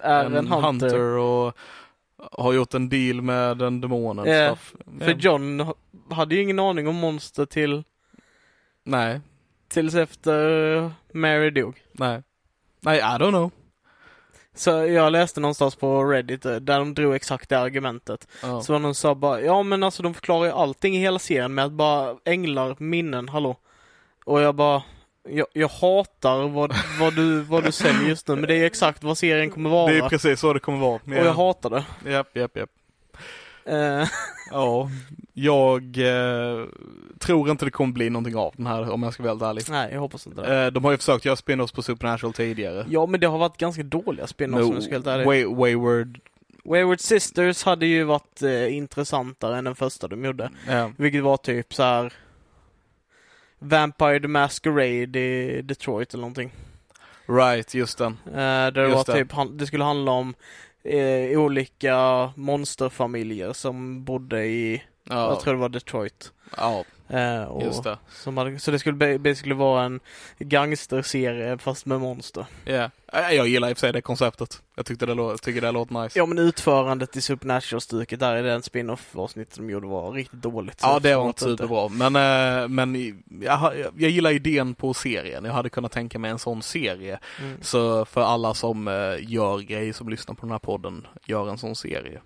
[0.00, 1.00] är en, hunter.
[1.00, 1.56] och
[2.32, 4.26] har gjort en deal med den demonen.
[4.26, 4.74] Ja, stuff.
[5.00, 5.12] För.
[5.12, 5.72] John
[6.10, 7.84] hade ju ingen aning om monster till
[8.84, 9.20] Nej,
[9.68, 11.82] tills efter Mary dog.
[11.92, 12.22] nej.
[12.80, 13.50] Nej, I don't know.
[14.54, 18.28] Så jag läste någonstans på Reddit eh, där de drog exakt det argumentet.
[18.42, 18.60] Ja.
[18.62, 21.54] Så var någon sa bara, ja men alltså de förklarar ju allting i hela serien
[21.54, 23.56] med att bara änglar, minnen, hallå.
[24.24, 24.82] Och jag bara,
[25.28, 29.02] jag, jag hatar vad, vad, du, vad du säger just nu, men det är exakt
[29.04, 29.92] vad serien kommer vara.
[29.92, 30.94] Det är precis så det kommer vara.
[30.94, 32.10] Och jag hatar det.
[32.10, 32.70] Japp, japp, japp.
[33.64, 34.08] Eh,
[34.50, 34.90] Ja,
[35.36, 36.64] jag eh,
[37.18, 39.64] tror inte det kommer bli någonting av den här om jag ska vara helt ärlig.
[39.70, 40.64] nej, jag hoppas inte det.
[40.64, 42.86] Eh, de har ju försökt göra spin-offs på Supernatural tidigare.
[42.88, 45.26] Ja, men det har varit ganska dåliga spin-offs om jag ska vara helt ärlig.
[45.26, 46.20] Way, Wayward,
[46.64, 50.50] Wayward Sisters hade ju varit eh, intressantare än den första de gjorde.
[50.68, 50.90] ja.
[50.96, 52.12] Vilket var typ så här
[53.58, 56.52] Vampire the Masquerade i Detroit eller någonting.
[57.26, 58.18] right, just den.
[58.26, 59.24] Eh, där det Just var det.
[59.24, 60.34] typ, det skulle handla om
[60.84, 66.32] eh, olika monsterfamiljer som bodde i, Ja, jag tror det var Detroit.
[66.56, 67.98] ja Eh, just det.
[68.36, 70.00] Hade, så det skulle ba- basically vara en
[70.38, 72.46] gangsterserie fast med monster.
[72.64, 72.90] Ja.
[73.12, 74.62] Eh, Jag gillar i och för sig det konceptet.
[74.76, 76.18] Jag tyckte det lå- tycker det låter nice.
[76.18, 80.78] Ja men utförandet i Supernatural-stuket där i den spin-off avsnittet de gjorde var riktigt dåligt.
[80.82, 81.88] Ja, det var inte superbra.
[81.88, 82.16] Men,
[82.62, 82.94] eh, men
[83.42, 85.44] jag, jag gillar idén på serien.
[85.44, 87.18] Jag hade kunnat tänka mig en sån serie.
[87.40, 87.58] Mm.
[87.62, 88.94] Så för alla som eh,
[89.32, 92.20] gör grejer, som lyssnar på den här podden, gör en sån serie.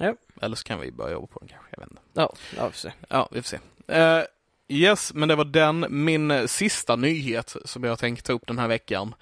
[0.00, 0.14] Ja.
[0.40, 2.02] Eller så kan vi börja jobba på den kanske, jag vet inte.
[2.12, 2.92] Ja, ja vi får se.
[3.08, 3.58] Ja, vi får se.
[3.94, 4.22] Eh,
[4.68, 5.86] yes, men det var den.
[5.90, 9.14] Min eh, sista nyhet som jag tänker ta upp den här veckan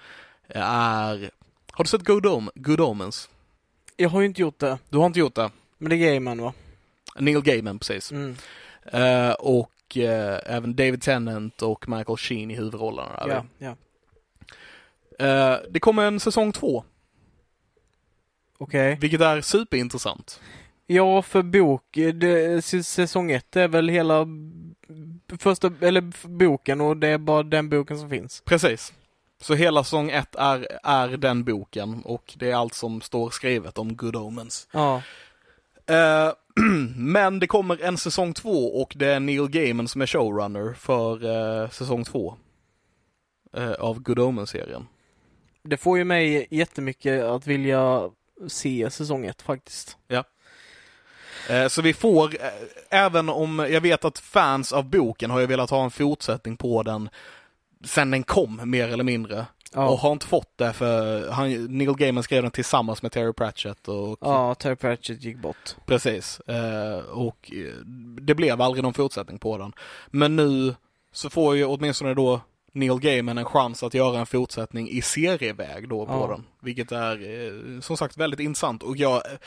[0.47, 1.31] är...
[1.71, 3.29] Har du sett Good, Om- Good Omens?
[3.97, 4.77] Jag har ju inte gjort det.
[4.89, 5.51] Du har inte gjort det?
[5.77, 6.53] Men det är Gaiman va?
[7.19, 8.11] Neil Gaiman, precis.
[8.11, 8.35] Mm.
[8.85, 13.25] Eh, och eh, även David Tennant och Michael Sheen i huvudrollerna.
[13.27, 13.43] där.
[13.57, 13.75] Ja,
[15.17, 15.25] ja.
[15.25, 16.83] Eh, det kommer en säsong två,
[18.57, 18.97] Okej.
[19.01, 20.41] vilket är superintressant.
[20.87, 21.83] Ja, för bok,
[22.13, 24.27] det, säsong ett är väl hela
[25.39, 28.41] första, eller boken och det är bara den boken som finns.
[28.45, 28.93] Precis.
[29.41, 33.77] Så hela säsong ett är, är den boken och det är allt som står skrivet
[33.77, 34.67] om Good Omens.
[34.71, 35.01] Ja.
[35.87, 36.33] Eh,
[36.95, 41.25] men det kommer en säsong två och det är Neil Gaiman som är showrunner för
[41.63, 42.35] eh, säsong två.
[43.57, 44.87] Eh, av Good Omens-serien.
[45.63, 48.09] Det får ju mig jättemycket att vilja
[48.47, 49.97] se säsong ett faktiskt.
[50.07, 50.23] Eh,
[51.69, 52.49] Så vi får, eh,
[52.89, 56.83] även om jag vet att fans av boken har ju velat ha en fortsättning på
[56.83, 57.09] den
[57.85, 59.45] sen den kom mer eller mindre.
[59.73, 63.33] Ja, Och har inte fått det för han, Neil Gaiman skrev den tillsammans med Terry
[63.33, 65.75] Pratchett och ja Terry Pratchett gick bort.
[65.85, 66.39] precis.
[66.39, 67.73] Eh, och eh,
[68.21, 69.73] det blev aldrig någon fortsättning på den.
[70.07, 70.75] Men nu
[71.11, 72.41] så får ju åtminstone då
[72.71, 76.27] Neil Gaiman en chans att göra en fortsättning i serieväg då på Ja.
[76.27, 76.43] den.
[76.61, 77.11] Vilket är
[77.75, 79.37] eh, som sagt väldigt intressant och jag eh,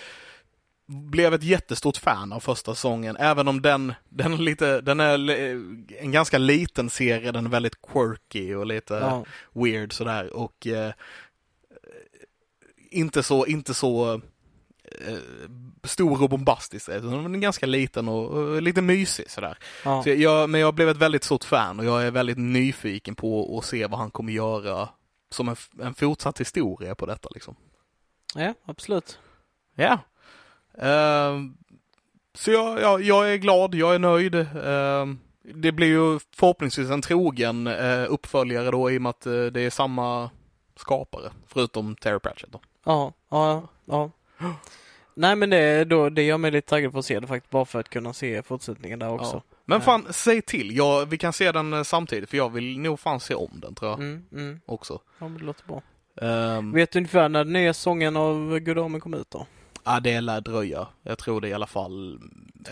[0.91, 5.31] blev ett jättestort fan av första säsongen, även om den, den, lite, den är
[5.99, 9.25] en ganska liten serie, den är väldigt quirky och lite Ja.
[9.53, 10.93] weird sådär och eh,
[12.91, 14.15] inte så, inte så
[14.85, 15.19] eh,
[15.85, 19.59] stor och bombastisk, utan den är ganska liten och, och lite mysig sådär.
[19.85, 20.03] Ja.
[20.03, 23.59] Så jag, men jag blev ett väldigt stort fan och jag är väldigt nyfiken på
[23.59, 24.89] att se vad han kommer göra
[25.31, 27.57] som en, en fortsatt historia på detta liksom.
[28.35, 29.19] ja, absolut.
[29.75, 29.99] Ja.
[30.79, 31.55] Ehm,
[32.35, 34.35] så jag, jag, jag är glad, jag är nöjd.
[34.65, 35.19] Ehm,
[35.55, 39.61] det blir ju förhoppningsvis en trogen eh, uppföljare då i och med att eh, det
[39.61, 40.31] är samma
[40.77, 42.61] skapare, förutom Terry Pratchett då.
[42.85, 44.11] Ja, ja, ja.
[45.15, 47.65] Nej men det, då, det gör mig lite taggad på att se det faktiskt, bara
[47.65, 49.43] för att kunna se fortsättningen där också.
[49.65, 50.77] Men fan, säg till.
[50.77, 53.75] Ja, vi kan se den eh, samtidigt för jag vill nog fan se om den
[53.75, 54.61] tror jag Mm, mm.
[54.67, 55.01] också.
[55.19, 55.83] Ja men det låter bra.
[56.23, 59.47] Ehm, Vet du ungefär när den nya sången av Good Omen kom ut då?
[59.89, 60.87] Ja, det lär dröja.
[61.03, 62.21] Jag tror det i alla fall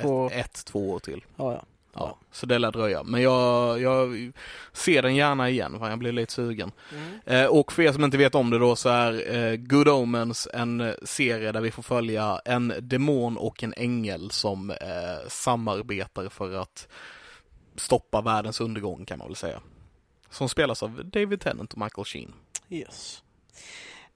[0.03, 0.27] Två.
[0.27, 1.25] ett, ett, två år till.
[1.37, 1.63] Ja, ja.
[1.99, 3.03] Ja, så det lär dröja.
[3.03, 4.33] Men jag, jag
[4.73, 6.73] ser den gärna igen, för jag blir lite sugen.
[6.93, 7.21] Mm.
[7.25, 10.49] Eh, och för er som inte vet om det då så är eh, Good Omens
[10.53, 16.53] en serie där vi får följa en demon och en ängel som eh, samarbetar för
[16.55, 16.89] att
[17.77, 19.61] stoppa världens undergång kan man väl säga.
[20.31, 22.33] Som spelas av David Tennant och Michael Sheen.
[22.71, 23.23] Yes.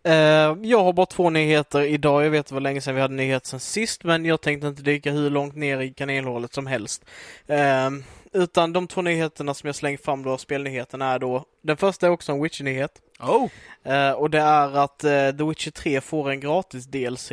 [0.02, 2.24] Eh, jag har bara två nyheter idag.
[2.24, 4.82] Jag vet det var länge sedan vi hade nyheter sen sist, men jag tänkte inte
[4.82, 7.04] dyka hur långt ner i kanelhålet som helst.
[7.46, 7.90] Eh,
[8.32, 12.10] utan de två nyheterna som jag slänger fram då, spelnyheterna är då, den första är
[12.10, 12.92] också en Witcher-nyhet.
[13.20, 13.48] Oh!
[13.92, 17.32] Eh, och det är att eh, The Witcher 3 får en gratis DLC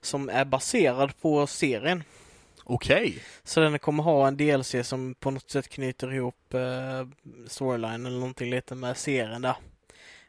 [0.00, 2.02] som är baserad på serien.
[2.64, 3.18] Okej.
[3.44, 7.08] Så den kommer ha en DLC som på något sätt knyter ihop eh,
[7.46, 9.56] storyline eller någonting lite med serien där.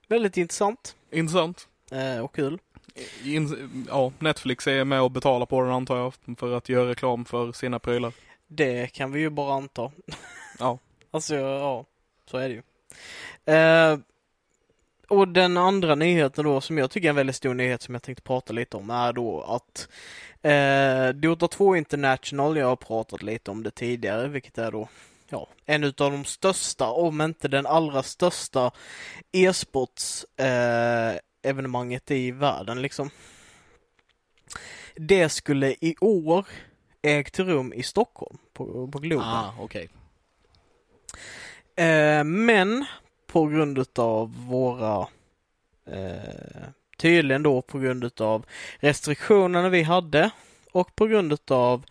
[0.08, 1.68] Väldigt intressant Intressant.
[1.92, 2.60] eh, och kul.
[3.24, 7.26] In, ja, Netflix är med och betalar på den antar jag, för att göra reklam
[7.26, 8.14] för sina prylar.
[8.48, 9.92] Det kan vi ju bara anta.
[10.60, 10.80] Ja.
[11.12, 11.86] Alltså, ja,
[12.32, 12.62] så är det ju.
[13.56, 13.98] Eh,
[15.08, 18.04] och den andra nyheten då, som jag tycker är en väldigt stor nyhet som jag
[18.04, 19.88] tänkte prata lite om, är då att
[20.42, 24.88] eh, Dota 2 International, jag har pratat lite om det tidigare, vilket är då
[25.30, 28.72] ja, en av de största, om inte den allra största
[29.32, 33.10] e-sports eh, evenemanget i världen liksom.
[34.96, 36.46] Det skulle i år
[37.02, 39.28] ägt rum i Stockholm på, på Globen.
[39.28, 39.90] Ah, okej.
[41.76, 42.86] Eh, men
[43.28, 45.08] på grund utav våra
[45.86, 48.46] eh, tydligen då på grund utav
[48.80, 50.32] restriktionerna vi hade
[50.72, 51.86] och på grund utav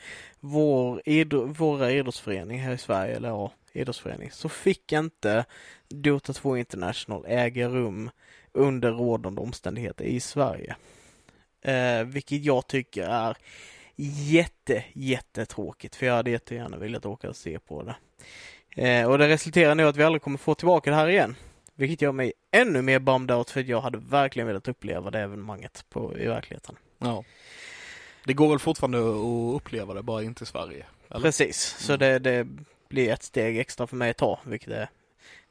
[0.48, 5.44] vår idro- våra idrottsföreningar här i Sverige, eller ja, idrottsförening, så fick inte
[5.88, 8.10] Dota 2 International äga rum
[8.52, 10.76] under rådande omständigheter i Sverige.
[11.62, 13.36] Eh, vilket jag tycker är
[14.30, 17.96] jätte, jättetråkigt för jag hade jättegärna velat åka och se på det.
[18.88, 21.36] Eh, och det resulterar nu att vi aldrig kommer få tillbaka det här igen.
[21.74, 25.84] Vilket gör mig ännu mer bummed out för jag hade verkligen velat uppleva det evenemanget
[25.88, 26.76] på, i verkligheten.
[26.98, 27.24] Ja.
[28.28, 30.86] Det går väl fortfarande att uppleva det, bara inte i Sverige?
[31.10, 31.20] Eller?
[31.20, 32.46] Precis, så det, det
[32.88, 34.88] blir ett steg extra för mig att ta, vilket är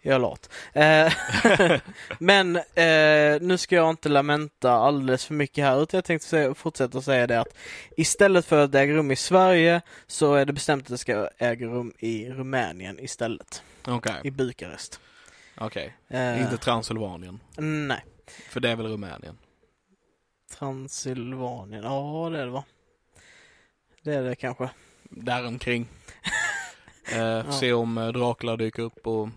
[0.01, 0.49] jag lat.
[0.73, 1.13] Eh,
[2.19, 6.53] Men eh, nu ska jag inte lamenta alldeles för mycket här utan jag tänkte säga,
[6.53, 7.57] fortsätta säga det att
[7.97, 11.29] istället för att det äger rum i Sverige så är det bestämt att det ska
[11.37, 13.63] äga rum i Rumänien istället.
[13.87, 14.99] Okej, I Bukarest.
[15.57, 15.95] okej.
[16.07, 18.05] Eh, Inte Transylvanien, Nej.
[18.49, 19.37] för det är väl Rumänien?
[20.55, 22.63] Transylvanien, ja det är det va?
[24.01, 24.69] Det är det kanske.
[25.03, 25.87] Däromkring.
[27.15, 29.29] eh, Se om eh, Dracula dyker upp och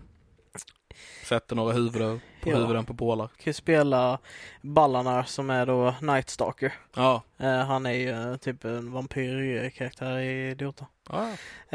[1.25, 2.21] sätter några huvuden.
[2.41, 2.55] på Ja.
[2.57, 3.29] huvuden på pålar.
[3.37, 4.19] Kan spela
[4.61, 6.73] Ballanar som är då Night Stalker.
[6.95, 7.21] Ja.
[7.37, 10.85] Eh, han är ju eh, typ en vampyrkaraktär i Dota.
[11.09, 11.27] ja.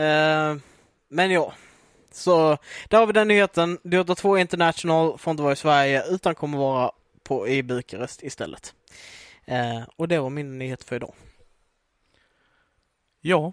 [0.03, 0.57] Eh,
[1.09, 1.53] men ja.
[2.13, 2.59] Så
[2.89, 3.79] där har vi den nyheten.
[3.83, 6.93] Dota 2 International får inte vara i Sverige utan kommer vara
[7.23, 8.75] på, i Bukarest istället.
[9.47, 11.15] Eh, och det var min nyhet för idag.
[13.21, 13.53] Ja.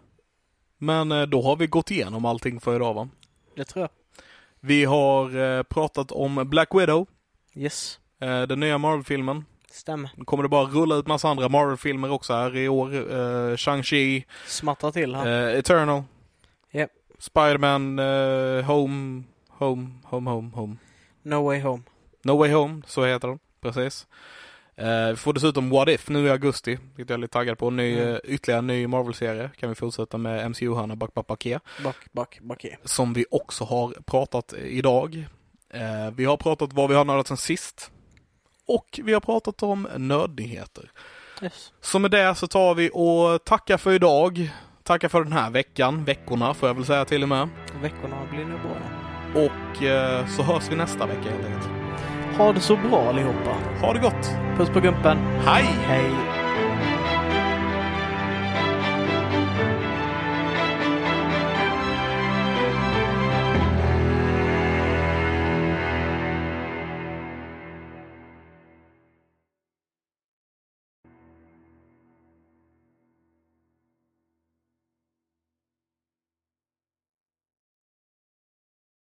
[0.78, 3.10] Men eh, då har vi gått igenom allting för idag va?
[3.56, 3.90] Det tror jag.
[4.60, 7.07] Vi har eh, pratat om Black Widow,
[7.56, 9.45] Yes, den nya Marvel-filmen.
[9.72, 10.10] stämmer.
[10.15, 12.95] Nu kommer det bara rulla ut massa andra Marvel-filmer också här i år.
[12.95, 15.48] Eh, Shang-Chi, Smattrar till här.
[15.52, 16.03] eh, Eternal,
[16.72, 16.90] Japp.
[17.20, 20.76] Spider-Man, eh, Home, Home, Home, Home, Home.
[21.22, 21.84] No Way Home.
[22.24, 23.40] No Way Home, så heter den.
[23.61, 24.07] Precis.
[24.76, 27.70] Eh, vi får dessutom What If nu i augusti, vilket jag är lite taggad på.
[27.70, 28.14] Ny, Mm.
[28.14, 29.50] eh, ytterligare en ny Marvel-serie.
[29.58, 32.78] Kan vi fortsätta med MCU-hörna back, backe.
[32.84, 35.26] Som vi också har pratat idag.
[35.74, 37.91] Eh, vi har pratat vad vi har nördat sen sist.
[38.68, 40.91] Och vi har pratat om nödnyheter.
[41.41, 41.72] Yes.
[41.82, 44.52] Så med det så tar vi och tackar för idag.
[44.84, 47.50] Tackar för den här veckan, veckorna får jag väl säga till och med.
[47.82, 48.78] Veckorna blir nog bra.
[49.45, 51.83] Och eh, så hörs vi nästa vecka helt enkelt.
[52.38, 53.58] Ha det så bra allihopa.
[53.82, 54.32] Ha det gott!
[54.58, 55.18] Puss på gumpen.
[55.18, 55.66] Hej!
[55.88, 56.43] Hej.